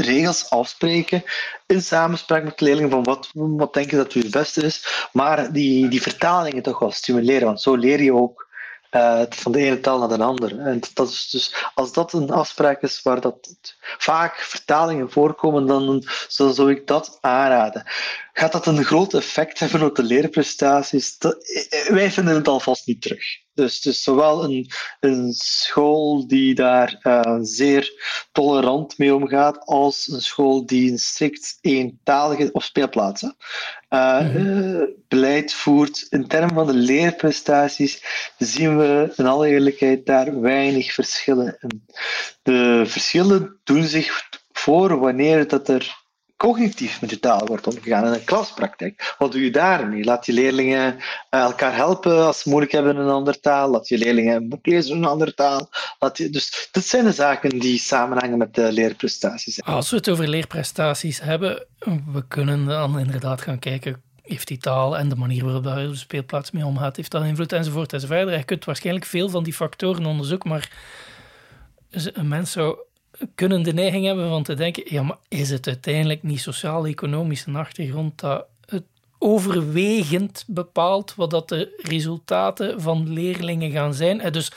regels 0.00 0.50
afspreken 0.50 1.22
in 1.66 1.82
samenspraak 1.82 2.44
met 2.44 2.60
leerlingen 2.60 2.90
van 2.90 3.02
wat, 3.02 3.30
wat 3.32 3.74
denk 3.74 3.90
je 3.90 3.96
dat 3.96 4.12
het 4.12 4.30
beste 4.30 4.62
is. 4.62 5.08
Maar 5.12 5.52
die, 5.52 5.88
die 5.88 6.02
vertalingen 6.02 6.62
toch 6.62 6.78
wel 6.78 6.90
stimuleren, 6.90 7.46
want 7.46 7.62
zo 7.62 7.74
leer 7.74 8.02
je 8.02 8.14
ook 8.14 8.46
uh, 8.90 9.22
van 9.28 9.52
de 9.52 9.58
ene 9.58 9.80
taal 9.80 9.98
naar 9.98 10.18
de 10.18 10.24
andere. 10.24 10.60
En 10.60 10.80
dat 10.94 11.08
is 11.08 11.30
dus, 11.30 11.54
als 11.74 11.92
dat 11.92 12.12
een 12.12 12.30
afspraak 12.30 12.82
is 12.82 13.02
waar 13.02 13.20
dat 13.20 13.56
vaak 13.98 14.36
vertalingen 14.36 15.10
voorkomen, 15.10 15.66
dan 15.66 16.04
zou 16.28 16.70
ik 16.70 16.86
dat 16.86 17.18
aanraden. 17.20 17.82
Gaat 18.32 18.52
dat 18.52 18.66
een 18.66 18.84
groot 18.84 19.14
effect 19.14 19.58
hebben 19.58 19.82
op 19.82 19.96
de 19.96 20.02
leerprestaties? 20.02 21.18
Dat, 21.18 21.36
eh, 21.68 21.90
wij 21.90 22.10
vinden 22.10 22.34
het 22.34 22.48
alvast 22.48 22.86
niet 22.86 23.02
terug. 23.02 23.24
Dus, 23.58 23.80
dus 23.80 24.02
zowel 24.02 24.44
een, 24.44 24.70
een 25.00 25.32
school 25.32 26.26
die 26.26 26.54
daar 26.54 27.00
uh, 27.02 27.38
zeer 27.42 27.92
tolerant 28.32 28.98
mee 28.98 29.14
omgaat, 29.14 29.66
als 29.66 30.08
een 30.08 30.22
school 30.22 30.66
die 30.66 30.90
een 30.90 30.98
strikt 30.98 31.58
eentalige 31.60 32.52
of 32.52 32.64
speelplaatsen 32.64 33.36
uh, 33.90 34.20
mm 34.20 34.96
beleid 35.08 35.52
voert. 35.52 36.06
In 36.10 36.26
termen 36.26 36.54
van 36.54 36.66
de 36.66 36.74
leerprestaties 36.74 38.02
zien 38.38 38.78
we 38.78 39.12
in 39.16 39.26
alle 39.26 39.48
eerlijkheid 39.48 40.06
daar 40.06 40.40
weinig 40.40 40.92
verschillen 40.92 41.56
in. 41.60 41.84
De 42.42 42.82
verschillen 42.86 43.58
doen 43.64 43.84
zich 43.84 44.28
voor 44.52 44.98
wanneer 44.98 45.48
dat 45.48 45.68
er 45.68 45.97
cognitief 46.38 47.00
met 47.00 47.10
je 47.10 47.20
taal 47.20 47.46
wordt 47.46 47.66
omgegaan 47.66 48.06
in 48.06 48.12
een 48.12 48.24
klaspraktijk. 48.24 49.14
Wat 49.18 49.32
doe 49.32 49.44
je 49.44 49.50
daarmee? 49.50 50.04
Laat 50.04 50.26
je 50.26 50.32
leerlingen 50.32 50.96
eh, 51.30 51.40
elkaar 51.40 51.74
helpen 51.74 52.26
als 52.26 52.40
ze 52.40 52.48
moeilijk 52.48 52.72
hebben 52.72 52.94
in 52.94 53.00
een 53.00 53.08
andere 53.08 53.40
taal. 53.40 53.70
Laat 53.70 53.88
je 53.88 53.98
leerlingen 53.98 54.36
een 54.36 54.48
boek 54.48 54.66
lezen 54.66 54.90
in 54.90 55.02
een 55.02 55.08
andere 55.08 55.34
taal. 55.34 55.68
Laat 55.98 56.18
je, 56.18 56.30
dus 56.30 56.68
dat 56.72 56.84
zijn 56.84 57.04
de 57.04 57.12
zaken 57.12 57.58
die 57.58 57.78
samenhangen 57.78 58.38
met 58.38 58.54
de 58.54 58.72
leerprestaties. 58.72 59.62
Als 59.62 59.90
we 59.90 59.96
het 59.96 60.10
over 60.10 60.28
leerprestaties 60.28 61.20
hebben, 61.20 61.66
we 62.12 62.24
kunnen 62.28 62.66
dan 62.66 62.98
inderdaad 62.98 63.40
gaan 63.40 63.58
kijken 63.58 64.02
heeft 64.22 64.48
die 64.48 64.58
taal 64.58 64.98
en 64.98 65.08
de 65.08 65.16
manier 65.16 65.44
waarop 65.44 65.62
de 65.64 65.94
speelplaats 65.94 66.50
mee 66.50 66.66
omgaat, 66.66 66.96
heeft 66.96 67.10
dat 67.10 67.24
invloed 67.24 67.52
enzovoort 67.52 67.92
enzovoort. 67.92 68.30
Je 68.30 68.44
kunt 68.44 68.64
waarschijnlijk 68.64 69.04
veel 69.04 69.28
van 69.28 69.44
die 69.44 69.52
factoren 69.52 70.06
onderzoeken, 70.06 70.48
maar 70.48 70.70
een 71.90 72.28
mens 72.28 72.52
zou 72.52 72.78
kunnen 73.34 73.62
de 73.62 73.72
neiging 73.72 74.04
hebben 74.04 74.28
van 74.28 74.42
te 74.42 74.54
denken, 74.54 74.82
ja, 74.86 75.02
maar 75.02 75.18
is 75.28 75.50
het 75.50 75.66
uiteindelijk 75.66 76.22
niet 76.22 76.40
sociaal-economische 76.40 77.50
achtergrond 77.50 78.20
dat 78.20 78.46
het 78.66 78.84
overwegend 79.18 80.44
bepaalt 80.46 81.14
wat 81.14 81.30
dat 81.30 81.48
de 81.48 81.80
resultaten 81.82 82.80
van 82.80 83.12
leerlingen 83.12 83.70
gaan 83.70 83.94
zijn? 83.94 84.20
En 84.20 84.32
dus 84.32 84.52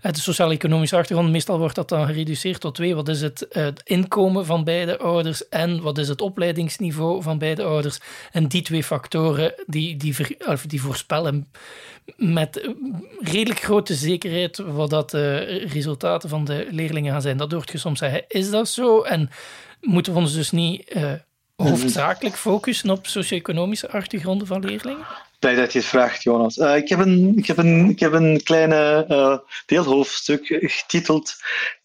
de 0.00 0.20
sociaal-economische 0.20 0.96
achtergrond, 0.96 1.30
meestal 1.30 1.58
wordt 1.58 1.74
dat 1.74 1.88
dan 1.88 2.06
gereduceerd 2.06 2.60
tot 2.60 2.74
twee. 2.74 2.94
Wat 2.94 3.08
is 3.08 3.20
het, 3.20 3.46
het 3.50 3.80
inkomen 3.84 4.46
van 4.46 4.64
beide 4.64 4.98
ouders 4.98 5.48
en 5.48 5.80
wat 5.82 5.98
is 5.98 6.08
het 6.08 6.20
opleidingsniveau 6.20 7.22
van 7.22 7.38
beide 7.38 7.62
ouders? 7.62 7.98
En 8.32 8.48
die 8.48 8.62
twee 8.62 8.84
factoren 8.84 9.54
die, 9.66 9.96
die, 9.96 10.16
die 10.66 10.80
voorspellen 10.80 11.46
met 12.16 12.68
redelijk 13.20 13.60
grote 13.60 13.94
zekerheid 13.94 14.58
wat 14.58 14.90
dat 14.90 15.10
de 15.10 15.36
resultaten 15.72 16.28
van 16.28 16.44
de 16.44 16.66
leerlingen 16.70 17.12
gaan 17.12 17.22
zijn. 17.22 17.36
Dat 17.36 17.52
hoort 17.52 17.70
je 17.70 17.78
soms 17.78 17.98
zeggen, 17.98 18.24
is 18.28 18.50
dat 18.50 18.68
zo? 18.68 19.02
En 19.02 19.30
moeten 19.80 20.12
we 20.12 20.18
ons 20.18 20.34
dus 20.34 20.50
niet 20.50 20.94
uh, 20.96 21.12
hoofdzakelijk 21.56 22.36
focussen 22.36 22.90
op 22.90 23.06
socio-economische 23.06 23.90
achtergronden 23.90 24.46
van 24.46 24.64
leerlingen? 24.64 25.06
Blij 25.40 25.54
dat 25.54 25.72
je 25.72 25.78
het 25.78 25.88
vraagt, 25.88 26.22
Jonas. 26.22 26.56
Uh, 26.56 26.76
ik, 26.76 26.88
heb 26.88 26.98
een, 26.98 27.32
ik, 27.36 27.46
heb 27.46 27.56
een, 27.56 27.88
ik 27.88 28.00
heb 28.00 28.12
een 28.12 28.42
kleine 28.42 29.06
uh, 29.08 29.38
deelhoofdstuk 29.66 30.46
getiteld 30.46 31.36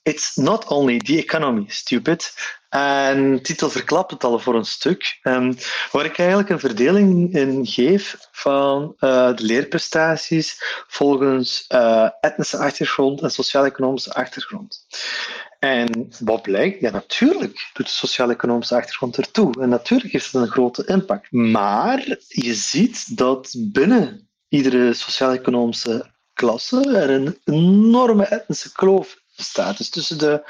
It's 0.03 0.36
not 0.36 0.68
only 0.68 0.99
the 0.99 1.18
economy, 1.18 1.64
stupid. 1.68 2.34
En 2.70 3.32
de 3.32 3.41
titel 3.41 3.70
verklapt 3.70 4.12
het 4.12 4.24
al 4.24 4.39
voor 4.39 4.56
een 4.56 4.66
stuk. 4.66 5.20
Um, 5.24 5.58
waar 5.91 6.06
ik 6.06 6.18
eigenlijk 6.18 6.49
een 6.49 6.60
verdeling 6.60 7.34
in 7.34 7.66
geef 7.66 8.18
van 8.32 8.95
uh, 8.99 9.36
de 9.36 9.43
leerprestaties 9.43 10.64
volgens 10.88 11.66
etnische 12.20 12.58
achtergrond 12.58 13.22
en 13.22 13.32
sociaal-economische 13.32 14.14
achtergrond. 14.14 14.86
En 15.60 16.10
wat 16.20 16.41
blijkt? 16.41 16.80
Ja, 16.80 16.91
natuurlijk 16.91 17.70
doet 17.74 17.86
de 17.86 17.91
sociaal-economische 17.91 18.76
achtergrond 18.76 19.18
ertoe. 19.18 19.62
En 19.62 19.70
natuurlijk 19.70 20.12
heeft 20.12 20.32
het 20.32 20.41
een 20.41 20.47
grote 20.47 20.86
impact. 20.86 21.32
Maar 21.32 22.18
je 22.28 22.53
ziet 22.53 23.18
dat 23.18 23.56
binnen 23.58 24.30
iedere 24.47 24.93
sociaal-economische 24.93 26.14
klasse 26.34 26.97
er 26.97 27.10
een 27.10 27.38
enorme 27.43 28.26
etnische 28.26 28.72
kloof 28.72 29.18
bestaat. 29.36 29.78
Dus 29.78 29.89
tussen 29.89 30.18
de 30.18 30.43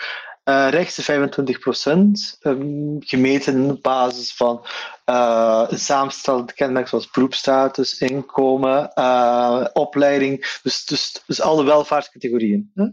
uh, 0.46 0.68
rechtse 0.70 1.04
25 1.04 1.60
procent, 1.60 2.38
um, 2.42 2.98
gemeten 3.00 3.70
op 3.70 3.82
basis 3.82 4.34
van 4.34 4.66
uh, 5.10 5.66
een 5.68 5.80
samenstellend 5.80 6.54
kenmerk 6.54 6.88
zoals 6.88 7.10
beroepsstatus, 7.10 7.98
inkomen, 7.98 8.92
uh, 8.96 9.66
opleiding, 9.74 10.60
dus, 10.64 10.86
dus, 10.86 11.24
dus 11.26 11.42
alle 11.42 11.64
welvaartscategorieën. 11.64 12.72
Hè? 12.76 12.86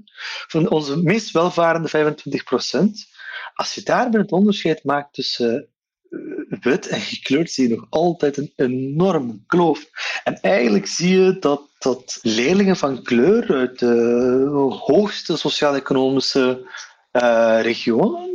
Van 0.46 0.70
onze 0.70 0.96
meest 0.96 1.30
welvarende 1.30 1.88
25 1.88 2.44
procent, 2.44 3.08
als 3.54 3.74
je 3.74 3.82
daar 3.82 4.10
het 4.10 4.32
onderscheid 4.32 4.84
maakt 4.84 5.14
tussen 5.14 5.72
wit 6.60 6.88
en 6.88 7.00
gekleurd 7.00 7.50
zie 7.50 7.68
je 7.68 7.74
nog 7.74 7.86
altijd 7.90 8.36
een 8.36 8.52
enorme 8.56 9.38
kloof. 9.46 9.90
En 10.24 10.40
eigenlijk 10.40 10.86
zie 10.86 11.18
je 11.20 11.38
dat, 11.38 11.62
dat 11.78 12.18
leerlingen 12.22 12.76
van 12.76 13.02
kleur 13.02 13.54
uit 13.54 13.78
de 13.78 14.76
hoogste 14.84 15.36
sociaal-economische 15.36 16.66
uh, 17.12 17.58
regionen 17.62 18.30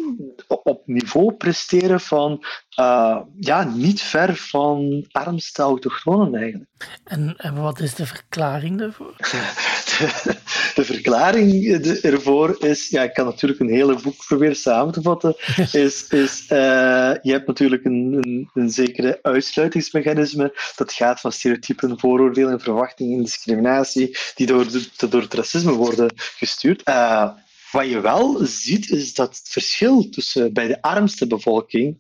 op 0.48 0.82
niveau 0.86 1.34
presteren 1.34 2.00
van 2.00 2.46
uh, 2.80 3.20
ja, 3.40 3.64
niet 3.64 4.02
ver 4.02 4.36
van 4.36 5.06
armste 5.12 5.62
autochtonen 5.62 6.36
eigenlijk. 6.42 6.70
En, 7.04 7.34
en 7.38 7.62
wat 7.62 7.80
is 7.80 7.96
de 7.96 8.06
verklaring 8.06 8.80
daarvoor? 8.80 9.14
de, 10.76 10.84
verklaring 10.84 11.66
ervoor 12.02 12.56
is, 12.60 12.90
ja, 12.90 13.04
ik 13.04 13.14
kan 13.14 13.26
natuurlijk 13.26 13.60
een 13.60 13.70
hele 13.70 14.02
boek 14.02 14.26
proberen 14.28 14.56
samen 14.56 14.94
te 14.94 15.02
vatten, 15.02 15.36
is, 15.72 16.08
is 16.08 16.42
uh, 16.42 16.58
je 17.22 17.32
hebt 17.32 17.48
natuurlijk 17.48 17.86
een, 17.86 18.18
een, 18.22 18.50
een 18.54 18.70
zekere 18.70 19.20
uitsluitingsmechanisme 19.22 20.54
dat 20.76 20.94
gaat 20.94 21.20
van 21.20 21.32
stereotypen, 21.32 22.00
vooroordelen, 22.00 22.60
verwachtingen, 22.60 23.24
discriminatie, 23.24 24.18
die 24.36 24.48
door, 24.48 24.68
door 25.10 25.22
het 25.22 25.34
racisme 25.34 25.72
worden 25.72 26.12
gestuurd. 26.16 26.90
Uh, 26.90 27.30
wat 27.72 27.90
je 27.90 28.00
wel 28.00 28.46
ziet, 28.46 28.90
is 28.90 29.14
dat 29.14 29.38
het 29.38 29.50
verschil 29.50 30.10
tussen 30.10 30.54
bij 30.54 30.68
de 30.68 30.82
armste 30.82 31.28
bevolking 31.28 32.00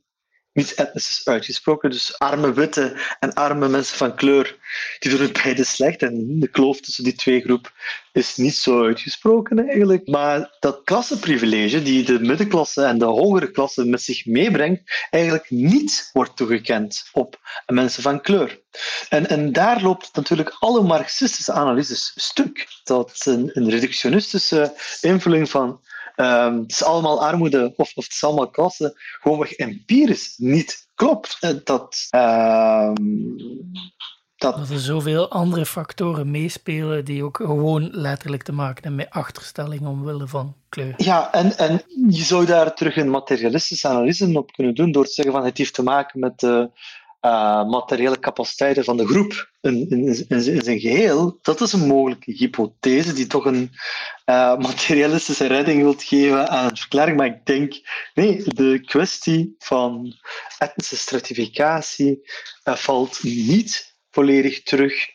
niet 0.57 0.73
etnisch 0.73 1.09
is 1.09 1.27
uitgesproken. 1.27 1.89
Dus 1.89 2.19
arme 2.19 2.53
witte 2.53 2.97
en 3.19 3.33
arme 3.33 3.69
mensen 3.69 3.97
van 3.97 4.15
kleur, 4.15 4.55
die 4.99 5.11
doen 5.11 5.21
het 5.21 5.43
beide 5.43 5.63
slecht. 5.63 6.01
En 6.01 6.39
de 6.39 6.47
kloof 6.47 6.79
tussen 6.79 7.03
die 7.03 7.15
twee 7.15 7.41
groepen 7.41 7.71
is 8.11 8.35
niet 8.35 8.55
zo 8.55 8.85
uitgesproken 8.85 9.67
eigenlijk. 9.67 10.07
Maar 10.07 10.55
dat 10.59 10.81
klassenprivilege 10.83 11.81
die 11.81 12.03
de 12.03 12.19
middenklasse 12.19 12.83
en 12.83 12.97
de 12.97 13.05
hogere 13.05 13.51
klasse 13.51 13.85
met 13.85 14.01
zich 14.01 14.25
meebrengt, 14.25 15.07
eigenlijk 15.09 15.49
niet 15.49 16.09
wordt 16.13 16.37
toegekend 16.37 17.09
op 17.11 17.39
mensen 17.65 18.03
van 18.03 18.21
kleur. 18.21 18.61
En, 19.09 19.29
en 19.29 19.51
daar 19.51 19.81
loopt 19.81 20.09
natuurlijk 20.15 20.55
alle 20.59 20.81
marxistische 20.81 21.51
analyses 21.51 22.13
stuk. 22.15 22.67
Dat 22.83 23.21
een, 23.25 23.49
een 23.53 23.69
reductionistische 23.69 24.73
invulling 25.01 25.49
van 25.49 25.81
Um, 26.20 26.59
het 26.59 26.72
is 26.72 26.84
allemaal 26.84 27.22
armoede 27.22 27.74
of, 27.76 27.91
of 27.95 28.03
het 28.03 28.13
is 28.13 28.24
allemaal 28.24 28.49
klasse, 28.49 28.93
gewoonweg 29.22 29.51
empirisch 29.51 30.34
niet 30.38 30.88
klopt. 30.95 31.38
Eh, 31.39 31.49
dat, 31.63 32.07
uh, 32.15 32.91
dat... 34.36 34.57
dat 34.57 34.70
er 34.70 34.80
zoveel 34.80 35.30
andere 35.30 35.65
factoren 35.65 36.32
meespelen 36.32 37.05
die 37.05 37.24
ook 37.24 37.38
gewoon 37.38 37.89
letterlijk 37.91 38.43
te 38.43 38.51
maken 38.51 38.84
hebben 38.84 38.95
met 38.95 39.09
achterstelling 39.09 39.88
omwille 39.88 40.28
van 40.28 40.55
kleur. 40.70 40.93
Ja, 40.97 41.34
en, 41.34 41.57
en 41.57 41.82
je 42.09 42.24
zou 42.24 42.45
daar 42.45 42.76
terug 42.76 42.95
een 42.95 43.09
materialistische 43.09 43.88
analyse 43.88 44.38
op 44.38 44.51
kunnen 44.51 44.76
doen 44.76 44.91
door 44.91 45.05
te 45.05 45.11
zeggen 45.11 45.34
van 45.34 45.45
het 45.45 45.57
heeft 45.57 45.74
te 45.74 45.84
maken 45.84 46.20
met 46.20 46.70
uh, 47.28 47.69
materiële 47.69 48.19
capaciteiten 48.19 48.84
van 48.84 48.97
de 48.97 49.07
groep 49.07 49.51
in, 49.61 49.89
in, 49.89 50.25
in, 50.28 50.41
zijn 50.63 50.80
geheel, 50.80 51.38
dat 51.41 51.61
is 51.61 51.73
een 51.73 51.88
mogelijke 51.88 52.32
hypothese 52.32 53.13
die 53.13 53.28
toch 53.28 53.45
een 53.45 53.71
uh, 54.25 54.57
materialistische 54.57 55.45
redding 55.47 55.82
wilt 55.82 56.03
geven 56.03 56.49
aan 56.49 56.69
een 56.69 56.78
verklaring. 56.78 57.17
Maar 57.17 57.25
ik 57.28 57.45
denk, 57.45 57.73
nee, 58.13 58.43
de 58.43 58.82
kwestie 58.86 59.55
van 59.57 60.13
etnische 60.57 60.97
stratificatie 60.97 62.30
uh, 62.63 62.75
valt 62.75 63.23
niet 63.23 63.95
volledig 64.11 64.63
terug 64.63 65.07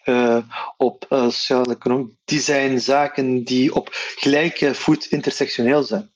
op 0.77 1.07
sociale 1.09 1.75
economie. 1.75 2.19
Die 2.25 2.41
zijn 2.41 2.81
zaken 2.81 3.45
die 3.45 3.75
op 3.75 3.89
gelijke 4.17 4.75
voet 4.75 5.07
intersectioneel 5.07 5.83
zijn. 5.83 6.12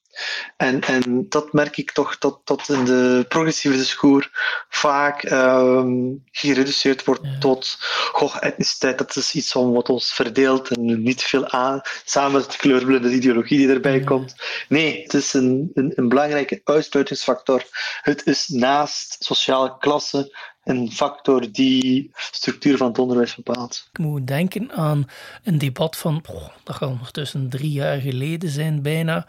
En, 0.56 0.80
en 0.80 1.26
dat 1.28 1.52
merk 1.52 1.76
ik 1.76 1.92
toch 1.92 2.18
dat, 2.18 2.40
dat 2.44 2.68
in 2.68 2.84
de 2.84 3.24
progressieve 3.28 3.76
discours 3.76 4.30
vaak 4.68 5.30
um, 5.30 6.24
gereduceerd 6.30 7.04
wordt 7.04 7.40
tot 7.40 7.76
goh, 8.12 8.36
etniciteit. 8.40 8.98
Dat 8.98 9.16
is 9.16 9.34
iets 9.34 9.52
wat 9.52 9.88
ons 9.88 10.14
verdeelt 10.14 10.68
en 10.68 11.02
niet 11.02 11.22
veel 11.22 11.48
aan, 11.48 11.80
samen 12.04 12.32
met 12.32 12.52
de 12.52 12.58
kleurblinde 12.58 13.12
ideologie 13.12 13.58
die 13.58 13.68
erbij 13.68 14.00
komt. 14.00 14.34
Nee, 14.68 15.02
het 15.02 15.14
is 15.14 15.32
een, 15.32 15.70
een, 15.74 15.92
een 15.94 16.08
belangrijke 16.08 16.60
uitsluitingsfactor. 16.64 17.64
Het 18.02 18.26
is 18.26 18.48
naast 18.48 19.16
sociale 19.18 19.76
klasse 19.78 20.54
een 20.66 20.90
factor 20.92 21.52
die 21.52 22.10
structuur 22.14 22.76
van 22.76 22.86
het 22.86 22.98
onderwijs 22.98 23.34
bepaalt. 23.34 23.88
Ik 23.92 23.98
moet 23.98 24.26
denken 24.26 24.72
aan 24.72 25.06
een 25.44 25.58
debat 25.58 25.96
van, 25.96 26.22
oh, 26.30 26.48
dat 26.64 26.76
gaat 26.76 26.88
ondertussen 26.88 27.48
drie 27.48 27.70
jaar 27.70 27.98
geleden 28.00 28.48
zijn 28.48 28.82
bijna, 28.82 29.26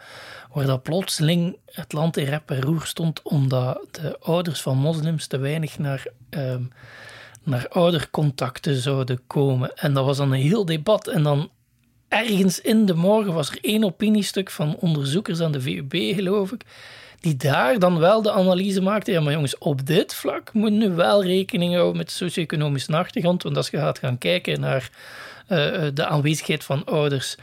waar 0.52 0.66
dat 0.66 0.82
plotseling 0.82 1.56
het 1.66 1.92
land 1.92 2.16
in 2.16 2.24
rep 2.24 2.50
en 2.50 2.60
roer 2.60 2.86
stond 2.86 3.22
omdat 3.22 3.88
de 3.90 4.18
ouders 4.18 4.62
van 4.62 4.76
moslims 4.76 5.26
te 5.26 5.38
weinig 5.38 5.78
naar, 5.78 6.06
um, 6.30 6.70
naar 7.42 7.68
oudercontacten 7.68 8.76
zouden 8.76 9.20
komen. 9.26 9.76
En 9.76 9.94
dat 9.94 10.04
was 10.04 10.16
dan 10.16 10.32
een 10.32 10.40
heel 10.40 10.64
debat 10.64 11.06
en 11.06 11.22
dan 11.22 11.50
ergens 12.08 12.60
in 12.60 12.86
de 12.86 12.94
morgen 12.94 13.34
was 13.34 13.50
er 13.50 13.58
één 13.60 13.84
opiniestuk 13.84 14.50
van 14.50 14.76
onderzoekers 14.76 15.40
aan 15.40 15.52
de 15.52 15.60
VUB, 15.60 15.92
geloof 15.92 16.52
ik, 16.52 16.64
die 17.20 17.36
daar 17.36 17.78
dan 17.78 17.98
wel 17.98 18.22
de 18.22 18.32
analyse 18.32 18.80
maakte. 18.80 19.10
Ja, 19.10 19.20
maar 19.20 19.32
jongens, 19.32 19.58
op 19.58 19.86
dit 19.86 20.14
vlak 20.14 20.52
moet 20.52 20.72
nu 20.72 20.90
wel 20.90 21.24
rekening 21.24 21.74
houden 21.74 21.96
met 21.96 22.06
de 22.06 22.12
socio-economische 22.12 22.96
achtergrond. 22.96 23.42
Want 23.42 23.56
als 23.56 23.70
je 23.70 23.78
gaat 23.78 23.98
gaan 23.98 24.18
kijken 24.18 24.60
naar 24.60 24.90
de 25.94 26.06
aanwezigheid 26.06 26.64
van 26.64 26.84
ouders 26.84 27.36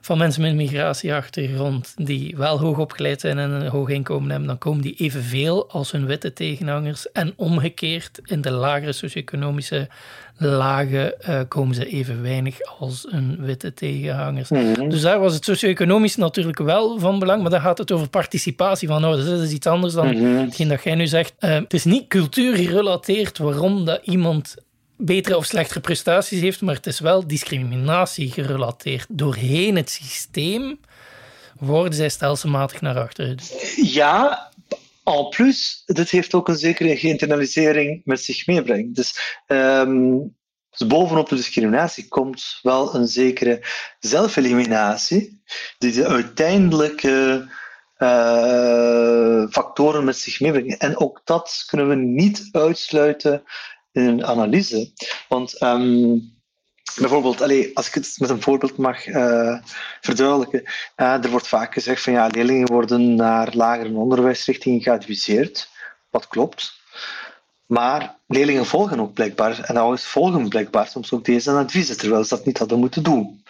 van 0.00 0.18
mensen 0.18 0.42
met 0.42 0.50
een 0.50 0.56
migratieachtergrond 0.56 1.94
die 1.96 2.36
wel 2.36 2.58
hoog 2.58 2.78
opgeleid 2.78 3.20
zijn 3.20 3.38
en 3.38 3.50
een 3.50 3.68
hoog 3.68 3.88
inkomen 3.88 4.30
hebben, 4.30 4.48
dan 4.48 4.58
komen 4.58 4.82
die 4.82 4.94
evenveel 4.94 5.70
als 5.70 5.92
hun 5.92 6.06
witte 6.06 6.32
tegenhangers. 6.32 7.12
En 7.12 7.32
omgekeerd, 7.36 8.20
in 8.24 8.40
de 8.40 8.50
lagere 8.50 8.92
socio-economische 8.92 9.88
lagen 10.36 11.14
uh, 11.28 11.40
komen 11.48 11.74
ze 11.74 11.86
even 11.86 12.22
weinig 12.22 12.60
als 12.78 13.06
hun 13.10 13.36
witte 13.40 13.74
tegenhangers. 13.74 14.48
Mhm. 14.48 14.88
Dus 14.88 15.00
daar 15.00 15.20
was 15.20 15.34
het 15.34 15.44
socio-economisch 15.44 16.16
natuurlijk 16.16 16.58
wel 16.58 16.98
van 16.98 17.18
belang, 17.18 17.42
maar 17.42 17.50
dan 17.50 17.60
gaat 17.60 17.78
het 17.78 17.92
over 17.92 18.08
participatie 18.08 18.88
van 18.88 19.04
ouders. 19.04 19.28
Dat 19.28 19.40
is 19.40 19.52
iets 19.52 19.66
anders 19.66 19.94
dan 19.94 20.16
mm 20.16 20.38
hetgeen 20.40 20.68
dat 20.68 20.82
jij 20.82 20.94
nu 20.94 21.06
zegt. 21.06 21.32
Uh, 21.40 21.54
het 21.54 21.74
is 21.74 21.84
niet 21.84 22.08
cultuurgerelateerd 22.08 23.38
waarom 23.38 23.84
dat 23.84 24.00
iemand 24.02 24.56
betere 25.00 25.36
of 25.36 25.44
slechtere 25.44 25.80
prestaties 25.80 26.40
heeft, 26.40 26.60
maar 26.60 26.74
het 26.74 26.86
is 26.86 27.00
wel 27.00 27.26
discriminatie 27.26 28.30
gerelateerd. 28.30 29.06
Doorheen 29.08 29.76
het 29.76 29.90
systeem 29.90 30.80
worden 31.58 31.94
zij 31.94 32.08
stelselmatig 32.08 32.80
naar 32.80 32.98
achteren. 32.98 33.38
Ja, 33.76 34.50
en 35.04 35.28
plus, 35.28 35.82
dit 35.86 36.10
heeft 36.10 36.34
ook 36.34 36.48
een 36.48 36.56
zekere 36.56 36.96
geïnternalisering 36.96 38.00
met 38.04 38.20
zich 38.20 38.46
meebrengt. 38.46 38.96
Dus, 38.96 39.38
um, 39.46 40.36
dus 40.70 40.86
bovenop 40.86 41.28
de 41.28 41.36
discriminatie 41.36 42.08
komt 42.08 42.58
wel 42.62 42.94
een 42.94 43.08
zekere 43.08 43.62
zelfeliminatie, 43.98 45.42
die 45.78 45.92
de 45.92 46.06
uiteindelijke 46.06 47.48
uh, 47.98 49.46
factoren 49.50 50.04
met 50.04 50.16
zich 50.16 50.40
meebrengen. 50.40 50.78
En 50.78 50.96
ook 50.96 51.20
dat 51.24 51.64
kunnen 51.66 51.88
we 51.88 51.94
niet 51.94 52.48
uitsluiten 52.52 53.42
in 53.92 54.02
een 54.02 54.26
analyse. 54.26 54.90
Want 55.28 55.62
um, 55.62 56.32
bijvoorbeeld, 56.96 57.40
als 57.74 57.86
ik 57.86 57.94
het 57.94 58.14
met 58.18 58.30
een 58.30 58.42
voorbeeld 58.42 58.76
mag 58.76 59.06
uh, 59.06 59.58
verduidelijken, 60.00 60.62
uh, 60.96 61.24
er 61.24 61.30
wordt 61.30 61.48
vaak 61.48 61.72
gezegd 61.72 62.02
van 62.02 62.12
ja, 62.12 62.26
leerlingen 62.26 62.66
worden 62.66 63.14
naar 63.14 63.54
lagere 63.54 63.94
onderwijsrichtingen 63.94 64.82
geadviseerd, 64.82 65.70
wat 66.10 66.28
klopt. 66.28 66.78
Maar 67.66 68.16
leerlingen 68.26 68.66
volgen 68.66 69.00
ook 69.00 69.12
blijkbaar, 69.12 69.60
en 69.60 69.76
ouders 69.76 70.04
volgen 70.04 70.48
blijkbaar 70.48 70.86
soms 70.86 71.12
ook 71.12 71.24
deze 71.24 71.50
adviezen, 71.50 71.98
terwijl 71.98 72.24
ze 72.24 72.34
dat 72.36 72.44
niet 72.44 72.58
hadden 72.58 72.78
moeten 72.78 73.02
doen. 73.02 73.44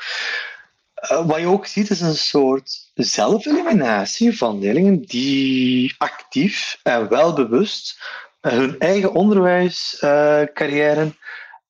Uh, 1.10 1.26
wat 1.26 1.38
je 1.38 1.46
ook 1.46 1.66
ziet 1.66 1.90
is 1.90 2.00
een 2.00 2.16
soort 2.16 2.90
zelfeliminatie 2.94 4.36
van 4.36 4.58
leerlingen 4.58 5.02
die 5.02 5.94
actief 5.98 6.80
en 6.82 7.08
welbewust 7.08 8.00
hun 8.40 8.78
eigen 8.78 9.12
onderwijscarrière 9.12 11.14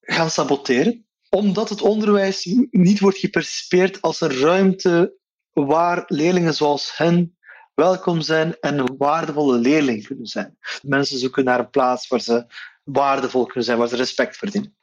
gaan 0.00 0.30
saboteren, 0.30 1.06
omdat 1.28 1.68
het 1.68 1.82
onderwijs 1.82 2.44
niet 2.70 3.00
wordt 3.00 3.18
gepercipeerd 3.18 4.00
als 4.00 4.20
een 4.20 4.40
ruimte 4.40 5.14
waar 5.52 6.02
leerlingen 6.06 6.54
zoals 6.54 6.96
hen 6.96 7.38
welkom 7.74 8.20
zijn 8.20 8.56
en 8.60 8.78
een 8.78 8.94
waardevolle 8.98 9.58
leerling 9.58 10.06
kunnen 10.06 10.26
zijn. 10.26 10.58
Mensen 10.82 11.18
zoeken 11.18 11.44
naar 11.44 11.58
een 11.58 11.70
plaats 11.70 12.08
waar 12.08 12.20
ze 12.20 12.46
waardevol 12.84 13.44
kunnen 13.44 13.64
zijn, 13.64 13.78
waar 13.78 13.88
ze 13.88 13.96
respect 13.96 14.36
verdienen. 14.36 14.76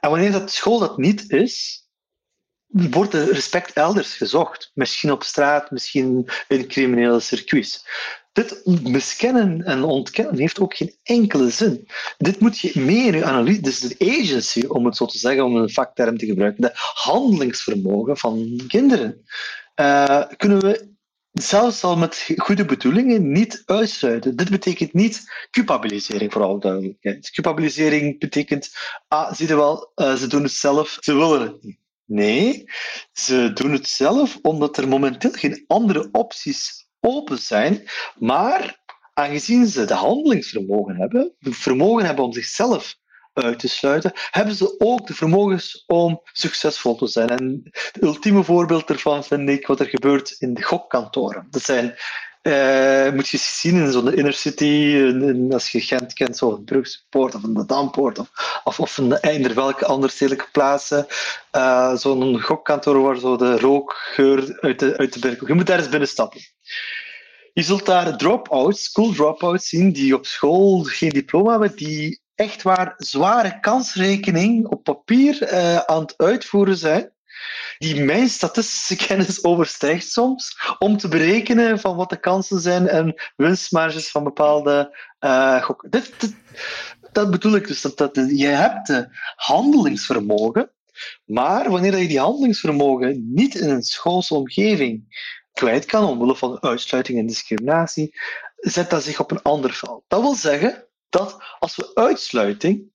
En 0.00 0.10
wanneer 0.10 0.32
dat 0.32 0.50
school 0.50 0.78
dat 0.78 0.98
niet 0.98 1.30
is, 1.30 1.84
wordt 2.66 3.12
de 3.12 3.24
respect 3.24 3.72
elders 3.72 4.14
gezocht. 4.14 4.70
Misschien 4.74 5.12
op 5.12 5.22
straat, 5.22 5.70
misschien 5.70 6.28
in 6.48 6.68
criminele 6.68 7.20
circuits. 7.20 7.86
Dit 8.36 8.66
miskennen 8.82 9.62
en 9.62 9.82
ontkennen 9.82 10.38
heeft 10.38 10.60
ook 10.60 10.74
geen 10.74 10.94
enkele 11.02 11.50
zin. 11.50 11.88
Dit 12.18 12.40
moet 12.40 12.58
je 12.58 12.80
meer 12.80 13.14
je 13.14 13.24
analyse, 13.24 13.60
dus 13.60 13.80
de 13.80 13.96
agency, 13.98 14.64
om 14.68 14.84
het 14.84 14.96
zo 14.96 15.06
te 15.06 15.18
zeggen, 15.18 15.44
om 15.44 15.56
een 15.56 15.70
vakterm 15.70 16.18
te 16.18 16.26
gebruiken, 16.26 16.62
de 16.62 16.70
handelingsvermogen 16.74 18.16
van 18.16 18.60
kinderen, 18.68 19.24
uh, 19.80 20.22
kunnen 20.36 20.60
we 20.60 20.94
zelfs 21.32 21.84
al 21.84 21.96
met 21.96 22.28
goede 22.36 22.64
bedoelingen, 22.64 23.32
niet 23.32 23.62
uitsluiten. 23.64 24.36
Dit 24.36 24.50
betekent 24.50 24.92
niet 24.92 25.24
culpabilisering, 25.50 26.32
voor 26.32 26.42
alle 26.42 26.60
duidelijkheid. 26.60 27.30
Culpabilisering 27.30 28.18
betekent, 28.18 28.70
ah, 29.08 29.32
zie 29.32 29.48
je 29.48 29.56
wel, 29.56 29.92
uh, 29.96 30.14
ze 30.14 30.26
doen 30.26 30.42
het 30.42 30.52
zelf, 30.52 30.96
ze 31.00 31.14
willen 31.14 31.40
het 31.40 31.62
niet. 31.62 31.78
Nee, 32.04 32.64
ze 33.12 33.50
doen 33.52 33.72
het 33.72 33.88
zelf 33.88 34.38
omdat 34.42 34.76
er 34.76 34.88
momenteel 34.88 35.32
geen 35.32 35.64
andere 35.66 36.08
opties 36.12 36.85
open 37.06 37.38
zijn, 37.38 37.82
maar 38.18 38.80
aangezien 39.14 39.66
ze 39.66 39.84
de 39.84 39.94
handelingsvermogen 39.94 40.96
hebben, 40.96 41.34
het 41.38 41.56
vermogen 41.56 42.04
hebben 42.04 42.24
om 42.24 42.32
zichzelf 42.32 42.96
uit 43.32 43.58
te 43.58 43.68
sluiten, 43.68 44.12
hebben 44.30 44.54
ze 44.54 44.74
ook 44.78 45.06
de 45.06 45.14
vermogens 45.14 45.84
om 45.86 46.20
succesvol 46.24 46.96
te 46.96 47.06
zijn. 47.06 47.28
En 47.28 47.62
het 47.72 48.02
ultieme 48.02 48.44
voorbeeld 48.44 48.86
daarvan 48.86 49.24
vind 49.24 49.48
ik 49.48 49.66
wat 49.66 49.80
er 49.80 49.88
gebeurt 49.88 50.36
in 50.38 50.54
de 50.54 50.62
gokkantoren. 50.62 51.46
Dat 51.50 51.62
zijn 51.62 51.96
uh, 52.46 53.12
moet 53.12 53.28
je 53.28 53.38
zien 53.38 53.76
in 53.76 53.92
zo'n 53.92 54.14
inner 54.14 54.32
city, 54.32 54.96
als 55.50 55.68
je 55.68 55.80
Gent 55.80 56.12
kent, 56.12 56.36
zo'n 56.36 56.64
Brugspoort 56.64 57.34
of 57.34 57.42
een 57.42 57.66
Dampoort 57.66 58.18
of, 58.18 58.30
of, 58.64 58.80
of 58.80 58.96
een 58.96 59.16
eender 59.16 59.54
welke 59.54 59.86
andere 59.86 60.12
stedelijke 60.12 60.50
plaatsen. 60.52 61.06
Uh, 61.52 61.94
zo'n 61.96 62.40
gokkantoor 62.40 63.02
waar 63.02 63.18
zo 63.18 63.36
de 63.36 63.58
rookgeur 63.58 64.58
uit 64.60 64.78
de, 64.78 64.96
uit 64.96 65.12
de 65.12 65.18
binnen 65.18 65.46
Je 65.46 65.54
moet 65.54 65.66
daar 65.66 65.78
eens 65.78 65.88
binnenstappen. 65.88 66.40
Je 67.56 67.62
zult 67.62 67.86
daar 67.86 68.16
drop-outs, 68.16 68.84
school 68.84 69.12
drop-outs 69.12 69.68
zien, 69.68 69.92
die 69.92 70.14
op 70.14 70.26
school 70.26 70.82
geen 70.82 71.08
diploma 71.08 71.50
hebben, 71.50 71.76
die 71.76 72.20
echt 72.34 72.62
waar 72.62 72.94
zware 72.96 73.60
kansrekening 73.60 74.66
op 74.66 74.82
papier 74.82 75.42
uh, 75.42 75.76
aan 75.76 76.00
het 76.00 76.14
uitvoeren 76.16 76.76
zijn 76.76 77.12
die 77.78 78.04
mijn 78.04 78.28
statistische 78.28 78.96
kennis 79.06 79.44
overstijgt 79.44 80.10
soms, 80.10 80.58
om 80.78 80.96
te 80.96 81.08
berekenen 81.08 81.80
van 81.80 81.96
wat 81.96 82.10
de 82.10 82.20
kansen 82.20 82.60
zijn 82.60 82.88
en 82.88 83.14
winstmarges 83.36 84.10
van 84.10 84.24
bepaalde 84.24 84.96
uh, 85.20 85.62
gokken. 85.62 85.90
Dit, 85.90 86.34
dat 87.12 87.30
bedoel 87.30 87.54
ik 87.54 87.66
dus. 87.66 87.80
Dat, 87.80 87.98
dat, 87.98 88.14
je 88.14 88.46
hebt 88.46 88.86
de 88.86 89.08
handelingsvermogen, 89.36 90.70
maar 91.24 91.70
wanneer 91.70 91.98
je 91.98 92.08
die 92.08 92.20
handelingsvermogen 92.20 93.32
niet 93.34 93.54
in 93.54 93.70
een 93.70 93.82
schoolse 93.82 94.34
omgeving 94.34 95.04
kwijt 95.56 95.84
kan, 95.84 96.04
omwille 96.04 96.36
van 96.36 96.62
uitsluiting 96.62 97.18
en 97.18 97.26
discriminatie, 97.26 98.18
zet 98.56 98.90
dat 98.90 99.02
zich 99.02 99.20
op 99.20 99.30
een 99.30 99.42
ander 99.42 99.72
veld. 99.72 100.04
Dat 100.08 100.20
wil 100.20 100.34
zeggen 100.34 100.86
dat 101.08 101.36
als 101.58 101.76
we 101.76 101.90
uitsluiting 101.94 102.90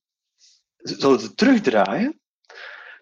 zouden 0.76 1.34
terugdraaien, 1.34 2.20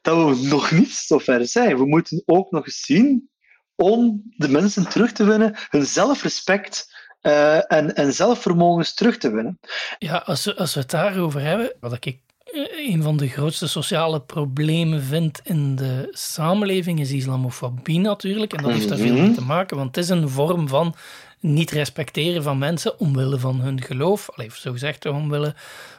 dat 0.02 0.16
we 0.16 0.46
nog 0.46 0.70
niet 0.70 0.92
zo 0.92 1.18
ver 1.18 1.46
zijn. 1.46 1.76
We 1.76 1.86
moeten 1.86 2.22
ook 2.26 2.50
nog 2.50 2.66
eens 2.66 2.82
zien 2.82 3.30
om 3.74 4.22
de 4.36 4.48
mensen 4.48 4.88
terug 4.88 5.12
te 5.12 5.24
winnen, 5.24 5.56
hun 5.68 5.86
zelfrespect 5.86 6.98
uh, 7.22 7.72
en, 7.72 7.94
en 7.94 8.12
zelfvermogens 8.12 8.94
terug 8.94 9.18
te 9.18 9.30
winnen. 9.30 9.58
Ja, 9.98 10.16
als 10.16 10.44
we, 10.44 10.56
als 10.56 10.74
we 10.74 10.80
het 10.80 10.90
daarover 10.90 11.40
hebben, 11.40 11.76
wat 11.80 11.92
ik 11.92 12.04
eh, 12.04 12.18
een 12.76 13.02
van 13.02 13.16
de 13.16 13.28
grootste 13.28 13.68
sociale 13.68 14.20
problemen 14.20 15.02
vind 15.02 15.40
in 15.44 15.76
de 15.76 16.08
samenleving, 16.10 17.00
is 17.00 17.10
islamofobie 17.10 17.98
natuurlijk. 17.98 18.52
En 18.52 18.62
dat 18.62 18.72
heeft 18.72 18.88
daar 18.88 18.98
veel 18.98 19.14
mee 19.14 19.32
te 19.32 19.44
maken, 19.44 19.76
want 19.76 19.96
het 19.96 20.04
is 20.04 20.10
een 20.10 20.28
vorm 20.28 20.68
van 20.68 20.94
niet 21.40 21.70
respecteren 21.70 22.42
van 22.42 22.58
mensen 22.58 23.00
omwille 23.00 23.38
van 23.38 23.60
hun 23.60 23.82
geloof. 23.82 24.30
Alleen 24.30 24.50
zo 24.50 24.72
gezegd, 24.72 25.06
omwille 25.06 25.54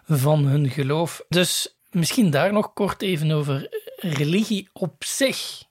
van 0.06 0.46
hun 0.46 0.70
geloof. 0.70 1.22
Dus 1.30 1.76
misschien 1.92 2.30
daar 2.30 2.54
nog 2.54 2.74
kort 2.74 3.02
even 3.02 3.32
over 3.32 3.70
religie 3.96 4.70
op 4.74 5.04
zich. 5.04 5.64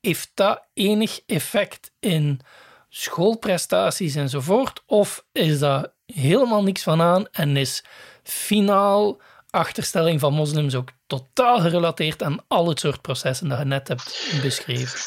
Heeft 0.00 0.30
dat 0.34 0.62
enig 0.74 1.20
effect 1.26 1.92
in 2.00 2.40
schoolprestaties 2.88 4.14
enzovoort? 4.14 4.82
Of 4.86 5.24
is 5.32 5.58
dat 5.58 5.92
helemaal 6.06 6.62
niks 6.62 6.82
van 6.82 7.00
aan 7.00 7.26
en 7.32 7.56
is 7.56 7.84
finaal 8.22 9.20
achterstelling 9.52 10.20
van 10.20 10.32
moslims 10.32 10.74
ook 10.74 10.88
totaal 11.06 11.60
gerelateerd 11.60 12.22
aan 12.22 12.44
al 12.48 12.68
het 12.68 12.80
soort 12.80 13.00
processen 13.00 13.48
dat 13.48 13.58
je 13.58 13.64
net 13.64 13.88
hebt 13.88 14.38
beschreven? 14.42 14.98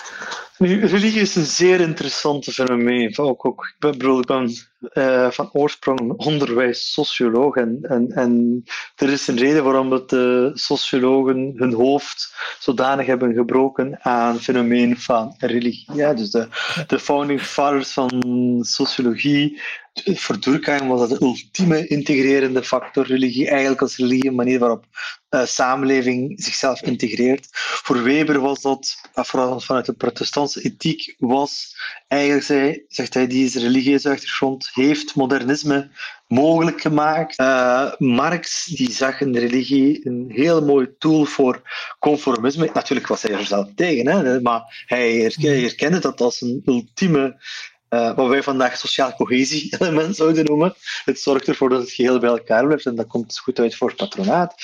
Nu, 0.57 0.85
religie 0.85 1.21
is 1.21 1.35
een 1.35 1.45
zeer 1.45 1.79
interessant 1.79 2.45
fenomeen. 2.45 3.17
Ook, 3.17 3.45
ook, 3.45 3.65
ik 3.65 3.75
bedoel, 3.79 4.19
ik 4.19 4.25
ben 4.25 4.55
uh, 4.93 5.31
van 5.31 5.49
oorsprong 5.51 6.11
onderwijs 6.11 6.93
socioloog. 6.93 7.55
En, 7.55 7.79
en, 7.81 8.11
en 8.11 8.63
er 8.95 9.09
is 9.09 9.27
een 9.27 9.37
reden 9.37 9.63
waarom 9.63 9.89
dat 9.89 10.09
de 10.09 10.51
sociologen 10.53 11.53
hun 11.55 11.73
hoofd 11.73 12.35
zodanig 12.59 13.05
hebben 13.05 13.33
gebroken 13.33 13.99
aan 14.01 14.33
het 14.33 14.43
fenomeen 14.43 14.97
van 14.97 15.35
religie. 15.37 15.93
Ja, 15.93 16.13
dus 16.13 16.31
de, 16.31 16.47
de 16.87 16.99
founding 16.99 17.41
fathers 17.41 17.91
van 17.91 18.57
sociologie 18.61 19.61
voor 20.03 20.39
Durkheim 20.39 20.87
was 20.87 20.99
dat 20.99 21.19
de 21.19 21.25
ultieme 21.25 21.87
integrerende 21.87 22.63
factor, 22.63 23.05
religie, 23.05 23.49
eigenlijk 23.49 23.81
als 23.81 23.97
religie 23.97 24.27
een 24.27 24.35
manier 24.35 24.59
waarop 24.59 24.85
uh, 25.29 25.45
samenleving 25.45 26.43
zichzelf 26.43 26.81
integreert. 26.81 27.47
Voor 27.51 28.03
Weber 28.03 28.39
was 28.39 28.61
dat, 28.61 28.95
vooral 29.13 29.59
vanuit 29.59 29.85
de 29.85 29.93
protestantse 29.93 30.61
ethiek, 30.61 31.15
was 31.17 31.75
eigenlijk, 32.07 32.45
zij, 32.45 32.85
zegt 32.87 33.13
hij, 33.13 33.27
die 33.27 33.45
is 33.45 33.55
religieus 33.55 34.05
achtergrond, 34.05 34.69
heeft 34.73 35.15
modernisme 35.15 35.89
mogelijk 36.27 36.81
gemaakt. 36.81 37.39
Uh, 37.39 37.91
Marx 37.97 38.65
die 38.65 38.91
zag 38.91 39.21
in 39.21 39.31
de 39.31 39.39
religie 39.39 40.07
een 40.07 40.25
heel 40.27 40.65
mooi 40.65 40.95
tool 40.97 41.25
voor 41.25 41.61
conformisme. 41.99 42.69
Natuurlijk 42.73 43.07
was 43.07 43.21
hij 43.21 43.31
er 43.31 43.45
zelf 43.45 43.69
tegen, 43.75 44.07
hè, 44.07 44.41
maar 44.41 44.83
hij 44.85 45.31
herkende 45.37 45.99
dat 45.99 46.21
als 46.21 46.41
een 46.41 46.61
ultieme 46.65 47.43
uh, 47.89 48.15
wat 48.15 48.27
wij 48.27 48.43
vandaag 48.43 48.77
sociaal 48.77 49.13
cohesie-element 49.13 50.15
zouden 50.21 50.45
noemen. 50.45 50.75
Het 51.05 51.19
zorgt 51.19 51.47
ervoor 51.47 51.69
dat 51.69 51.81
het 51.81 51.91
geheel 51.91 52.19
bij 52.19 52.29
elkaar 52.29 52.65
blijft 52.65 52.85
en 52.85 52.95
dat 52.95 53.07
komt 53.07 53.39
goed 53.39 53.59
uit 53.59 53.75
voor 53.75 53.87
het 53.87 53.97
patronaat. 53.97 54.55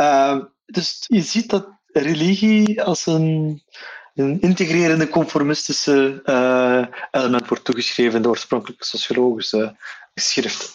Uh, 0.00 0.38
dus 0.66 1.04
je 1.06 1.20
ziet 1.20 1.50
dat 1.50 1.68
religie 1.86 2.82
als 2.82 3.06
een, 3.06 3.62
een 4.14 4.40
integrerende 4.40 5.08
conformistische 5.08 6.22
uh, 6.24 6.86
element 7.10 7.48
wordt 7.48 7.64
toegeschreven 7.64 8.16
in 8.16 8.22
de 8.22 8.28
oorspronkelijke 8.28 8.84
sociologische 8.84 9.76
geschriften. 10.14 10.68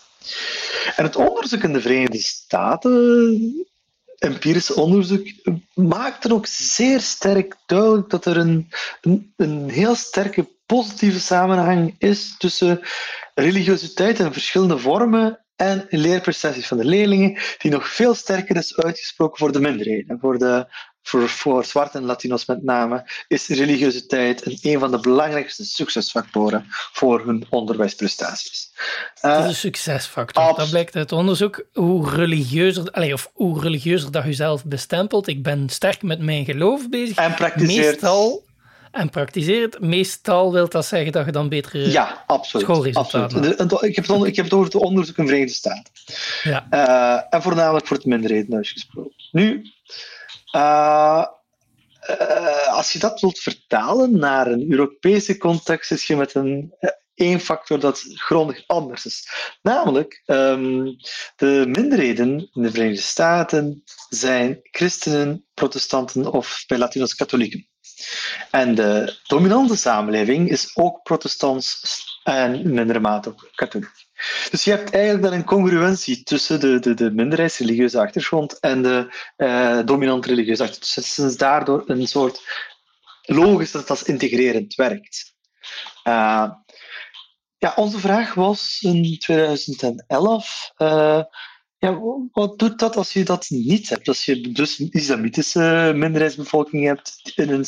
En 0.95 1.03
het 1.03 1.15
onderzoek 1.15 1.63
in 1.63 1.73
de 1.73 1.81
Verenigde 1.81 2.17
Staten 2.17 3.67
empirisch 4.17 4.71
onderzoek 4.73 5.27
maakt 5.73 6.23
er 6.23 6.33
ook 6.33 6.45
zeer 6.45 6.99
sterk 6.99 7.55
duidelijk 7.65 8.09
dat 8.09 8.25
er 8.25 8.37
een, 8.37 8.69
een, 9.01 9.33
een 9.35 9.69
heel 9.69 9.95
sterke 9.95 10.47
positieve 10.65 11.19
samenhang 11.19 11.95
is 11.97 12.35
tussen 12.37 12.81
religiositeit 13.35 14.19
en 14.19 14.33
verschillende 14.33 14.77
vormen 14.77 15.39
en 15.55 15.85
leerprestaties 15.89 16.67
van 16.67 16.77
de 16.77 16.85
leerlingen, 16.85 17.37
die 17.57 17.71
nog 17.71 17.87
veel 17.87 18.13
sterker 18.13 18.55
is 18.55 18.77
uitgesproken 18.77 19.37
voor 19.37 19.51
de 19.51 19.59
minderheden. 19.59 20.19
Voor, 20.19 20.37
de, 20.37 20.67
voor, 21.09 21.29
voor 21.29 21.65
zwarte 21.65 21.97
en 21.97 22.03
Latino's 22.03 22.45
met 22.45 22.63
name 22.63 23.09
is 23.27 23.47
religiositeit 23.47 24.45
een, 24.45 24.57
een 24.61 24.79
van 24.79 24.91
de 24.91 24.99
belangrijkste 24.99 25.65
succesfactoren 25.65 26.65
voor 26.69 27.25
hun 27.25 27.45
onderwijsprestaties. 27.49 28.71
Uh, 29.21 29.33
dat 29.33 29.43
is 29.43 29.49
een 29.49 29.55
succesfactor. 29.55 30.55
Dat 30.55 30.69
blijkt 30.69 30.95
uit 30.95 31.11
onderzoek. 31.11 31.65
Hoe 31.73 32.09
religieuzer, 32.09 32.91
allez, 32.91 33.13
of 33.13 33.31
hoe 33.33 33.61
religieuzer 33.61 34.11
dat 34.11 34.23
je 34.23 34.33
zelf 34.33 34.65
bestempelt. 34.65 35.27
Ik 35.27 35.43
ben 35.43 35.69
sterk 35.69 36.01
met 36.01 36.19
mijn 36.19 36.45
geloof 36.45 36.89
bezig. 36.89 37.17
En 37.17 37.33
praktiseert. 37.33 37.91
Meestal 37.91 38.43
en 38.91 39.09
praktiseert. 39.09 39.79
Meestal 39.79 40.51
wil 40.51 40.69
dat 40.69 40.85
zeggen 40.85 41.11
dat 41.11 41.25
je 41.25 41.31
dan 41.31 41.49
betere 41.49 41.91
ja, 41.91 42.23
absoluut, 42.27 42.65
schoolresultaten 42.65 43.43
hebt. 43.43 43.83
Ik 43.83 43.95
heb, 43.95 44.07
het, 44.07 44.23
ik 44.23 44.35
heb 44.35 44.45
het 44.45 44.53
over 44.53 44.65
het 44.65 44.75
onderzoek 44.75 45.17
in 45.17 45.27
Verenigde 45.27 45.53
Staten. 45.53 45.93
Ja. 46.43 46.67
Uh, 46.71 47.21
en 47.29 47.41
voornamelijk 47.41 47.87
voor 47.87 47.97
het 47.97 48.05
minderheden 48.05 48.55
uitgesproken. 48.55 49.13
Nu, 49.31 49.71
uh, 50.55 51.25
uh, 52.09 52.67
als 52.67 52.91
je 52.91 52.99
dat 52.99 53.19
wilt 53.19 53.39
vertalen 53.39 54.17
naar 54.17 54.47
een 54.47 54.71
Europese 54.71 55.37
context, 55.37 55.91
is 55.91 56.07
je 56.07 56.15
met 56.15 56.35
een 56.35 56.73
één 57.19 57.39
factor 57.39 57.79
dat 57.79 58.05
grondig 58.13 58.63
anders 58.67 59.05
is. 59.05 59.29
Namelijk, 59.61 60.23
um, 60.25 60.95
de 61.35 61.65
minderheden 61.67 62.49
in 62.53 62.61
de 62.61 62.71
Verenigde 62.71 63.01
Staten 63.01 63.83
zijn 64.09 64.59
christenen, 64.61 65.45
protestanten 65.53 66.31
of 66.31 66.63
bij 66.67 66.77
Latino's 66.77 67.15
katholieken. 67.15 67.67
En 68.51 68.75
de 68.75 69.19
dominante 69.27 69.75
samenleving 69.75 70.49
is 70.49 70.75
ook 70.75 71.03
protestants 71.03 71.81
en 72.23 72.55
in 72.55 72.73
mindere 72.73 72.99
mate 72.99 73.29
ook 73.29 73.49
katholiek. 73.55 74.08
Dus 74.51 74.63
je 74.63 74.71
hebt 74.71 74.93
eigenlijk 74.93 75.23
dan 75.23 75.33
een 75.33 75.45
congruentie 75.45 76.23
tussen 76.23 76.59
de, 76.59 76.79
de, 76.79 76.93
de 76.93 77.11
minderheidsreligieuze 77.11 77.99
achtergrond 77.99 78.59
en 78.59 78.81
de 78.81 79.15
uh, 79.37 79.79
dominante 79.85 80.27
religieuze 80.27 80.63
achtergrond. 80.63 80.95
Dus 80.95 81.19
is 81.19 81.37
daardoor 81.37 81.83
een 81.87 82.07
soort 82.07 82.41
logisch 83.21 83.71
dat 83.71 83.89
als 83.89 84.03
integrerend 84.03 84.75
werkt. 84.75 85.35
Uh, 86.03 86.51
ja, 87.57 87.73
onze 87.75 87.99
vraag 87.99 88.33
was 88.33 88.77
in 88.81 89.17
2011. 89.19 90.71
Uh, 90.77 91.23
ja, 91.77 91.99
wat 92.31 92.59
doet 92.59 92.79
dat 92.79 92.95
als 92.95 93.13
je 93.13 93.23
dat 93.23 93.49
niet 93.49 93.89
hebt? 93.89 94.07
Als 94.07 94.25
je 94.25 94.51
dus 94.51 94.79
een 94.79 94.91
islamitische 94.91 95.91
minderheidsbevolking 95.95 96.85
hebt 96.85 97.31
in 97.35 97.49
een 97.49 97.65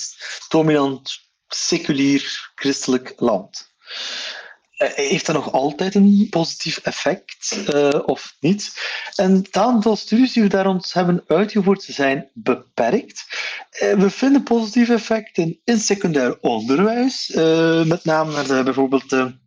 dominant 0.50 1.30
seculier 1.48 2.52
christelijk 2.56 3.14
land. 3.16 3.74
Heeft 4.96 5.26
dat 5.26 5.36
nog 5.36 5.52
altijd 5.52 5.96
een 5.96 6.28
positief 6.30 6.78
effect 6.78 7.64
of 8.06 8.36
niet? 8.40 8.74
En 9.16 9.36
het 9.36 9.58
aantal 9.58 9.96
studies 9.96 10.34
die 10.34 10.44
we 10.44 10.50
daar 10.50 10.68
ons 10.68 10.94
hebben 10.94 11.24
uitgevoerd 11.28 11.84
zijn 11.84 12.30
beperkt. 12.34 13.26
we 13.80 14.10
vinden 14.10 14.44
positieve 14.44 14.94
effecten 14.94 15.60
in 15.64 15.80
secundair 15.80 16.38
onderwijs, 16.40 17.32
met 17.86 18.06
name 18.06 18.64
bijvoorbeeld 18.64 19.10
de 19.10 19.40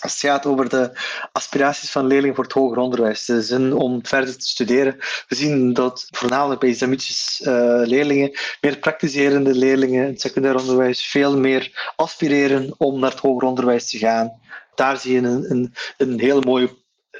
als 0.00 0.12
het 0.12 0.20
gaat 0.20 0.46
over 0.46 0.68
de 0.68 0.90
aspiraties 1.32 1.90
van 1.90 2.06
leerlingen 2.06 2.34
voor 2.34 2.44
het 2.44 2.52
hoger 2.52 2.78
onderwijs, 2.78 3.24
de 3.24 3.42
zin 3.42 3.72
om 3.72 4.06
verder 4.06 4.38
te 4.38 4.46
studeren, 4.46 4.96
we 5.28 5.34
zien 5.34 5.72
dat 5.72 6.06
voornamelijk 6.10 6.60
bij 6.60 6.68
islamitische 6.68 7.50
uh, 7.50 7.88
leerlingen, 7.88 8.38
meer 8.60 8.78
praktiserende 8.78 9.54
leerlingen 9.54 10.02
in 10.02 10.10
het 10.10 10.20
secundair 10.20 10.56
onderwijs, 10.56 11.06
veel 11.06 11.38
meer 11.38 11.92
aspireren 11.96 12.74
om 12.78 13.00
naar 13.00 13.10
het 13.10 13.20
hoger 13.20 13.48
onderwijs 13.48 13.90
te 13.90 13.98
gaan. 13.98 14.40
Daar 14.74 14.98
zie 14.98 15.12
je 15.12 15.18
een, 15.18 15.50
een, 15.50 15.74
een 15.96 16.20
hele 16.20 16.40
mooie 16.40 16.70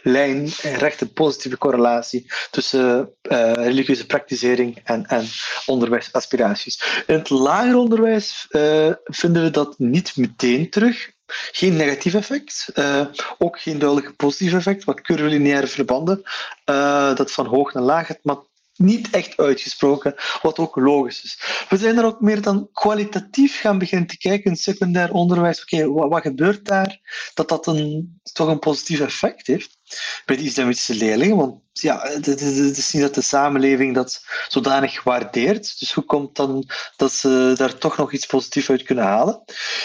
lijn, 0.03 0.49
een 0.63 0.77
rechte 0.77 1.13
positieve 1.13 1.59
correlatie 1.59 2.27
tussen 2.51 3.11
uh, 3.23 3.53
religieuze 3.53 4.07
praktisering 4.07 4.81
en, 4.85 5.07
en 5.07 5.27
onderwijsaspiraties. 5.67 7.03
In 7.07 7.15
het 7.15 7.31
lager 7.31 7.77
onderwijs 7.77 8.47
uh, 8.51 8.93
vinden 9.05 9.43
we 9.43 9.51
dat 9.51 9.79
niet 9.79 10.17
meteen 10.17 10.71
terug. 10.71 11.15
Geen 11.27 11.77
negatief 11.77 12.15
effect, 12.15 12.69
uh, 12.75 13.07
ook 13.39 13.61
geen 13.61 13.79
duidelijk 13.79 14.17
positief 14.17 14.53
effect. 14.55 14.85
Wat 14.85 15.01
curvilineaire 15.01 15.67
verbanden, 15.67 16.23
uh, 16.71 17.15
dat 17.15 17.33
van 17.33 17.47
hoog 17.47 17.73
naar 17.73 17.83
laag 17.83 18.07
gaat, 18.07 18.19
maar 18.23 18.37
niet 18.77 19.11
echt 19.11 19.37
uitgesproken, 19.37 20.15
wat 20.43 20.59
ook 20.59 20.77
logisch 20.77 21.25
is. 21.25 21.65
We 21.69 21.77
zijn 21.77 21.99
er 21.99 22.05
ook 22.05 22.21
meer 22.21 22.43
dan 22.43 22.69
kwalitatief 22.73 23.61
gaan 23.61 23.79
beginnen 23.79 24.09
te 24.09 24.19
kijken 24.19 24.51
in 24.51 24.57
secundair 24.57 25.13
onderwijs. 25.13 25.63
Oké, 25.63 25.89
wat, 25.89 26.23
gebeurt 26.23 26.65
daar? 26.65 27.01
Dat 27.35 27.49
dat 27.49 27.67
een, 27.67 28.19
toch 28.33 28.49
een 28.49 28.59
positief 28.59 29.01
effect 29.01 29.47
heeft 29.47 29.79
bij 30.25 30.37
de 30.37 30.43
islamitische 30.43 30.95
leerlingen. 30.95 31.37
Want 31.37 31.61
ja, 31.73 32.09
het, 32.09 32.41
is 32.41 32.93
niet 32.93 33.03
dat 33.03 33.15
de 33.15 33.21
samenleving 33.21 33.95
dat 33.95 34.25
zodanig 34.49 35.03
waardeert. 35.03 35.79
Dus 35.79 35.93
hoe 35.93 36.05
komt 36.05 36.37
dan 36.37 36.65
dat 36.97 37.13
ze 37.13 37.55
daar 37.57 37.79
toch 37.79 37.97
nog 37.97 38.13
iets 38.13 38.27
positiefs 38.27 38.71
uit 38.71 38.83
kunnen 38.83 39.05
halen? 39.05 39.43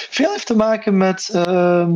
Veel 0.10 0.32
heeft 0.32 0.46
te 0.46 0.56
maken 0.56 0.98
met. 0.98 1.30
Uh, 1.34 1.88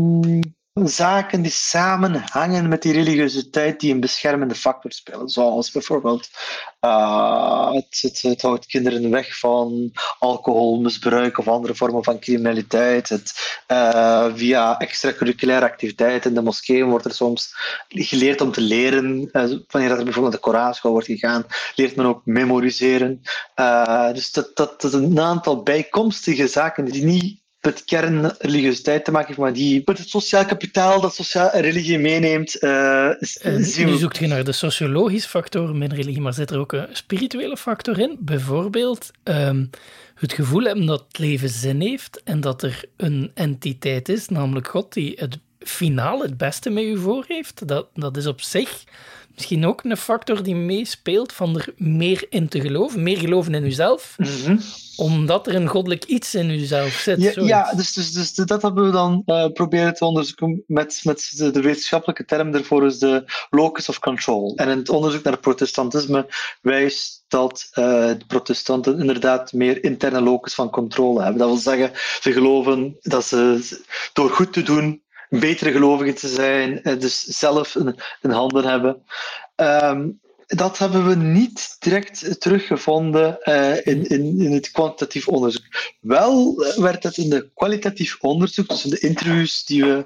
zaken 0.83 1.41
die 1.41 1.51
samenhangen 1.51 2.67
met 2.67 2.81
die 2.81 2.93
religiositeit 2.93 3.79
die 3.79 3.93
een 3.93 3.99
beschermende 3.99 4.55
factor 4.55 4.91
spelen. 4.91 5.29
Zoals 5.29 5.71
bijvoorbeeld 5.71 6.29
uh, 6.81 7.71
het, 7.71 7.99
het, 8.01 8.21
het, 8.21 8.41
houdt 8.41 8.65
kinderen 8.65 9.09
weg 9.09 9.39
van 9.39 9.91
alcoholmisbruik 10.19 11.37
of 11.37 11.47
andere 11.47 11.75
vormen 11.75 12.03
van 12.03 12.19
criminaliteit. 12.19 13.09
Het, 13.09 13.33
uh, 13.67 14.25
via 14.35 14.79
extracurriculaire 14.79 15.65
activiteiten 15.65 16.29
in 16.29 16.35
de 16.35 16.41
moskeeën 16.41 16.89
wordt 16.89 17.05
er 17.05 17.13
soms 17.13 17.55
geleerd 17.87 18.41
om 18.41 18.51
te 18.51 18.61
leren. 18.61 19.29
Uh, 19.31 19.57
wanneer 19.67 19.91
er 19.91 20.03
bijvoorbeeld 20.03 20.33
de 20.33 20.39
Koranschool 20.39 20.91
wordt 20.91 21.07
gegaan, 21.07 21.45
leert 21.75 21.95
men 21.95 22.05
ook 22.05 22.25
memoriseren. 22.25 23.21
dus 24.13 24.31
dat, 24.31 24.55
dat, 24.55 24.81
dat 24.81 24.93
een 24.93 25.19
aantal 25.19 25.63
bijkomstige 25.63 26.47
zaken 26.47 26.85
die 26.85 27.03
niet 27.03 27.43
met 27.65 27.83
kernreligiositeit 27.85 29.05
te 29.05 29.11
maken 29.11 29.27
heeft, 29.27 29.39
maar 29.39 29.53
die 29.53 29.81
met 29.85 29.97
het 29.97 30.09
sociaal 30.09 30.45
kapitaal 30.45 31.01
dat 31.01 31.15
sociaal 31.15 31.49
religie 31.53 31.99
meeneemt. 31.99 32.63
Uh, 32.63 33.09
zien 33.19 33.87
Nu 33.87 33.95
zoekt 33.97 34.17
je 34.17 34.27
naar 34.27 34.43
de 34.43 34.51
sociologische 34.51 35.29
factoren 35.29 35.77
met 35.77 35.93
religie, 35.93 36.21
maar 36.21 36.33
zit 36.33 36.51
er 36.51 36.59
ook 36.59 36.73
een 36.73 36.87
spirituele 36.91 37.57
factor 37.57 37.99
in? 37.99 38.17
Bijvoorbeeld 38.19 39.11
um, 39.23 39.69
het 40.15 40.33
gevoel 40.33 40.63
hebben 40.63 40.85
dat 40.85 41.05
het 41.07 41.17
leven 41.17 41.49
zin 41.49 41.81
heeft 41.81 42.21
en 42.23 42.41
dat 42.41 42.63
er 42.63 42.83
een 42.97 43.31
entiteit 43.33 44.09
is, 44.09 44.27
namelijk 44.27 44.67
God, 44.67 44.93
die 44.93 45.13
het 45.19 45.37
finaal 45.69 46.21
het 46.21 46.37
beste 46.37 46.69
met 46.69 46.83
u 46.83 46.97
voor 46.97 47.25
heeft. 47.27 47.67
Dat, 47.67 47.87
dat 47.93 48.17
is 48.17 48.27
op 48.27 48.41
zich 48.41 48.83
misschien 49.35 49.65
ook 49.65 49.83
een 49.83 49.97
factor 49.97 50.43
die 50.43 50.55
meespeelt 50.55 51.33
van 51.33 51.57
er 51.57 51.73
meer 51.77 52.25
in 52.29 52.47
te 52.47 52.61
geloven, 52.61 53.03
meer 53.03 53.17
geloven 53.17 53.53
in 53.53 53.65
uzelf, 53.65 54.15
mm 54.17 54.59
omdat 54.97 55.47
er 55.47 55.55
een 55.55 55.67
goddelijk 55.67 56.03
iets 56.03 56.35
in 56.35 56.49
uzelf 56.49 56.91
zit. 56.91 57.21
Ja, 57.21 57.43
ja 57.43 57.73
dus, 57.73 57.93
dus, 57.93 58.11
dus 58.11 58.33
dat 58.33 58.61
hebben 58.61 58.85
we 58.85 58.91
dan 58.91 59.23
uh, 59.25 59.47
proberen 59.53 59.93
te 59.93 60.05
onderzoeken 60.05 60.63
met, 60.67 61.01
met 61.03 61.31
de, 61.35 61.51
de, 61.51 61.61
wetenschappelijke 61.61 62.25
term 62.25 62.51
daarvoor 62.51 62.85
is 62.85 62.99
de 62.99 63.23
locus 63.49 63.89
of 63.89 63.99
control. 63.99 64.55
En 64.55 64.69
in 64.69 64.77
het 64.77 64.89
onderzoek 64.89 65.23
naar 65.23 65.33
het 65.33 65.41
protestantisme 65.41 66.27
wijst 66.61 67.23
dat 67.27 67.67
uh, 67.69 67.75
de 68.07 68.25
protestanten 68.27 68.99
inderdaad 68.99 69.53
meer 69.53 69.83
interne 69.83 70.21
locus 70.21 70.53
van 70.53 70.69
controle 70.69 71.21
hebben. 71.21 71.39
Dat 71.39 71.47
wil 71.47 71.57
zeggen, 71.57 71.91
ze 72.21 72.31
geloven 72.31 72.97
dat 73.01 73.25
ze 73.25 73.79
door 74.13 74.29
goed 74.29 74.53
te 74.53 74.63
doen 74.63 75.03
betere 75.29 75.71
gelovigen 75.71 76.15
te 76.15 76.27
zijn, 76.27 76.83
eh, 76.83 76.99
dus 76.99 77.21
zelf 77.21 77.75
een, 77.75 77.99
een 78.21 78.31
handen 78.31 78.65
hebben. 78.65 79.03
Um, 79.55 80.19
dat 80.47 80.77
hebben 80.77 81.07
we 81.07 81.15
niet 81.15 81.75
direct 81.79 82.41
teruggevonden 82.41 83.37
uh, 83.43 83.75
in, 83.75 84.07
in, 84.07 84.39
in 84.39 84.51
het 84.51 84.71
kwantitatief 84.71 85.27
onderzoek. 85.27 85.65
Wel 85.99 86.55
werd 86.75 87.03
het 87.03 87.17
in 87.17 87.29
de 87.29 87.49
kwalitatief 87.53 88.17
onderzoek, 88.19 88.67
dus 88.67 88.83
in 88.83 88.89
de 88.89 88.99
interviews 88.99 89.65
die 89.65 89.83
we 89.85 90.05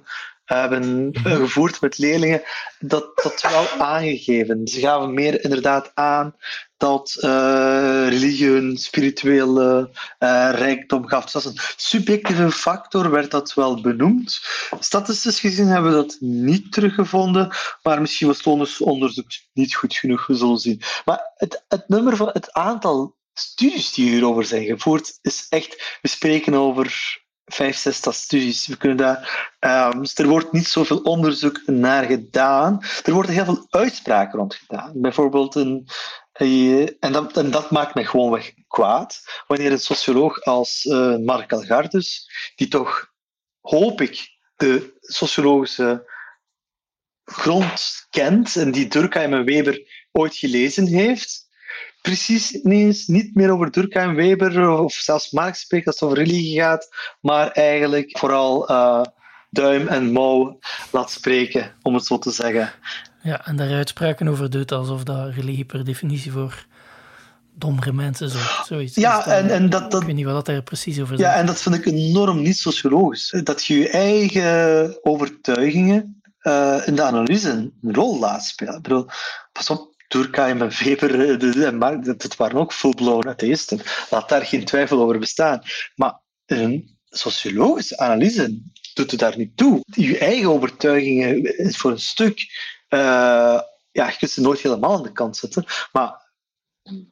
hebben 0.58 1.10
gevoerd 1.24 1.82
met 1.82 1.98
leerlingen, 1.98 2.42
dat, 2.80 3.12
dat 3.24 3.42
wel 3.42 3.68
aangegeven. 3.88 4.68
Ze 4.68 4.80
gaven 4.80 5.14
meer 5.14 5.44
inderdaad 5.44 5.92
aan 5.94 6.36
dat 6.78 7.18
uh, 7.20 8.06
religie 8.10 8.50
een 8.50 8.78
spirituele 8.78 9.90
uh, 10.20 10.50
rijkdom 10.54 11.08
gaf. 11.08 11.24
Dus 11.24 11.36
als 11.36 11.46
een 11.46 11.60
subjectieve 11.76 12.52
factor 12.52 13.12
werd 13.12 13.32
dat 13.32 13.54
wel 13.54 13.82
benoemd. 13.82 14.40
Statistisch 14.80 15.40
gezien 15.40 15.68
hebben 15.68 15.92
we 15.92 15.98
dat 15.98 16.18
niet 16.20 16.72
teruggevonden, 16.72 17.50
maar 17.84 18.02
misschien 18.02 18.28
was 18.28 18.38
het 18.44 18.82
onderzoek 18.82 19.28
niet 19.54 19.76
goed 19.76 19.96
genoeg, 19.96 20.28
we 20.28 20.36
zullen 20.36 20.58
zien. 20.58 20.82
Maar 21.06 21.32
het, 21.36 21.66
het 21.68 21.88
nummer 21.88 22.16
van 22.16 22.30
het 22.34 22.54
aantal 22.54 23.18
studies 23.34 23.94
die 23.94 24.10
hierover 24.10 24.46
zijn 24.46 24.66
gevoerd, 24.66 25.20
is 25.22 25.46
echt, 25.50 25.98
we 26.02 26.08
spreken 26.08 26.54
over 26.54 27.18
vijf, 27.54 27.78
zestal 27.78 28.14
studies. 28.14 28.68
We 28.68 28.78
kunnen 28.78 28.98
daar, 28.98 29.50
um, 29.94 30.00
dus 30.00 30.18
er 30.18 30.28
wordt 30.28 30.52
niet 30.52 30.68
zoveel 30.68 30.98
onderzoek 30.98 31.62
naar 31.66 32.04
gedaan. 32.04 32.80
Er 33.04 33.14
worden 33.14 33.34
heel 33.34 33.46
veel 33.46 33.68
uitspraken 33.70 34.40
rond 34.40 34.56
gedaan. 34.56 34.92
Bijvoorbeeld 34.96 35.56
een, 35.56 35.88
en, 37.00 37.12
dat, 37.12 37.38
en 37.38 37.52
dat 37.52 37.72
maakt 37.72 37.96
me 37.96 38.06
gewoonweg 38.06 38.54
kwaad. 38.68 39.22
Wanneer 39.48 39.72
een 39.72 39.80
socioloog 39.80 40.44
als 40.44 40.86
uh, 40.86 41.18
Mark 41.18 41.54
Algardus, 41.54 42.30
die 42.56 42.68
toch, 42.68 43.12
hoop 43.62 44.02
ik, 44.02 44.38
de 44.56 44.98
sociologische 45.02 46.18
grond 47.24 48.08
kent 48.10 48.56
en 48.56 48.72
die 48.72 48.88
Durkheim 48.88 49.34
en 49.34 49.46
Weber 49.46 50.08
ooit 50.12 50.36
gelezen 50.36 50.88
heeft, 50.88 51.49
precies 52.02 52.52
ineens 52.52 53.08
niet 53.08 53.36
meer 53.36 53.52
over 53.52 53.72
Durkheim, 53.72 54.16
Weber 54.16 54.70
of 54.70 54.94
zelfs 54.94 55.32
Marx 55.32 55.60
spreekt 55.60 55.88
als 55.88 56.00
het 56.00 56.10
over 56.10 56.24
religie 56.24 56.60
gaat, 56.60 56.90
maar 57.22 57.52
eigenlijk 57.52 58.18
vooral 58.18 58.72
uh, 58.72 59.02
duim 59.50 59.88
en 59.88 60.12
mouw 60.12 60.60
laat 60.92 61.12
spreken, 61.12 61.76
om 61.82 61.94
het 61.94 62.06
zo 62.06 62.18
te 62.18 62.32
zeggen. 62.32 62.74
Ja, 63.24 63.46
en 63.46 63.56
daar 63.56 63.74
uitspraken 63.74 64.28
over 64.28 64.50
doet 64.50 64.72
alsof 64.72 65.04
dat 65.04 65.34
religie 65.34 65.66
per 65.66 65.86
definitie 65.86 66.32
voor 66.32 66.66
dommere 67.56 67.94
mensen 67.94 68.30
zo, 68.30 68.38
zoiets 68.66 68.96
ja, 68.96 69.26
en, 69.26 69.50
en 69.50 69.70
dat, 69.70 69.92
dat, 69.92 70.02
Ik 70.02 70.08
weet 70.08 70.16
niet 70.16 70.26
wat 70.26 70.46
dat 70.46 70.56
er 70.56 70.64
precies 70.64 71.00
over. 71.00 71.18
Ja, 71.18 71.34
en 71.34 71.46
dat 71.46 71.62
vind 71.62 71.76
ik 71.76 71.86
enorm 71.86 72.42
niet 72.42 72.58
sociologisch. 72.58 73.36
Dat 73.44 73.66
je 73.66 73.80
je 73.80 73.90
eigen 73.90 74.98
overtuigingen 75.02 76.22
uh, 76.44 76.82
in 76.86 76.96
de 76.96 77.02
analyse 77.02 77.50
een 77.50 77.74
rol 77.82 78.20
laat 78.20 78.44
spelen. 78.44 78.76
Ik 78.76 78.82
bedoel, 78.82 79.06
pas 79.52 79.70
op, 79.70 79.89
Durkheim 80.10 80.62
en 80.62 80.72
Weber 80.84 81.42
eh, 81.42 81.68
en 81.68 81.78
Marx, 81.78 82.08
dat 82.08 82.36
waren 82.36 82.58
ook 82.58 82.74
full-blown 82.74 83.28
atheïsten. 83.28 83.82
Laat 84.10 84.30
daar 84.30 84.46
geen 84.46 84.66
twijfel 84.66 85.02
over 85.02 85.20
bestaan. 85.20 85.62
Maar 85.96 86.20
een 86.46 86.98
sociologische 87.10 87.98
analyse 87.98 88.62
doet 88.94 89.12
het 89.12 89.20
daar 89.20 89.38
niet 89.38 89.58
toe. 89.58 89.84
Je 89.86 90.18
eigen 90.18 90.50
overtuigingen 90.50 91.58
is 91.58 91.78
voor 91.78 91.92
een 91.92 92.00
stuk... 92.00 92.40
Uh, 92.90 93.60
ja, 93.92 94.08
je 94.08 94.16
kunt 94.18 94.32
ze 94.32 94.42
nooit 94.42 94.60
helemaal 94.60 94.96
aan 94.96 95.04
de 95.04 95.12
kant 95.12 95.38
zetten, 95.38 95.66
maar 95.92 96.29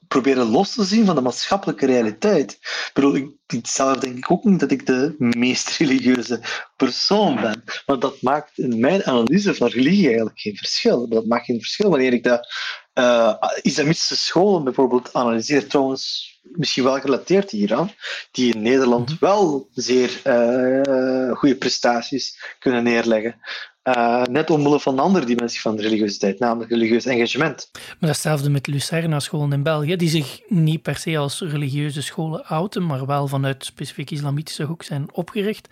proberen 0.08 0.50
los 0.50 0.74
te 0.74 0.84
zien 0.84 1.06
van 1.06 1.16
de 1.16 1.22
maatschappelijke 1.22 1.86
realiteit. 1.86 2.52
Ik 2.62 2.92
bedoel, 2.94 3.16
ik, 3.16 3.32
zelf 3.62 3.98
denk 3.98 4.18
ik 4.18 4.32
ook 4.32 4.44
niet 4.44 4.60
dat 4.60 4.72
ik 4.72 4.86
de 4.86 5.16
meest 5.18 5.78
religieuze 5.78 6.42
persoon 6.76 7.36
ben. 7.36 7.64
Maar 7.86 8.00
dat 8.00 8.22
maakt 8.22 8.58
in 8.58 8.80
mijn 8.80 9.06
analyse 9.06 9.56
van 9.56 9.68
religie 9.68 10.08
eigenlijk 10.08 10.40
geen 10.40 10.56
verschil. 10.56 11.10
Dat 11.10 11.26
maakt 11.26 11.46
geen 11.46 11.62
verschil 11.62 11.90
wanneer 11.90 12.14
ik 12.14 12.24
de 12.24 12.48
uh, 12.94 13.34
islamitische 13.62 14.16
scholen 14.16 14.64
bijvoorbeeld 14.64 15.14
analyseer. 15.14 15.68
Trouwens, 15.68 16.36
misschien 16.44 16.84
wel 16.84 17.00
gerelateerd 17.00 17.52
hieraan, 17.52 17.92
die 18.32 18.54
in 18.54 18.62
Nederland 18.62 19.10
mhm. 19.10 19.18
wel 19.20 19.70
zeer 19.74 20.22
uh, 20.24 21.36
goede 21.36 21.58
prestaties 21.58 22.56
kunnen 22.60 22.84
neerleggen. 22.84 23.40
Uh, 23.88 24.24
net 24.24 24.50
omwille 24.50 24.80
van 24.80 24.94
een 24.94 25.00
andere 25.00 25.26
dimensie 25.26 25.62
van 25.62 25.76
de 25.76 25.82
religiositeit, 25.82 26.40
namelijk 26.40 26.72
religieus 26.72 27.06
engagement. 27.06 27.70
Maar 27.74 28.10
datzelfde 28.10 28.50
met 28.50 28.68
Lucerna-scholen 28.68 29.52
in 29.54 29.64
België, 29.64 29.96
die 29.96 30.10
zich 30.10 30.40
niet 30.48 30.82
per 30.82 30.96
se 30.96 31.18
als 31.18 31.42
religieuze 31.42 32.02
scholen 32.02 32.46
outen, 32.46 32.86
maar 32.86 33.06
wel 33.06 33.28
vanuit 33.28 33.66
specifiek 33.66 34.12
islamitische 34.12 34.64
hoek 34.64 34.84
zijn 34.84 35.08
opgericht. 35.14 35.68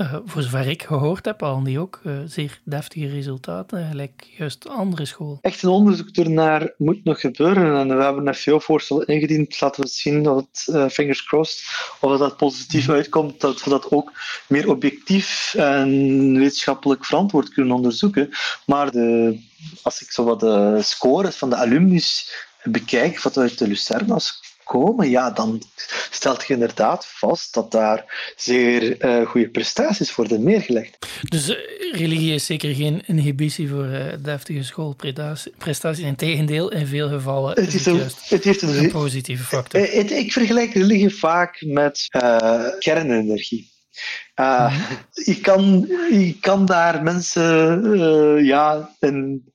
Uh, 0.00 0.16
voor 0.24 0.42
zover 0.42 0.68
ik 0.68 0.82
gehoord 0.82 1.24
heb, 1.24 1.40
halen 1.40 1.64
die 1.64 1.78
ook 1.78 2.00
uh, 2.04 2.18
zeer 2.26 2.60
deftige 2.64 3.08
resultaten, 3.08 3.88
gelijk 3.88 4.26
juist 4.38 4.68
andere 4.68 5.04
school. 5.04 5.38
Echt 5.40 5.62
een 5.62 5.68
onderzoek 5.68 6.08
ernaar 6.08 6.74
moet 6.76 7.04
nog 7.04 7.20
gebeuren 7.20 7.78
en 7.78 7.96
we 7.96 8.02
hebben 8.02 8.26
een 8.26 8.34
FVO-voorstel 8.34 9.02
ingediend. 9.02 9.60
Laten 9.60 9.82
we 9.82 9.88
zien 9.88 10.22
dat 10.22 10.36
het, 10.36 10.74
uh, 10.74 10.88
fingers 10.88 11.24
crossed, 11.24 11.64
of 12.00 12.18
dat 12.18 12.36
positief 12.36 12.86
mm. 12.86 12.94
uitkomt, 12.94 13.40
dat 13.40 13.64
we 13.64 13.70
dat 13.70 13.90
ook 13.90 14.12
meer 14.46 14.68
objectief 14.68 15.54
en 15.54 16.38
wetenschappelijk 16.38 17.04
verantwoord 17.04 17.48
kunnen 17.48 17.76
onderzoeken. 17.76 18.30
Maar 18.66 18.90
de, 18.90 19.38
als 19.82 20.02
ik 20.02 20.10
zo 20.10 20.24
wat 20.24 20.40
de 20.40 20.78
scores 20.82 21.36
van 21.36 21.50
de 21.50 21.56
alumnus 21.56 22.32
bekijk, 22.62 23.22
wat 23.22 23.38
uit 23.38 23.58
de 23.58 23.68
Lucerna's 23.68 24.49
komen, 24.70 25.10
ja, 25.10 25.30
dan 25.30 25.62
stelt 26.10 26.46
je 26.46 26.52
inderdaad 26.52 27.06
vast 27.06 27.54
dat 27.54 27.70
daar 27.70 28.32
zeer 28.36 29.04
uh, 29.04 29.26
goede 29.26 29.48
prestaties 29.48 30.14
worden 30.14 30.42
neergelegd. 30.42 30.98
Dus 31.28 31.48
uh, 31.48 31.56
religie 31.92 32.34
is 32.34 32.46
zeker 32.46 32.74
geen 32.74 33.02
inhibitie 33.06 33.68
voor 33.68 33.86
uh, 33.86 34.04
deftige 34.22 34.62
schoolprestaties. 34.62 36.04
Integendeel, 36.04 36.72
in 36.72 36.86
veel 36.86 37.08
gevallen 37.08 37.54
het 37.54 37.74
is 37.74 37.84
het, 37.84 37.94
een, 37.94 38.10
het 38.28 38.44
heeft 38.44 38.62
een, 38.62 38.78
een 38.78 38.90
positieve 38.90 39.44
factor. 39.44 39.80
Het, 39.80 40.10
ik 40.10 40.32
vergelijk 40.32 40.74
religie 40.74 41.14
vaak 41.14 41.64
met 41.66 42.06
kernenergie. 42.78 43.70
Uh, 44.40 44.80
je, 45.12 45.40
kan, 45.40 45.86
je 46.10 46.36
kan 46.40 46.66
daar 46.66 47.02
mensen 47.02 47.84
uh, 47.84 48.46
ja, 48.46 48.90
een, 48.98 49.49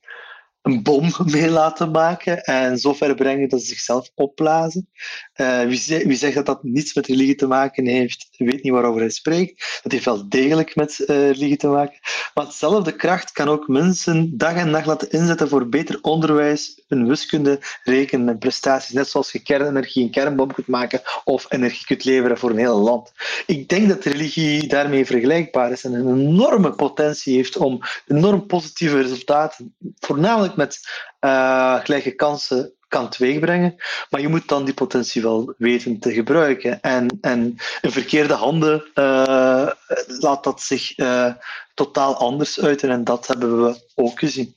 een 0.66 0.82
bom 0.82 1.10
mee 1.32 1.50
laten 1.50 1.90
maken 1.90 2.42
en 2.42 2.78
zo 2.78 2.92
ver 2.94 3.14
brengen 3.14 3.48
dat 3.48 3.60
ze 3.60 3.66
zichzelf 3.66 4.10
opblazen. 4.14 4.88
Uh, 5.36 5.62
wie, 5.62 5.78
zegt, 5.78 6.04
wie, 6.04 6.16
zegt 6.16 6.34
dat 6.34 6.46
dat 6.46 6.62
niets 6.62 6.94
met 6.94 7.06
religie 7.06 7.34
te 7.34 7.46
maken 7.46 7.86
heeft, 7.86 8.28
weet 8.36 8.62
niet 8.62 8.72
waarover 8.72 9.00
hij 9.00 9.10
spreekt. 9.10 9.80
Dat 9.82 9.92
heeft 9.92 10.04
wel 10.04 10.28
degelijk 10.28 10.74
met 10.74 10.98
uh, 10.98 11.06
religie 11.06 11.56
te 11.56 11.66
maken. 11.66 11.98
Maar 12.34 12.44
hetzelfde 12.44 12.92
kracht 12.92 13.32
kan 13.32 13.48
ook 13.48 13.68
mensen 13.68 14.38
dag 14.38 14.54
en 14.54 14.70
nacht 14.70 14.86
laten 14.86 15.10
inzetten 15.10 15.48
voor 15.48 15.68
beter 15.68 15.98
onderwijs, 16.02 16.82
een 16.88 17.06
wiskunde, 17.06 17.60
rekenen 17.84 18.28
en 18.28 18.38
prestaties. 18.38 18.94
Net 18.94 19.08
zoals 19.08 19.32
je 19.32 19.38
kernenergie 19.38 20.02
een 20.04 20.10
kernbom 20.10 20.52
kunt 20.52 20.66
maken 20.66 21.02
of 21.24 21.46
energie 21.48 21.86
kunt 21.86 22.04
leveren 22.04 22.38
voor 22.38 22.50
een 22.50 22.58
heel 22.58 22.80
land. 22.80 23.12
Ik 23.46 23.68
denk 23.68 23.88
dat 23.88 24.04
religie 24.04 24.68
daarmee 24.68 25.06
vergelijkbaar 25.06 25.72
is 25.72 25.84
en 25.84 25.92
een 25.92 26.18
enorme 26.18 26.72
potentie 26.72 27.36
heeft 27.36 27.56
om 27.56 27.80
enorm 28.06 28.46
positieve 28.46 29.00
resultaten, 29.00 29.74
voornamelijk 29.98 30.55
met 30.56 30.80
uh, 31.20 31.80
gelijke 31.84 32.14
kansen 32.14 32.74
kan 32.88 33.08
teweegbrengen. 33.08 33.74
Maar 34.10 34.20
je 34.20 34.28
moet 34.28 34.48
dan 34.48 34.64
die 34.64 34.74
potentie 34.74 35.22
wel 35.22 35.54
weten 35.58 35.98
te 35.98 36.12
gebruiken. 36.12 36.80
En, 36.80 37.18
en 37.20 37.56
in 37.80 37.90
verkeerde 37.90 38.34
handen 38.34 38.84
uh, 38.94 39.70
laat 40.06 40.44
dat 40.44 40.60
zich 40.60 40.98
uh, 40.98 41.32
totaal 41.74 42.16
anders 42.16 42.60
uiten. 42.60 42.90
En 42.90 43.04
dat 43.04 43.26
hebben 43.26 43.64
we 43.64 43.80
ook 43.94 44.18
gezien. 44.18 44.54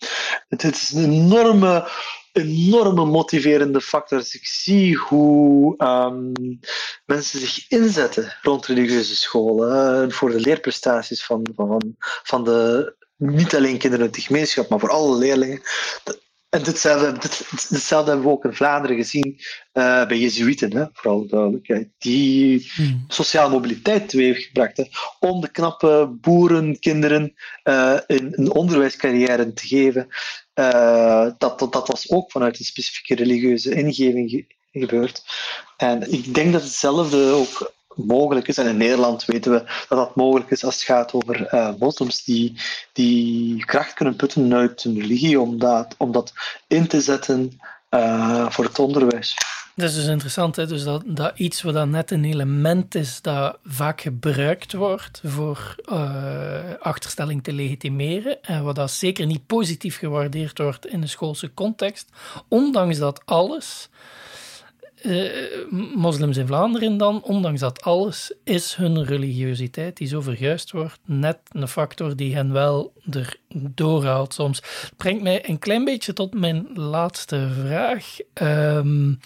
Het 0.47 0.63
is 0.63 0.91
een 0.91 1.11
enorme 1.11 1.87
enorme 2.31 3.05
motiverende 3.05 3.81
factor. 3.81 4.17
Als 4.17 4.35
ik 4.35 4.45
zie 4.47 4.95
hoe 4.97 5.83
um, 5.83 6.59
mensen 7.05 7.39
zich 7.39 7.69
inzetten 7.69 8.37
rond 8.41 8.65
religieuze 8.65 9.15
scholen 9.15 10.11
voor 10.11 10.29
de 10.29 10.39
leerprestaties 10.39 11.25
van, 11.25 11.47
van, 11.55 11.95
van 12.23 12.43
de, 12.43 12.95
niet 13.19 13.55
alleen 13.55 13.77
kinderen 13.77 14.05
uit 14.05 14.15
de 14.15 14.21
gemeenschap, 14.21 14.69
maar 14.69 14.79
voor 14.79 14.89
alle 14.89 15.17
leerlingen. 15.17 15.61
En 16.49 16.63
ditzelfde, 16.63 17.11
ditzelfde 17.69 18.11
hebben 18.11 18.27
we 18.27 18.33
ook 18.33 18.45
in 18.45 18.53
Vlaanderen 18.53 18.95
gezien 18.95 19.35
uh, 19.73 20.07
bij 20.07 20.17
Jezuïeten, 20.17 20.75
hè, 20.75 20.85
vooral 20.93 21.27
duidelijkheid, 21.27 21.87
die 21.97 22.71
hmm. 22.73 23.05
sociale 23.07 23.49
mobiliteit 23.49 24.09
teweeggebracht 24.09 24.77
hebben 24.77 24.95
om 25.19 25.41
de 25.41 25.51
knappe 25.51 26.17
boerenkinderen 26.21 27.33
uh, 27.63 27.97
een, 28.07 28.39
een, 28.39 28.53
onderwijscarrière 28.53 29.53
te 29.53 29.67
geven. 29.67 30.07
Uh, 30.55 31.29
dat, 31.37 31.59
dat, 31.59 31.73
dat 31.73 31.87
was 31.87 32.09
ook 32.09 32.31
vanuit 32.31 32.59
een 32.59 32.65
specifieke 32.65 33.15
religieuze 33.15 33.73
ingeving 33.73 34.45
gebeurd. 34.71 35.23
En 35.77 36.11
ik 36.13 36.33
denk 36.33 36.53
dat 36.53 36.63
hetzelfde 36.63 37.31
ook 37.31 37.73
mogelijk 37.95 38.47
is. 38.47 38.57
En 38.57 38.67
in 38.67 38.77
Nederland 38.77 39.25
weten 39.25 39.51
we 39.51 39.63
dat 39.87 39.97
dat 39.97 40.15
mogelijk 40.15 40.51
is 40.51 40.63
als 40.63 40.75
het 40.75 40.83
gaat 40.83 41.13
over 41.13 41.53
uh, 41.53 41.69
moslims 41.79 42.23
die, 42.23 42.59
die 42.93 43.65
kracht 43.65 43.93
kunnen 43.93 44.15
putten 44.15 44.53
uit 44.53 44.83
hun 44.83 44.99
religie 44.99 45.39
om 45.39 45.59
dat, 45.59 45.95
om 45.97 46.11
dat 46.11 46.33
in 46.67 46.87
te 46.87 47.01
zetten 47.01 47.59
uh, 47.89 48.49
voor 48.49 48.65
het 48.65 48.79
onderwijs. 48.79 49.35
Dat 49.75 49.89
is 49.89 49.95
dus 49.95 50.07
interessant, 50.07 50.55
hè? 50.55 50.67
Dus 50.67 50.83
dat, 50.83 51.03
dat 51.05 51.37
iets 51.37 51.61
wat 51.61 51.73
dan 51.73 51.89
net 51.89 52.11
een 52.11 52.25
element 52.25 52.95
is 52.95 53.21
dat 53.21 53.57
vaak 53.65 54.01
gebruikt 54.01 54.73
wordt 54.73 55.21
voor 55.23 55.75
uh, 55.91 56.59
achterstelling 56.79 57.43
te 57.43 57.53
legitimeren 57.53 58.43
en 58.43 58.63
wat 58.63 58.75
dat 58.75 58.91
zeker 58.91 59.25
niet 59.25 59.45
positief 59.45 59.97
gewaardeerd 59.97 60.57
wordt 60.57 60.87
in 60.87 61.01
de 61.01 61.07
schoolse 61.07 61.53
context, 61.53 62.09
ondanks 62.47 62.97
dat 62.97 63.21
alles 63.25 63.89
uh, 65.03 65.31
moslims 65.95 66.37
in 66.37 66.47
Vlaanderen 66.47 66.97
dan, 66.97 67.23
ondanks 67.23 67.59
dat 67.59 67.81
alles, 67.81 68.33
is 68.43 68.75
hun 68.75 69.05
religiositeit 69.05 69.97
die 69.97 70.07
zo 70.07 70.21
verguisd 70.21 70.71
wordt, 70.71 70.99
net 71.05 71.37
een 71.51 71.67
factor 71.67 72.15
die 72.15 72.35
hen 72.35 72.51
wel 72.51 72.93
er 73.11 73.35
doorhaalt 73.53 74.33
soms. 74.33 74.61
brengt 74.97 75.23
mij 75.23 75.49
een 75.49 75.59
klein 75.59 75.83
beetje 75.83 76.13
tot 76.13 76.33
mijn 76.33 76.67
laatste 76.73 77.49
vraag. 77.61 78.17
Um, 78.33 79.19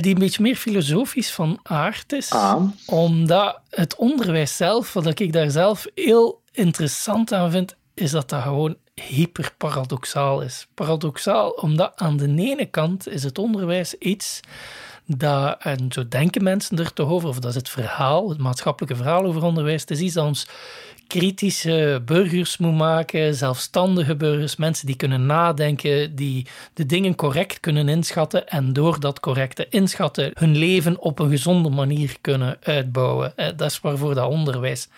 die 0.00 0.14
een 0.14 0.20
beetje 0.20 0.42
meer 0.42 0.56
filosofisch 0.56 1.32
van 1.32 1.58
aard 1.62 2.12
is. 2.12 2.30
Ah. 2.30 2.62
Omdat 2.86 3.60
het 3.68 3.96
onderwijs 3.96 4.56
zelf, 4.56 4.92
wat 4.92 5.20
ik 5.20 5.32
daar 5.32 5.50
zelf 5.50 5.86
heel 5.94 6.42
interessant 6.52 7.32
aan 7.32 7.50
vind, 7.50 7.76
is 7.94 8.10
dat 8.10 8.28
dat 8.28 8.42
gewoon 8.42 8.76
hyperparadoxaal 8.94 10.40
is. 10.40 10.66
Paradoxaal 10.74 11.50
omdat 11.50 11.92
aan 11.96 12.16
de 12.16 12.34
ene 12.36 12.66
kant 12.66 13.08
is 13.08 13.22
het 13.22 13.38
onderwijs 13.38 13.94
iets 13.94 14.40
dat, 15.06 15.62
en 15.62 15.92
zo 15.92 16.08
denken 16.08 16.42
mensen 16.42 16.78
er 16.78 16.92
toch 16.92 17.10
over, 17.10 17.28
of 17.28 17.38
dat 17.38 17.50
is 17.50 17.56
het 17.56 17.68
verhaal, 17.68 18.28
het 18.28 18.38
maatschappelijke 18.38 18.96
verhaal 18.96 19.24
over 19.24 19.42
onderwijs, 19.42 19.80
het 19.80 19.90
is 19.90 20.00
iets 20.00 20.14
dat 20.14 20.46
kritische 21.18 22.02
burgers 22.04 22.56
moet 22.56 22.76
maken, 22.76 23.34
zelfstandige 23.34 24.16
burgers, 24.16 24.56
mensen 24.56 24.86
die 24.86 24.96
kunnen 24.96 25.26
nadenken, 25.26 26.14
die 26.14 26.46
de 26.74 26.86
dingen 26.86 27.14
correct 27.14 27.60
kunnen 27.60 27.88
inschatten 27.88 28.48
en 28.48 28.72
door 28.72 29.00
dat 29.00 29.20
correcte 29.20 29.66
inschatten 29.68 30.30
hun 30.34 30.56
leven 30.56 31.00
op 31.00 31.18
een 31.18 31.30
gezonde 31.30 31.68
manier 31.68 32.16
kunnen 32.20 32.56
uitbouwen. 32.62 33.36
Eh, 33.36 33.46
dat 33.56 33.70
is 33.70 33.80
waarvoor 33.80 34.14
dat 34.14 34.28
onderwijs 34.28 34.88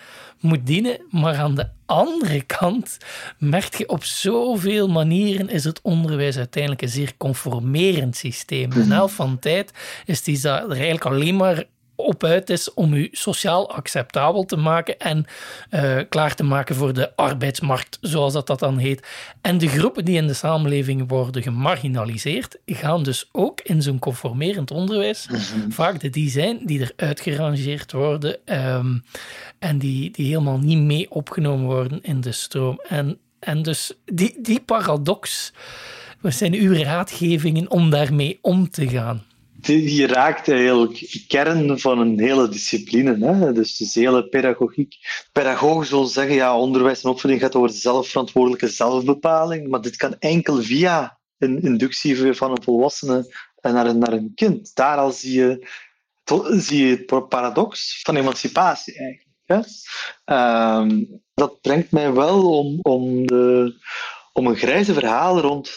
moet 0.40 0.66
dienen. 0.66 1.00
Maar 1.10 1.36
aan 1.36 1.54
de 1.54 1.68
andere 1.86 2.42
kant 2.42 2.98
merk 3.38 3.74
je 3.74 3.88
op 3.88 4.04
zoveel 4.04 4.88
manieren 4.88 5.48
is 5.48 5.64
het 5.64 5.80
onderwijs 5.82 6.36
uiteindelijk 6.36 6.82
een 6.82 6.88
zeer 6.88 7.12
conformerend 7.16 8.16
systeem. 8.16 8.70
De 8.70 8.84
helft 8.84 9.14
van 9.14 9.30
de 9.32 9.38
tijd 9.38 9.72
is 10.06 10.22
die 10.22 10.48
er 10.48 10.70
eigenlijk 10.70 11.04
alleen 11.04 11.36
maar 11.36 11.64
op 11.96 12.24
uit 12.24 12.50
is 12.50 12.74
om 12.74 12.92
u 12.92 13.08
sociaal 13.12 13.70
acceptabel 13.70 14.44
te 14.44 14.56
maken 14.56 14.98
en 14.98 15.26
uh, 15.70 16.00
klaar 16.08 16.34
te 16.34 16.44
maken 16.44 16.74
voor 16.74 16.92
de 16.92 17.16
arbeidsmarkt, 17.16 17.98
zoals 18.00 18.32
dat, 18.32 18.46
dat 18.46 18.58
dan 18.58 18.78
heet. 18.78 19.06
En 19.40 19.58
de 19.58 19.68
groepen 19.68 20.04
die 20.04 20.16
in 20.16 20.26
de 20.26 20.34
samenleving 20.34 21.08
worden 21.08 21.42
gemarginaliseerd, 21.42 22.58
gaan 22.66 23.02
dus 23.02 23.28
ook 23.32 23.60
in 23.60 23.82
zo'n 23.82 23.98
conformerend 23.98 24.70
onderwijs 24.70 25.26
mhm. 25.28 25.70
vaak 25.70 26.00
de 26.00 26.10
die 26.10 26.30
zijn 26.30 26.58
die 26.62 26.80
er 26.80 26.92
uitgerangeerd 26.96 27.92
worden 27.92 28.36
um, 28.44 29.02
en 29.58 29.78
die, 29.78 30.10
die 30.10 30.26
helemaal 30.26 30.58
niet 30.58 30.78
mee 30.78 31.10
opgenomen 31.10 31.66
worden 31.66 32.02
in 32.02 32.20
de 32.20 32.32
stroom. 32.32 32.80
En, 32.88 33.18
en 33.38 33.62
dus 33.62 33.92
die, 34.04 34.38
die 34.40 34.60
paradox, 34.60 35.52
wat 36.20 36.34
zijn 36.34 36.54
uw 36.54 36.72
raadgevingen 36.82 37.70
om 37.70 37.90
daarmee 37.90 38.38
om 38.42 38.70
te 38.70 38.88
gaan? 38.88 39.22
Je 39.66 40.06
raakt 40.06 40.48
eigenlijk 40.48 41.24
kern 41.28 41.78
van 41.78 41.98
een 41.98 42.20
hele 42.20 42.48
discipline. 42.48 43.26
Hè? 43.26 43.52
Dus 43.52 43.76
de 43.76 44.00
hele 44.00 44.28
pedagogiek. 44.28 44.94
Pedagogen 45.32 45.86
zullen 45.86 46.08
zeggen, 46.08 46.34
ja, 46.34 46.58
onderwijs 46.58 47.02
en 47.02 47.10
opvoeding 47.10 47.42
gaat 47.42 47.54
over 47.54 47.70
zelfverantwoordelijke 47.70 48.68
zelfbepaling, 48.68 49.68
maar 49.68 49.80
dit 49.80 49.96
kan 49.96 50.18
enkel 50.18 50.62
via 50.62 51.18
een 51.38 51.62
inductie 51.62 52.34
van 52.34 52.50
een 52.50 52.62
volwassene 52.62 53.34
naar 53.60 53.86
een, 53.86 53.98
naar 53.98 54.12
een 54.12 54.32
kind. 54.34 54.74
Daar 54.74 54.96
al 54.96 55.12
zie 55.12 55.38
je, 55.38 55.68
zie 56.50 56.86
je 56.86 57.04
het 57.06 57.28
paradox 57.28 58.00
van 58.02 58.16
emancipatie 58.16 58.94
eigenlijk. 58.94 59.22
Um, 60.24 61.22
dat 61.34 61.60
brengt 61.60 61.90
mij 61.90 62.12
wel 62.12 62.58
om, 62.58 62.78
om 62.82 63.26
de 63.26 63.74
om 64.36 64.46
een 64.46 64.56
grijze 64.56 64.92
verhaal 64.92 65.40
rond, 65.40 65.74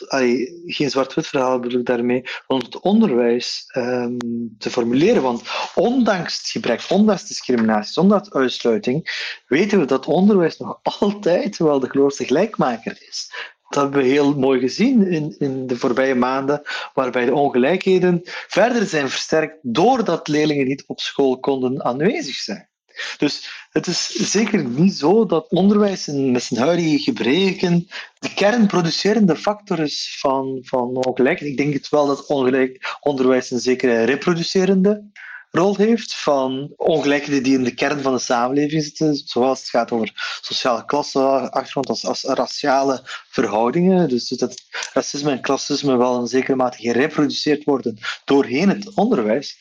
geen 0.66 0.90
zwart-wit 0.90 1.28
verhaal 1.28 1.60
bedoel 1.60 1.80
ik 1.80 1.86
daarmee, 1.86 2.24
rond 2.48 2.66
het 2.66 2.80
onderwijs 2.80 3.72
um, 3.78 4.18
te 4.58 4.70
formuleren. 4.70 5.22
Want 5.22 5.42
ondanks 5.76 6.38
het 6.38 6.50
gebrek, 6.50 6.86
ondanks 6.90 7.28
discriminatie, 7.28 8.02
ondanks 8.02 8.34
uitsluiting, 8.34 9.26
weten 9.48 9.80
we 9.80 9.86
dat 9.86 10.06
onderwijs 10.06 10.58
nog 10.58 10.80
altijd 10.84 11.58
wel 11.58 11.80
de 11.80 11.90
grootste 11.90 12.26
gelijkmaker 12.26 12.98
is. 13.08 13.32
Dat 13.70 13.84
hebben 13.84 14.02
we 14.02 14.08
heel 14.08 14.38
mooi 14.38 14.60
gezien 14.60 15.08
in, 15.08 15.36
in 15.40 15.68
de 15.68 15.78
voorbije 15.78 16.16
maanden, 16.16 16.62
waarbij 16.94 17.26
de 17.26 17.34
ongelijkheden 17.34 18.22
verder 18.48 18.86
zijn 18.86 19.10
versterkt 19.10 19.58
doordat 19.62 20.28
leerlingen 20.28 20.68
niet 20.68 20.84
op 20.88 21.00
school 21.00 21.40
konden 21.40 21.84
aanwezig 21.84 22.36
zijn. 22.36 22.70
Dus 23.18 23.66
het 23.72 23.88
is 23.88 24.08
zeker 24.08 24.64
niet 24.64 24.94
zo 24.94 25.26
dat 25.26 25.50
onderwijs 25.50 26.06
met 26.08 26.44
zijn 26.44 26.60
huidige 26.60 27.00
gebreken 27.00 27.88
de 28.20 28.34
kernproducerende 28.34 29.36
factor 29.36 29.80
is 29.80 30.18
van, 30.20 30.60
van 30.62 30.96
ongelijkheid. 30.96 31.52
Ik 31.52 31.58
denk 31.58 31.74
het 31.74 31.90
wel 31.90 32.08
dat 32.08 32.26
ongelijk 32.26 32.98
onderwijs 33.00 33.52
een 33.52 33.60
zekere 33.60 34.04
reproducerende 34.04 35.04
rol 35.52 35.76
heeft 35.76 36.16
van 36.16 36.74
ongelijkheden 36.76 37.44
die 37.44 37.58
in 37.58 37.64
de 37.64 37.74
kern 37.74 38.02
van 38.02 38.14
de 38.14 38.20
samenleving 38.20 38.84
zitten, 38.84 39.16
zoals 39.16 39.60
het 39.60 39.70
gaat 39.70 39.92
over 39.92 40.40
sociale 40.42 40.86
klasse, 40.86 41.20
achtergrond 41.52 41.90
als, 41.90 42.06
als 42.06 42.24
raciale 42.24 43.02
verhoudingen. 43.30 44.10
Dus 44.10 44.28
dat 44.28 44.64
racisme 44.94 45.32
en 45.32 45.42
klassisme 45.42 45.98
wel 45.98 46.20
in 46.20 46.28
zekere 46.28 46.56
mate 46.56 46.78
gereproduceerd 46.78 47.64
worden 47.64 47.98
doorheen 48.26 48.70
het 48.70 48.94
onderwijs. 48.94 49.58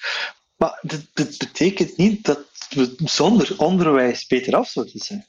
Maar 0.56 0.78
dat, 0.82 1.38
betekent 1.38 1.96
niet 1.96 2.24
dat 2.24 2.44
zonder 3.04 3.54
onderwijs 3.56 4.26
beter 4.26 4.56
af 4.56 4.68
zouden 4.68 4.98
zijn. 4.98 5.26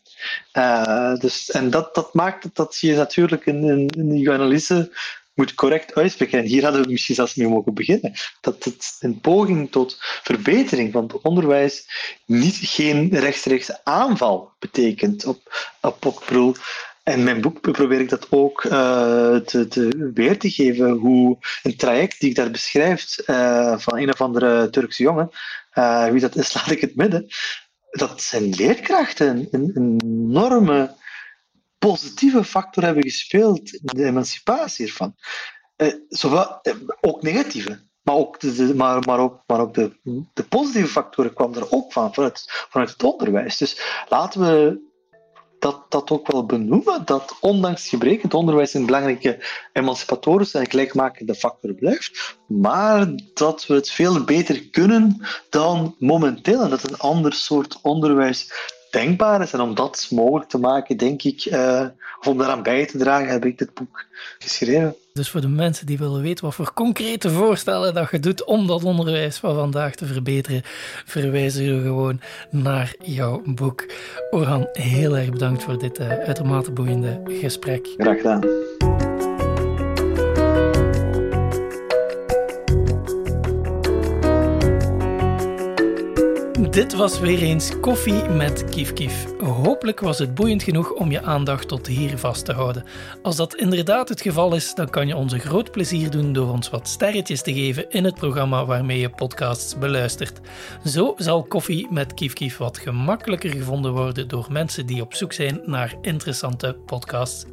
Uh, 0.53 1.15
dus, 1.15 1.51
en 1.51 1.69
dat, 1.69 1.95
dat 1.95 2.13
maakt 2.13 2.55
dat 2.55 2.77
je 2.79 2.95
natuurlijk 2.95 3.45
in, 3.45 3.87
in, 3.95 4.09
die 4.09 4.31
analyse 4.31 4.91
moet 5.33 5.53
correct 5.53 5.95
uitspreken. 5.95 6.39
En 6.39 6.45
hier 6.45 6.63
hadden 6.63 6.81
we 6.81 6.91
misschien 6.91 7.15
zelfs 7.15 7.35
mee 7.35 7.47
mogen 7.47 7.73
beginnen. 7.73 8.13
Dat 8.41 8.63
het 8.63 8.95
een 8.99 9.19
poging 9.19 9.71
tot 9.71 9.97
verbetering 9.99 10.91
van 10.91 11.03
het 11.03 11.21
onderwijs 11.21 11.87
niet 12.25 12.57
geen 12.61 13.19
rechtstreeks 13.19 13.83
aanval 13.83 14.51
betekent 14.59 15.25
op, 15.25 15.71
op, 15.81 16.05
op 16.05 16.23
in 17.13 17.23
mijn 17.23 17.41
boek 17.41 17.61
probeer 17.71 17.99
ik 17.99 18.09
dat 18.09 18.27
ook 18.29 18.63
uh, 18.63 19.35
te, 19.35 19.67
te, 19.67 20.11
weer 20.13 20.39
te 20.39 20.49
geven, 20.49 20.89
hoe 20.89 21.37
een 21.63 21.75
traject 21.75 22.19
die 22.19 22.29
ik 22.29 22.35
daar 22.35 22.51
beschrijf 22.51 23.17
uh, 23.27 23.77
van 23.77 23.97
een 23.97 24.11
of 24.11 24.21
andere 24.21 24.69
Turkse 24.69 25.03
jongen, 25.03 25.29
uh, 25.73 26.07
wie 26.07 26.21
dat 26.21 26.35
is, 26.35 26.53
laat 26.55 26.71
ik 26.71 26.81
het 26.81 26.95
midden, 26.95 27.27
dat 27.91 28.21
zijn 28.21 28.49
leerkrachten 28.49 29.47
een, 29.51 29.99
enorme 30.03 30.95
positieve 31.77 32.43
factor 32.43 32.83
hebben 32.83 33.03
gespeeld 33.03 33.73
in 33.73 33.81
de 33.83 34.05
emancipatie 34.05 34.85
hiervan. 34.85 35.15
Eh, 35.75 35.93
zowel, 36.09 36.61
eh, 36.61 36.73
ook 37.01 37.21
negatieve, 37.21 37.79
maar 38.01 38.15
ook, 38.15 38.39
de, 38.39 38.73
maar, 38.75 38.99
maar 38.99 39.19
ook, 39.19 39.43
maar 39.47 39.59
ook 39.59 39.73
de, 39.73 39.99
de 40.33 40.43
positieve 40.43 40.87
factoren 40.87 41.33
kwamen 41.33 41.59
er 41.59 41.71
ook 41.71 41.93
van, 41.93 42.13
vanuit, 42.13 42.43
vanuit 42.69 42.89
het 42.89 43.03
onderwijs. 43.03 43.57
Dus 43.57 44.05
laten 44.09 44.41
we 44.41 44.85
dat, 45.59 45.85
dat 45.89 46.11
ook 46.11 46.31
wel 46.31 46.45
benoemen, 46.45 47.05
dat 47.05 47.37
ondanks 47.39 47.89
gebreken 47.89 48.21
het 48.21 48.33
onderwijs 48.33 48.73
een 48.73 48.85
belangrijke 48.85 49.43
emancipatorische 49.73 50.59
en 50.59 50.69
gelijkmakende 50.69 51.35
factor 51.35 51.73
blijft, 51.73 52.37
maar 52.47 53.07
dat 53.33 53.65
we 53.65 53.73
het 53.73 53.89
veel 53.89 54.23
beter 54.23 54.63
kunnen 54.69 55.27
dan 55.49 55.95
momenteel 55.99 56.61
en 56.61 56.69
dat 56.69 56.83
een 56.83 56.97
ander 56.97 57.33
soort 57.33 57.79
onderwijs 57.81 58.51
denkbaar 58.91 59.41
is. 59.41 59.53
En 59.53 59.61
om 59.61 59.75
dat 59.75 60.07
mogelijk 60.09 60.49
te 60.49 60.57
maken, 60.57 60.97
denk 60.97 61.23
ik, 61.23 61.45
uh, 61.45 61.85
of 62.19 62.27
om 62.27 62.37
daaraan 62.37 62.63
bij 62.63 62.85
te 62.85 62.97
dragen, 62.97 63.29
heb 63.29 63.45
ik 63.45 63.57
dit 63.57 63.73
boek 63.73 64.05
geschreven. 64.39 64.95
Dus 65.17 65.29
voor 65.29 65.41
de 65.41 65.47
mensen 65.47 65.85
die 65.85 65.97
willen 65.97 66.21
weten 66.21 66.45
wat 66.45 66.55
voor 66.55 66.73
concrete 66.73 67.29
voorstellen 67.29 67.93
dat 67.93 68.11
je 68.11 68.19
doet 68.19 68.43
om 68.43 68.67
dat 68.67 68.83
onderwijs 68.83 69.37
van 69.37 69.55
vandaag 69.55 69.95
te 69.95 70.05
verbeteren, 70.05 70.61
verwijzen 71.05 71.77
we 71.77 71.81
gewoon 71.81 72.21
naar 72.49 72.95
jouw 73.03 73.41
boek. 73.45 73.85
Orhan, 74.31 74.67
heel 74.71 75.17
erg 75.17 75.29
bedankt 75.29 75.63
voor 75.63 75.77
dit 75.77 75.99
uh, 75.99 76.07
uitermate 76.09 76.71
boeiende 76.71 77.21
gesprek. 77.25 77.87
Graag 77.97 78.17
gedaan. 78.17 78.76
Dit 86.77 86.93
was 86.93 87.19
weer 87.19 87.41
eens 87.41 87.79
Koffie 87.79 88.23
met 88.29 88.69
Kief 88.69 88.93
Kief. 88.93 89.25
Hopelijk 89.39 89.99
was 89.99 90.19
het 90.19 90.35
boeiend 90.35 90.63
genoeg 90.63 90.91
om 90.91 91.11
je 91.11 91.23
aandacht 91.23 91.67
tot 91.67 91.87
hier 91.87 92.17
vast 92.17 92.45
te 92.45 92.53
houden. 92.53 92.83
Als 93.21 93.35
dat 93.35 93.55
inderdaad 93.55 94.09
het 94.09 94.21
geval 94.21 94.55
is, 94.55 94.75
dan 94.75 94.89
kan 94.89 95.07
je 95.07 95.15
ons 95.15 95.33
een 95.33 95.39
groot 95.39 95.71
plezier 95.71 96.09
doen 96.09 96.33
door 96.33 96.51
ons 96.51 96.69
wat 96.69 96.87
sterretjes 96.87 97.41
te 97.41 97.53
geven 97.53 97.89
in 97.89 98.03
het 98.03 98.15
programma 98.15 98.65
waarmee 98.65 98.99
je 98.99 99.09
podcasts 99.09 99.77
beluistert. 99.77 100.39
Zo 100.85 101.13
zal 101.17 101.43
Koffie 101.43 101.87
met 101.91 102.13
Kief 102.13 102.33
Kief 102.33 102.57
wat 102.57 102.77
gemakkelijker 102.77 103.49
gevonden 103.49 103.91
worden 103.91 104.27
door 104.27 104.47
mensen 104.49 104.85
die 104.85 105.01
op 105.01 105.13
zoek 105.13 105.33
zijn 105.33 105.61
naar 105.65 105.95
interessante 106.01 106.77
podcasts. 106.85 107.45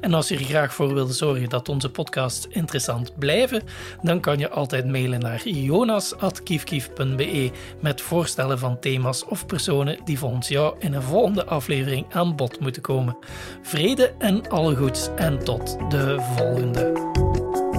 En 0.00 0.14
als 0.14 0.28
je 0.28 0.36
er 0.36 0.44
graag 0.44 0.74
voor 0.74 0.94
wil 0.94 1.06
zorgen 1.06 1.48
dat 1.48 1.68
onze 1.68 1.90
podcasts 1.90 2.46
interessant 2.48 3.18
blijven, 3.18 3.62
dan 4.02 4.20
kan 4.20 4.38
je 4.38 4.50
altijd 4.50 4.86
mailen 4.86 5.20
naar 5.20 5.48
jonas.kiefkief.be 5.48 7.50
met 7.80 8.00
voorstellen 8.00 8.58
van 8.58 8.78
thema's 8.78 9.24
of 9.28 9.46
personen 9.46 9.98
die 10.04 10.18
volgens 10.18 10.48
jou 10.48 10.74
in 10.78 10.94
een 10.94 11.02
volgende 11.02 11.44
aflevering 11.44 12.06
aan 12.10 12.36
bod 12.36 12.60
moeten 12.60 12.82
komen. 12.82 13.16
Vrede 13.62 14.14
en 14.18 14.48
alle 14.48 14.76
goeds 14.76 15.08
en 15.16 15.44
tot 15.44 15.90
de 15.90 16.16
volgende. 16.36 17.75